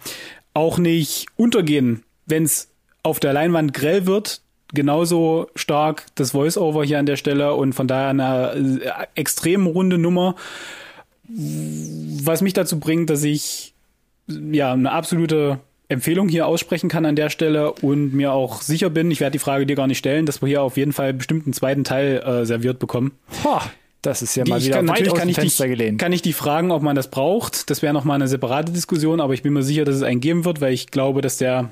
auch 0.54 0.78
nicht 0.78 1.28
untergehen, 1.36 2.04
wenn 2.26 2.44
es 2.44 2.70
auf 3.04 3.20
der 3.20 3.34
Leinwand 3.34 3.74
grell 3.74 4.06
wird. 4.06 4.42
Genauso 4.74 5.48
stark 5.56 6.06
das 6.16 6.32
Voice-Over 6.32 6.86
hier 6.86 7.00
an 7.00 7.06
der 7.06 7.18
Stelle 7.18 7.56
und 7.56 7.74
von 7.74 7.88
daher 7.88 8.10
eine 8.10 8.80
äh, 8.82 8.90
extrem 9.16 9.68
runde 9.68 9.98
Nummer, 9.98 10.36
was 11.28 12.42
mich 12.42 12.54
dazu 12.54 12.80
bringt, 12.80 13.10
dass 13.10 13.24
ich 13.24 13.74
ja 14.28 14.72
eine 14.72 14.92
absolute 14.92 15.60
Empfehlung 15.90 16.30
hier 16.30 16.48
aussprechen 16.48 16.90
kann 16.90 17.06
an 17.06 17.18
der 17.18 17.30
Stelle 17.30 17.74
und 17.74 18.14
mir 18.14 18.32
auch 18.32 18.62
sicher 18.62 18.90
bin, 18.90 19.12
ich 19.12 19.20
werde 19.20 19.34
die 19.34 19.40
Frage 19.40 19.66
dir 19.66 19.76
gar 19.76 19.88
nicht 19.88 19.98
stellen, 19.98 20.26
dass 20.26 20.42
wir 20.42 20.48
hier 20.48 20.62
auf 20.62 20.78
jeden 20.78 20.94
Fall 20.94 21.14
bestimmt 21.14 21.46
einen 21.46 21.54
zweiten 21.54 21.84
Teil 21.84 22.24
äh, 22.26 22.46
serviert 22.46 22.80
bekommen. 22.80 23.12
Boah, 23.44 23.62
das 24.02 24.22
ist 24.22 24.36
ja 24.36 24.44
Die 24.44 24.52
mal 24.52 24.64
wieder 24.64 24.78
kann, 24.78 24.88
weit 24.88 25.08
aus 25.08 25.14
kann 25.18 25.28
dem 25.28 25.30
ich, 25.32 25.36
Fenster 25.36 25.66
dich, 25.66 25.78
gelehnt. 25.78 26.00
kann 26.00 26.12
ich 26.12 26.22
die 26.22 26.34
fragen, 26.34 26.72
ob 26.72 26.82
man 26.82 26.96
das 26.96 27.10
braucht. 27.10 27.70
Das 27.70 27.82
wäre 27.82 27.94
nochmal 27.94 28.16
eine 28.16 28.28
separate 28.28 28.72
Diskussion, 28.72 29.20
aber 29.22 29.34
ich 29.34 29.44
bin 29.44 29.54
mir 29.54 29.64
sicher, 29.64 29.86
dass 29.86 29.96
es 29.96 30.04
einen 30.04 30.20
geben 30.22 30.44
wird, 30.46 30.60
weil 30.62 30.74
ich 30.74 30.88
glaube, 30.88 31.22
dass 31.22 31.38
der, 31.38 31.72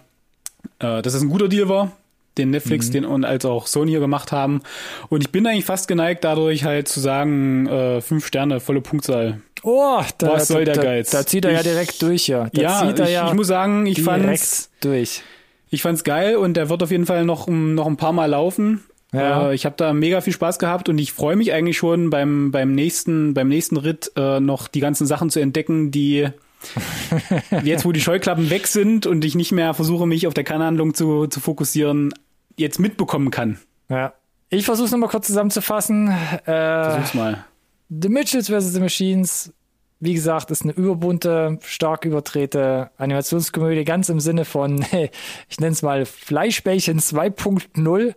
äh, 0.79 1.01
dass 1.01 1.13
es 1.13 1.21
ein 1.21 1.29
guter 1.29 1.47
Deal 1.47 1.69
war, 1.69 1.91
den 2.37 2.51
Netflix, 2.51 2.87
Mhm. 2.89 2.91
den 2.93 3.05
und 3.05 3.25
als 3.25 3.43
auch 3.45 3.67
Sony 3.67 3.91
hier 3.91 3.99
gemacht 3.99 4.31
haben. 4.31 4.61
Und 5.09 5.21
ich 5.23 5.29
bin 5.31 5.45
eigentlich 5.47 5.65
fast 5.65 5.87
geneigt, 5.87 6.23
dadurch 6.23 6.63
halt 6.63 6.87
zu 6.87 6.99
sagen, 6.99 7.67
äh, 7.67 8.01
fünf 8.01 8.25
Sterne, 8.27 8.59
volle 8.59 8.81
Punktzahl. 8.81 9.41
Oh, 9.63 10.01
da, 10.19 10.33
Was 10.33 10.47
soll 10.47 10.63
der 10.63 10.75
da, 10.75 10.83
Geiz? 10.83 11.09
Da 11.09 11.25
zieht 11.25 11.43
er 11.43 11.51
ja 11.51 11.57
Ich- 11.57 11.63
direkt 11.63 12.01
durch, 12.01 12.27
ja. 12.27 12.47
Da 12.53 12.61
ja, 12.61 12.91
ich, 12.91 12.97
ja 13.11 13.27
ich 13.27 13.33
muss 13.33 13.47
sagen, 13.47 13.85
ich 13.87 14.01
fand's, 14.01 14.69
durch. 14.79 15.21
ich 15.69 15.81
fand's 15.81 16.05
geil 16.05 16.37
und 16.37 16.53
der 16.55 16.69
wird 16.69 16.81
auf 16.81 16.91
jeden 16.91 17.05
Fall 17.05 17.25
noch, 17.25 17.47
noch 17.47 17.87
ein 17.87 17.97
paar 17.97 18.13
Mal 18.13 18.27
laufen. 18.27 18.85
Ja. 19.13 19.49
Äh, 19.49 19.55
ich 19.55 19.65
habe 19.65 19.75
da 19.77 19.93
mega 19.93 20.21
viel 20.21 20.33
Spaß 20.33 20.59
gehabt 20.59 20.89
und 20.89 20.97
ich 20.97 21.13
freue 21.13 21.35
mich 21.35 21.53
eigentlich 21.53 21.77
schon 21.77 22.09
beim, 22.09 22.51
beim, 22.51 22.73
nächsten, 22.73 23.33
beim 23.33 23.47
nächsten 23.47 23.77
Ritt 23.77 24.11
äh, 24.15 24.39
noch 24.39 24.67
die 24.67 24.79
ganzen 24.79 25.07
Sachen 25.07 25.29
zu 25.29 25.39
entdecken, 25.39 25.91
die 25.91 26.27
jetzt, 27.63 27.85
wo 27.85 27.91
die 27.91 28.01
Scheuklappen 28.01 28.49
weg 28.49 28.67
sind 28.67 29.05
und 29.05 29.23
ich 29.23 29.35
nicht 29.35 29.51
mehr 29.51 29.73
versuche, 29.73 30.05
mich 30.05 30.27
auf 30.27 30.33
der 30.33 30.43
Kernhandlung 30.43 30.93
zu, 30.93 31.27
zu 31.27 31.39
fokussieren, 31.39 32.13
jetzt 32.57 32.79
mitbekommen 32.79 33.31
kann. 33.31 33.59
Ja. 33.89 34.13
Ich 34.49 34.65
versuche 34.65 34.85
es 34.85 34.91
nochmal 34.91 35.09
kurz 35.09 35.27
zusammenzufassen. 35.27 36.09
Äh, 36.09 36.43
Versuch's 36.45 37.13
mal. 37.13 37.45
The 37.89 38.09
Mitchells 38.09 38.49
vs. 38.49 38.73
The 38.73 38.79
Machines 38.79 39.53
wie 40.01 40.13
gesagt, 40.13 40.49
ist 40.49 40.63
eine 40.63 40.71
überbunte, 40.71 41.59
stark 41.61 42.05
überdrehte 42.05 42.89
Animationskomödie, 42.97 43.83
ganz 43.83 44.07
im 44.07 44.21
Sinne 44.21 44.45
von, 44.45 44.85
ich 45.49 45.59
nenne 45.59 45.73
es 45.73 45.81
mal 45.81 46.05
Fleischbällchen 46.05 46.99
2.0. 46.99 48.15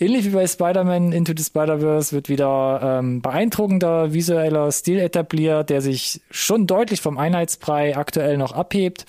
Ähnlich 0.00 0.24
wie 0.24 0.30
bei 0.30 0.46
Spider-Man 0.46 1.12
Into 1.12 1.34
the 1.36 1.44
Spider-Verse 1.44 2.14
wird 2.14 2.30
wieder 2.30 2.80
ähm, 2.82 3.20
beeindruckender 3.20 4.14
visueller 4.14 4.72
Stil 4.72 4.98
etabliert, 5.00 5.68
der 5.68 5.82
sich 5.82 6.22
schon 6.30 6.66
deutlich 6.66 7.02
vom 7.02 7.18
Einheitsbrei 7.18 7.94
aktuell 7.94 8.38
noch 8.38 8.52
abhebt. 8.52 9.04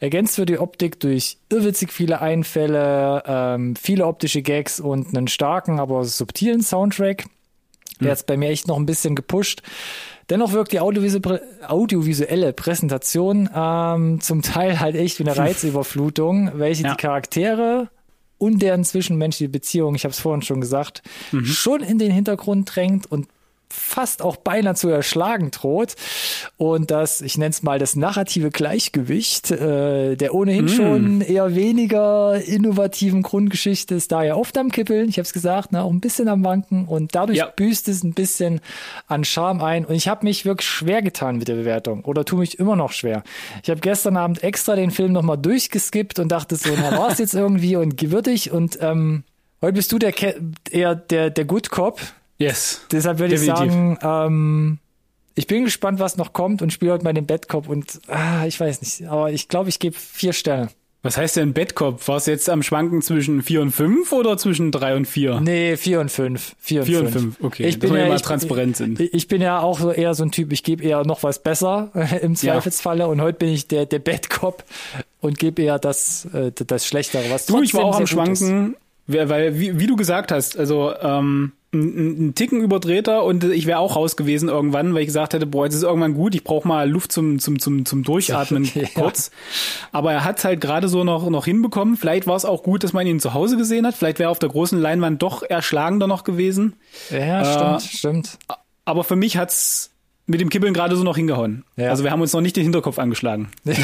Ergänzt 0.00 0.36
wird 0.36 0.50
die 0.50 0.58
Optik 0.58 1.00
durch 1.00 1.38
irrwitzig 1.48 1.92
viele 1.92 2.20
Einfälle, 2.20 3.22
ähm, 3.26 3.74
viele 3.74 4.06
optische 4.06 4.42
Gags 4.42 4.80
und 4.80 5.16
einen 5.16 5.28
starken, 5.28 5.80
aber 5.80 6.04
subtilen 6.04 6.60
Soundtrack. 6.62 7.24
Der 8.00 8.10
hat 8.10 8.26
bei 8.26 8.36
mir 8.36 8.50
echt 8.50 8.66
noch 8.66 8.76
ein 8.76 8.86
bisschen 8.86 9.14
gepusht. 9.14 9.62
Dennoch 10.30 10.52
wirkt 10.52 10.72
die 10.72 10.80
audiovisuelle 10.80 12.52
Präsentation 12.52 13.48
ähm, 13.54 14.20
zum 14.20 14.42
Teil 14.42 14.80
halt 14.80 14.96
echt 14.96 15.18
wie 15.18 15.24
eine 15.24 15.36
Reizüberflutung, 15.36 16.52
welche 16.54 16.84
ja. 16.84 16.90
die 16.92 16.96
Charaktere 16.96 17.88
und 18.38 18.60
deren 18.62 18.84
zwischenmenschliche 18.84 19.50
Beziehung, 19.50 19.94
ich 19.94 20.04
habe 20.04 20.12
es 20.12 20.20
vorhin 20.20 20.42
schon 20.42 20.60
gesagt, 20.60 21.02
mhm. 21.32 21.44
schon 21.44 21.80
in 21.82 21.98
den 21.98 22.10
Hintergrund 22.10 22.74
drängt 22.74 23.10
und 23.10 23.28
fast 23.74 24.22
auch 24.22 24.36
beinahe 24.36 24.74
zu 24.74 24.88
erschlagen 24.88 25.50
droht. 25.50 25.94
Und 26.56 26.90
das, 26.90 27.20
ich 27.20 27.36
nenne 27.38 27.50
es 27.50 27.62
mal 27.62 27.78
das 27.78 27.96
narrative 27.96 28.50
Gleichgewicht 28.50 29.50
äh, 29.50 30.16
der 30.16 30.34
ohnehin 30.34 30.66
mm. 30.66 30.68
schon 30.68 31.20
eher 31.20 31.54
weniger 31.54 32.40
innovativen 32.42 33.22
Grundgeschichte 33.22 33.94
ist 33.94 34.12
daher 34.12 34.38
oft 34.38 34.56
am 34.58 34.70
Kippeln. 34.70 35.08
Ich 35.08 35.16
habe 35.16 35.24
es 35.24 35.32
gesagt, 35.32 35.72
ne, 35.72 35.82
auch 35.82 35.90
ein 35.90 36.00
bisschen 36.00 36.28
am 36.28 36.44
Wanken 36.44 36.86
und 36.86 37.14
dadurch 37.14 37.38
ja. 37.38 37.46
büßt 37.46 37.88
es 37.88 38.02
ein 38.04 38.14
bisschen 38.14 38.60
an 39.06 39.24
Charme 39.24 39.62
ein. 39.62 39.84
Und 39.84 39.94
ich 39.94 40.08
habe 40.08 40.24
mich 40.24 40.44
wirklich 40.44 40.68
schwer 40.68 41.02
getan 41.02 41.36
mit 41.36 41.48
der 41.48 41.56
Bewertung 41.56 42.04
oder 42.04 42.24
tue 42.24 42.40
mich 42.40 42.58
immer 42.58 42.76
noch 42.76 42.92
schwer. 42.92 43.22
Ich 43.62 43.70
habe 43.70 43.80
gestern 43.80 44.16
Abend 44.16 44.42
extra 44.42 44.76
den 44.76 44.90
Film 44.90 45.12
nochmal 45.12 45.38
durchgeskippt 45.38 46.18
und 46.18 46.28
dachte 46.28 46.56
so, 46.56 46.70
na 46.76 46.96
war 46.96 47.10
es 47.10 47.18
jetzt 47.18 47.34
irgendwie 47.34 47.76
und 47.76 47.96
gewürdig 47.96 48.52
und 48.52 48.78
ähm, 48.80 49.24
heute 49.60 49.74
bist 49.74 49.92
du 49.92 49.98
der 49.98 50.14
eher 50.70 50.94
der, 50.94 51.30
der 51.30 51.44
Good 51.44 51.70
Cop 51.70 52.00
Yes. 52.38 52.82
Deshalb 52.90 53.18
würde 53.18 53.34
ich 53.34 53.40
sagen, 53.40 53.98
ähm, 54.02 54.78
ich 55.34 55.46
bin 55.46 55.64
gespannt, 55.64 55.98
was 56.00 56.16
noch 56.16 56.32
kommt 56.32 56.62
und 56.62 56.72
spiele 56.72 56.92
heute 56.92 57.04
mal 57.04 57.12
den 57.12 57.26
Bettkopf 57.26 57.68
und 57.68 58.00
ah, 58.08 58.46
ich 58.46 58.58
weiß 58.58 58.80
nicht, 58.82 59.08
aber 59.08 59.32
ich 59.32 59.48
glaube, 59.48 59.68
ich 59.68 59.78
gebe 59.78 59.96
vier 59.96 60.32
Sterne. 60.32 60.70
Was 61.04 61.18
heißt 61.18 61.36
denn 61.36 61.52
Bettkopf? 61.52 62.08
War 62.08 62.16
es 62.16 62.24
jetzt 62.24 62.48
am 62.48 62.62
Schwanken 62.62 63.02
zwischen 63.02 63.42
vier 63.42 63.60
und 63.60 63.72
fünf 63.72 64.10
oder 64.10 64.38
zwischen 64.38 64.72
drei 64.72 64.96
und 64.96 65.04
vier? 65.04 65.38
Nee, 65.38 65.76
vier 65.76 66.00
und 66.00 66.10
fünf. 66.10 66.56
Vier 66.58 66.80
und, 66.80 66.86
vier 66.86 67.00
und 67.00 67.10
fünf. 67.10 67.36
okay. 67.42 67.66
Ich 67.66 67.78
bin 67.78 67.94
ja, 67.94 68.08
mal 68.08 68.16
ich, 68.16 68.22
transparent 68.22 68.78
sind. 68.78 68.98
Ich, 68.98 69.12
ich 69.12 69.28
bin 69.28 69.42
ja 69.42 69.60
auch 69.60 69.78
so 69.78 69.92
eher 69.92 70.14
so 70.14 70.24
ein 70.24 70.30
Typ, 70.30 70.50
ich 70.50 70.62
gebe 70.62 70.82
eher 70.82 71.04
noch 71.04 71.22
was 71.22 71.42
besser 71.42 71.90
im 72.22 72.34
Zweifelsfalle 72.36 73.00
ja. 73.00 73.06
und 73.06 73.20
heute 73.20 73.38
bin 73.38 73.50
ich 73.50 73.68
der, 73.68 73.84
der 73.84 73.98
Bettkopf 73.98 74.64
und 75.20 75.38
gebe 75.38 75.60
eher 75.60 75.78
das, 75.78 76.24
äh, 76.32 76.52
das 76.52 76.86
Schlechtere, 76.86 77.24
was 77.28 77.44
Du, 77.44 77.60
ich 77.60 77.74
war 77.74 77.84
auch 77.84 77.98
am 77.98 78.06
Schwanken, 78.06 78.74
weil, 79.06 79.58
wie, 79.58 79.78
wie 79.78 79.86
du 79.86 79.96
gesagt 79.96 80.32
hast, 80.32 80.58
also 80.58 80.92
ähm, 81.00 81.52
ein, 81.74 82.28
ein 82.28 82.34
Ticken 82.34 82.60
überdrehter 82.60 83.24
und 83.24 83.44
ich 83.44 83.66
wäre 83.66 83.78
auch 83.78 83.96
raus 83.96 84.16
gewesen 84.16 84.48
irgendwann, 84.48 84.94
weil 84.94 85.02
ich 85.02 85.08
gesagt 85.08 85.34
hätte, 85.34 85.46
boah, 85.46 85.66
jetzt 85.66 85.74
ist 85.74 85.82
irgendwann 85.82 86.14
gut, 86.14 86.34
ich 86.34 86.44
brauche 86.44 86.66
mal 86.66 86.88
Luft 86.88 87.12
zum, 87.12 87.38
zum, 87.38 87.58
zum, 87.58 87.84
zum 87.84 88.02
Durchatmen 88.02 88.64
okay, 88.76 88.88
kurz. 88.94 89.30
Ja. 89.30 89.88
Aber 89.92 90.12
er 90.12 90.24
hat 90.24 90.42
halt 90.44 90.60
gerade 90.60 90.88
so 90.88 91.04
noch, 91.04 91.28
noch 91.28 91.44
hinbekommen. 91.44 91.96
Vielleicht 91.96 92.26
war 92.26 92.36
es 92.36 92.44
auch 92.44 92.62
gut, 92.62 92.84
dass 92.84 92.92
man 92.92 93.06
ihn 93.06 93.20
zu 93.20 93.34
Hause 93.34 93.56
gesehen 93.56 93.86
hat. 93.86 93.94
Vielleicht 93.94 94.18
wäre 94.18 94.30
auf 94.30 94.38
der 94.38 94.48
großen 94.48 94.80
Leinwand 94.80 95.22
doch 95.22 95.42
erschlagender 95.42 96.06
noch 96.06 96.24
gewesen. 96.24 96.74
Ja, 97.10 97.42
äh, 97.42 97.80
stimmt, 97.80 97.82
stimmt. 97.96 98.38
Aber 98.84 99.04
für 99.04 99.16
mich 99.16 99.36
hat's 99.36 99.90
mit 100.26 100.40
dem 100.40 100.48
Kibbeln 100.48 100.72
gerade 100.72 100.96
so 100.96 101.04
noch 101.04 101.16
hingehauen. 101.16 101.64
Ja. 101.76 101.90
Also 101.90 102.04
wir 102.04 102.10
haben 102.10 102.22
uns 102.22 102.32
noch 102.32 102.40
nicht 102.40 102.56
den 102.56 102.62
Hinterkopf 102.62 102.98
angeschlagen. 102.98 103.50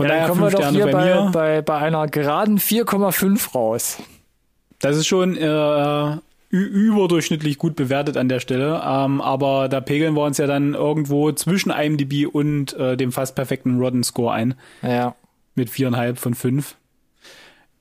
Von 0.00 0.08
ja, 0.08 0.14
daher 0.14 0.28
kommen 0.28 0.40
wir 0.40 0.48
doch 0.48 0.70
hier 0.70 0.86
bei, 0.86 1.12
bei, 1.12 1.30
bei, 1.30 1.60
bei 1.60 1.76
einer 1.76 2.06
geraden 2.06 2.56
4,5 2.56 3.52
raus. 3.52 3.98
Das 4.78 4.96
ist 4.96 5.06
schon 5.06 5.36
äh, 5.36 6.16
überdurchschnittlich 6.48 7.58
gut 7.58 7.76
bewertet 7.76 8.16
an 8.16 8.30
der 8.30 8.40
Stelle. 8.40 8.80
Ähm, 8.82 9.20
aber 9.20 9.68
da 9.68 9.82
pegeln 9.82 10.14
wir 10.14 10.22
uns 10.22 10.38
ja 10.38 10.46
dann 10.46 10.72
irgendwo 10.72 11.32
zwischen 11.32 11.70
IMDb 11.70 12.26
und 12.26 12.72
äh, 12.78 12.96
dem 12.96 13.12
fast 13.12 13.34
perfekten 13.34 13.78
Rodden 13.78 14.02
Score 14.02 14.32
ein. 14.32 14.54
Ja. 14.80 15.16
Mit 15.54 15.68
viereinhalb 15.68 16.18
von 16.18 16.32
fünf. 16.32 16.76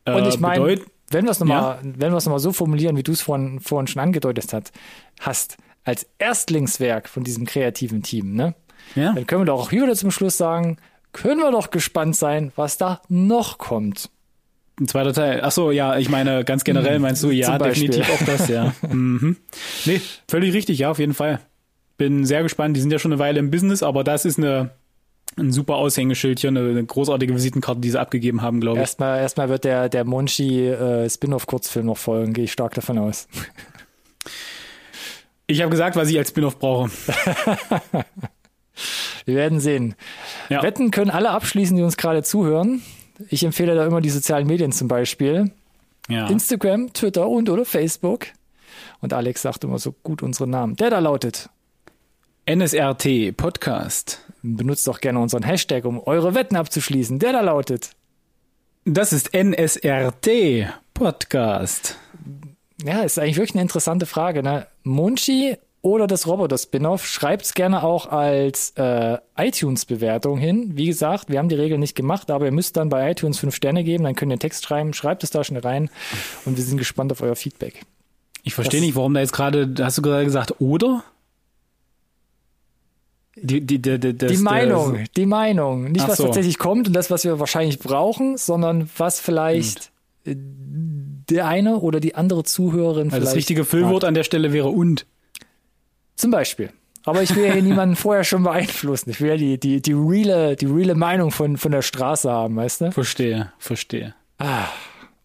Äh, 0.04 0.12
und 0.12 0.28
ich 0.28 0.42
meine, 0.42 0.82
wenn 1.12 1.24
wir 1.24 1.32
es 1.32 1.40
nochmal, 1.40 1.80
ja. 1.82 1.92
wenn 2.00 2.12
nochmal 2.12 2.40
so 2.40 2.52
formulieren, 2.52 2.98
wie 2.98 3.04
du 3.04 3.14
es 3.14 3.22
vorhin, 3.22 3.62
vorhin 3.62 3.88
schon 3.88 4.02
angedeutet 4.02 4.52
hast, 4.52 4.74
hast, 5.22 5.58
als 5.86 6.06
Erstlingswerk 6.18 7.08
von 7.08 7.24
diesem 7.24 7.46
kreativen 7.46 8.04
Team, 8.04 8.36
ne? 8.36 8.56
Ja. 8.96 9.14
Dann 9.14 9.26
können 9.26 9.44
wir 9.44 9.46
doch 9.46 9.62
auch 9.62 9.70
hier 9.70 9.84
wieder 9.84 9.96
zum 9.96 10.12
Schluss 10.12 10.38
sagen, 10.38 10.80
können 11.12 11.40
wir 11.40 11.52
doch 11.52 11.72
gespannt 11.72 12.16
sein, 12.16 12.52
was 12.56 12.78
da 12.78 13.02
noch 13.10 13.58
kommt. 13.58 14.10
Ein 14.80 14.88
zweiter 14.88 15.14
Teil. 15.14 15.42
Ach 15.44 15.52
so, 15.52 15.72
ja, 15.72 15.98
ich 15.98 16.10
meine, 16.10 16.46
ganz 16.46 16.64
generell 16.64 16.96
hm, 16.96 17.02
meinst 17.02 17.22
du, 17.24 17.32
ja, 17.32 17.58
definitiv 17.58 18.10
auch 18.10 18.26
das, 18.26 18.48
ja. 18.48 18.74
mhm. 18.90 19.36
Nee, 19.86 20.02
völlig 20.28 20.54
richtig, 20.54 20.80
ja, 20.80 20.90
auf 20.90 21.00
jeden 21.00 21.14
Fall. 21.14 21.42
Bin 21.98 22.26
sehr 22.26 22.44
gespannt. 22.44 22.78
Die 22.78 22.82
sind 22.82 22.92
ja 22.92 23.00
schon 23.00 23.12
eine 23.12 23.20
Weile 23.20 23.40
im 23.40 23.52
Business, 23.52 23.84
aber 23.84 24.06
das 24.06 24.24
ist 24.24 24.38
eine, 24.38 24.70
ein 25.38 25.52
super 25.52 25.76
Aushängeschild 25.76 26.40
hier, 26.40 26.50
eine, 26.50 26.62
eine 26.62 26.86
großartige 26.86 27.36
Visitenkarte, 27.36 27.82
die 27.82 27.90
sie 27.90 28.00
abgegeben 28.00 28.42
haben, 28.42 28.62
glaube 28.62 28.78
ich. 28.78 28.82
Erstmal, 28.82 29.20
erstmal 29.20 29.50
wird 29.50 29.66
der, 29.66 29.90
der 29.90 30.06
Monchi 30.06 30.68
äh, 30.68 31.10
Spin-off-Kurzfilm 31.10 31.88
noch 31.88 31.98
folgen, 31.98 32.32
gehe 32.32 32.46
ich 32.46 32.54
stark 32.54 32.74
davon 32.74 32.98
aus. 33.00 33.28
Ich 35.48 35.62
habe 35.62 35.72
gesagt, 35.72 35.96
was 35.96 36.10
ich 36.10 36.18
als 36.18 36.30
Spin-off 36.30 36.58
brauche. 36.60 36.90
Wir 39.26 39.36
werden 39.36 39.60
sehen. 39.60 39.96
Ja. 40.50 40.64
Wetten 40.64 40.92
können 40.92 41.12
alle 41.12 41.30
abschließen, 41.30 41.76
die 41.76 41.84
uns 41.84 41.98
gerade 41.98 42.24
zuhören. 42.24 42.82
Ich 43.30 43.44
empfehle 43.44 43.76
da 43.76 43.86
immer 43.86 44.02
die 44.02 44.10
sozialen 44.10 44.48
Medien 44.48 44.72
zum 44.72 44.88
Beispiel. 44.88 45.52
Ja. 46.08 46.28
Instagram, 46.28 46.94
Twitter 46.94 47.28
und 47.28 47.50
oder 47.50 47.66
Facebook. 47.66 48.28
Und 49.02 49.14
Alex 49.14 49.42
sagt 49.42 49.64
immer 49.64 49.80
so 49.80 49.94
gut 50.04 50.24
unseren 50.24 50.50
Namen. 50.50 50.76
Der 50.76 50.90
da 50.90 51.00
lautet 51.00 51.50
NSRT 52.50 53.36
Podcast. 53.38 54.26
Benutzt 54.42 54.88
doch 54.88 55.02
gerne 55.02 55.20
unseren 55.20 55.44
Hashtag, 55.44 55.86
um 55.86 56.00
eure 56.00 56.34
Wetten 56.34 56.56
abzuschließen. 56.56 57.20
Der 57.20 57.34
da 57.34 57.42
lautet. 57.42 57.92
Das 58.86 59.14
ist 59.14 59.34
NSRT 59.34 60.68
Podcast. 60.94 61.98
Ja, 62.84 63.02
ist 63.02 63.20
eigentlich 63.20 63.38
wirklich 63.38 63.56
eine 63.56 63.62
interessante 63.62 64.06
Frage. 64.06 64.42
Ne? 64.42 64.66
Munchi 64.84 65.58
oder 65.82 66.08
das 66.08 66.28
Roboter-Spin-Off. 66.28 67.06
Schreibt's 67.06 67.54
gerne 67.54 67.84
auch 67.84 68.08
als 68.08 68.72
äh, 68.76 69.18
iTunes-Bewertung 69.38 70.38
hin. 70.38 70.72
Wie 70.76 70.88
gesagt, 70.88 71.30
wir 71.30 71.40
haben 71.40 71.50
die 71.50 71.56
Regel 71.56 71.78
nicht 71.78 71.96
gemacht, 71.96 72.32
aber 72.32 72.46
ihr 72.46 72.52
müsst 72.52 72.78
dann 72.78 72.90
bei 72.90 73.12
iTunes 73.12 73.40
fünf 73.40 73.56
Sterne 73.56 73.84
geben, 73.84 74.04
dann 74.04 74.16
könnt 74.16 74.32
ihr 74.32 74.34
einen 74.34 74.40
Text 74.40 74.66
schreiben, 74.66 74.94
schreibt 74.94 75.24
es 75.24 75.30
da 75.30 75.44
schnell 75.44 75.62
rein 75.62 75.90
und 76.46 76.58
wir 76.58 76.64
sind 76.64 76.78
gespannt 76.78 77.12
auf 77.12 77.22
euer 77.22 77.36
Feedback. 77.36 77.82
Ich 78.44 78.54
verstehe 78.54 78.82
nicht, 78.82 78.96
warum 78.96 79.14
da 79.14 79.20
jetzt 79.20 79.34
gerade, 79.34 79.74
hast 79.80 79.98
du 79.98 80.02
gerade 80.02 80.26
gesagt, 80.26 80.60
oder? 80.60 81.04
Die, 83.36 83.62
die, 83.62 83.82
die, 83.82 84.00
die, 84.00 84.18
das, 84.18 84.32
die 84.32 84.38
Meinung, 84.38 84.98
das, 85.00 85.12
die 85.16 85.26
Meinung. 85.26 85.92
Nicht, 85.92 86.08
was 86.08 86.18
so. 86.18 86.26
tatsächlich 86.26 86.58
kommt 86.58 86.88
und 86.88 86.94
das, 86.94 87.10
was 87.10 87.24
wir 87.24 87.40
wahrscheinlich 87.40 87.80
brauchen, 87.80 88.38
sondern 88.38 88.90
was 88.98 89.20
vielleicht 89.20 89.92
und. 90.26 90.38
der 91.30 91.48
eine 91.48 91.78
oder 91.78 92.02
die 92.02 92.16
andere 92.16 92.44
Zuhörerin 92.44 93.08
also 93.08 93.16
vielleicht. 93.16 93.28
Das 93.28 93.36
richtige 93.36 93.64
Füllwort 93.64 94.04
an 94.04 94.14
der 94.14 94.24
Stelle 94.24 94.52
wäre 94.52 94.70
und. 94.70 95.06
Zum 96.20 96.32
Beispiel. 96.32 96.70
Aber 97.06 97.24
ich 97.24 97.34
will 97.34 97.46
ja 97.46 97.54
hier 97.54 97.62
niemanden 97.62 97.96
vorher 97.96 98.26
schon 98.26 98.44
beeinflussen. 98.44 99.10
Ich 99.10 99.22
will 99.22 99.30
ja 99.30 99.38
die, 99.38 99.58
die, 99.58 99.82
die 99.82 99.94
reale, 99.94 100.58
die 100.58 100.66
reale 100.66 100.94
Meinung 100.94 101.32
von, 101.32 101.56
von 101.56 101.72
der 101.72 101.82
Straße 101.82 102.30
haben, 102.30 102.58
weißt 102.58 102.82
du? 102.82 102.92
Verstehe, 102.92 103.54
verstehe. 103.58 104.16
Ah, 104.38 104.66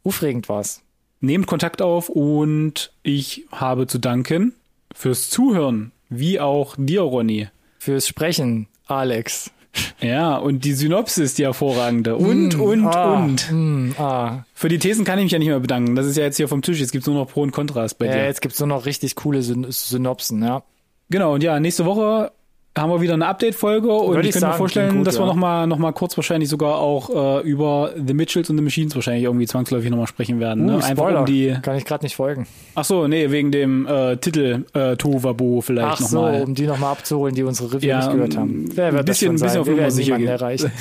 aufregend 0.05 0.49
war's. 0.49 0.83
Nehmt 1.19 1.49
Kontakt 1.49 1.83
auf 1.83 2.09
und 2.09 2.93
ich 3.03 3.45
habe 3.51 3.89
zu 3.89 3.99
danken 3.99 4.55
fürs 4.95 5.31
Zuhören, 5.31 5.91
wie 6.11 6.39
auch 6.39 6.77
dir, 6.79 7.01
Ronny. 7.01 7.49
Fürs 7.81 8.07
Sprechen, 8.07 8.69
Alex. 8.87 9.51
Ja, 10.01 10.37
und 10.37 10.65
die 10.65 10.75
Synopsis, 10.75 11.35
die 11.35 11.43
hervorragende. 11.43 12.15
Und, 12.15 12.57
mm, 12.57 12.61
und, 12.61 12.87
ah, 12.87 13.25
und. 13.25 13.51
Mm, 13.51 13.91
ah. 13.99 14.45
Für 14.55 14.69
die 14.69 14.79
Thesen 14.79 15.05
kann 15.05 15.19
ich 15.19 15.25
mich 15.25 15.33
ja 15.33 15.41
nicht 15.41 15.49
mehr 15.49 15.59
bedanken. 15.59 15.97
Das 15.97 16.07
ist 16.07 16.17
ja 16.17 16.23
jetzt 16.23 16.37
hier 16.37 16.47
vom 16.47 16.63
Tisch. 16.63 16.79
Jetzt 16.79 16.93
gibt's 16.93 17.09
nur 17.09 17.17
noch 17.17 17.33
Pro 17.33 17.43
und 17.43 17.51
Kontras 17.51 17.95
bei 17.95 18.07
ja, 18.07 18.13
dir. 18.13 18.25
Jetzt 18.27 18.41
gibt's 18.41 18.61
nur 18.61 18.69
noch 18.69 18.87
richtig 18.87 19.17
coole 19.17 19.43
Syn 19.43 19.67
Synopsen, 19.69 20.41
ja. 20.45 20.63
Genau, 21.15 21.35
und 21.35 21.45
ja, 21.45 21.61
nächste 21.61 21.85
Woche 21.85 22.33
haben 22.77 22.91
wir 22.91 23.01
wieder 23.01 23.15
eine 23.15 23.29
Update-Folge 23.29 23.89
und 23.89 24.19
ich, 24.19 24.27
ich 24.27 24.33
könnte 24.33 24.49
mir 24.49 24.55
vorstellen, 24.55 24.97
gut, 24.97 25.07
dass 25.07 25.15
ja. 25.15 25.21
wir 25.21 25.27
nochmal 25.27 25.69
noch 25.69 25.79
mal 25.79 25.93
kurz 25.93 26.17
wahrscheinlich 26.17 26.49
sogar 26.49 26.79
auch 26.79 27.39
äh, 27.39 27.49
über 27.49 27.93
The 27.95 28.15
Mitchells 28.15 28.51
und 28.51 28.57
The 28.57 28.65
Machines 28.65 28.97
wahrscheinlich 28.97 29.23
irgendwie 29.23 29.47
zwangsläufig 29.47 29.91
nochmal 29.91 30.09
sprechen 30.09 30.41
werden. 30.41 30.67
Ne? 30.67 30.79
Uh, 30.79 30.81
Einfach 30.81 31.21
um 31.21 31.25
die. 31.25 31.57
Kann 31.63 31.77
ich 31.77 31.85
gerade 31.85 32.05
nicht 32.05 32.17
folgen. 32.17 32.49
Ach 32.75 32.85
so, 32.85 33.07
nee, 33.07 33.31
wegen 33.31 33.53
dem 33.53 33.87
äh, 33.87 34.17
Titel 34.17 34.65
äh, 34.73 34.97
Tohuwabohu 34.97 35.61
vielleicht 35.61 35.87
Ach 35.87 36.01
so, 36.01 36.23
mal. 36.23 36.43
um 36.43 36.57
die 36.57 36.67
nochmal 36.67 36.91
abzuholen, 36.91 37.33
die 37.33 37.45
unsere 37.45 37.75
Review 37.75 37.91
ja, 37.91 37.99
nicht 37.99 38.11
gehört 38.11 38.37
haben. 38.37 38.69
Wer 38.75 38.93
wird 38.93 39.03
ein 39.03 39.05
bisschen, 39.05 39.37
das 39.39 39.55
schon 39.55 39.65
sein? 39.65 39.65
bisschen 39.65 39.85
auf 39.85 39.93
sicher 39.93 40.19
gehen. 40.19 40.27
erreichen. 40.27 40.73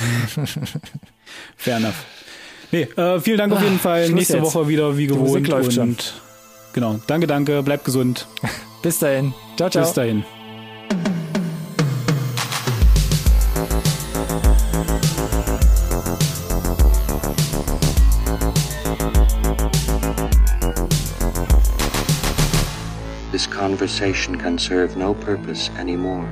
Fair 1.56 1.76
enough. 1.76 2.04
Nee, 2.72 2.88
äh, 2.96 3.20
vielen 3.20 3.38
Dank 3.38 3.52
auf 3.52 3.62
jeden 3.62 3.78
Fall. 3.78 4.10
Nächste 4.10 4.38
jetzt. 4.38 4.42
Woche 4.42 4.66
wieder 4.66 4.98
wie 4.98 5.06
gewohnt. 5.06 5.48
und 5.48 5.72
schon. 5.72 5.96
genau, 6.72 6.98
danke, 7.06 7.28
danke, 7.28 7.62
bleibt 7.62 7.84
gesund. 7.84 8.26
Bis 8.84 8.98
dahin. 8.98 9.32
Ciao, 9.56 9.70
ciao. 9.70 9.82
Bis 9.82 9.94
dahin. 9.94 10.24
This 23.32 23.46
conversation 23.46 24.36
can 24.36 24.58
serve 24.58 24.98
no 24.98 25.14
purpose 25.14 25.70
anymore. 25.78 26.28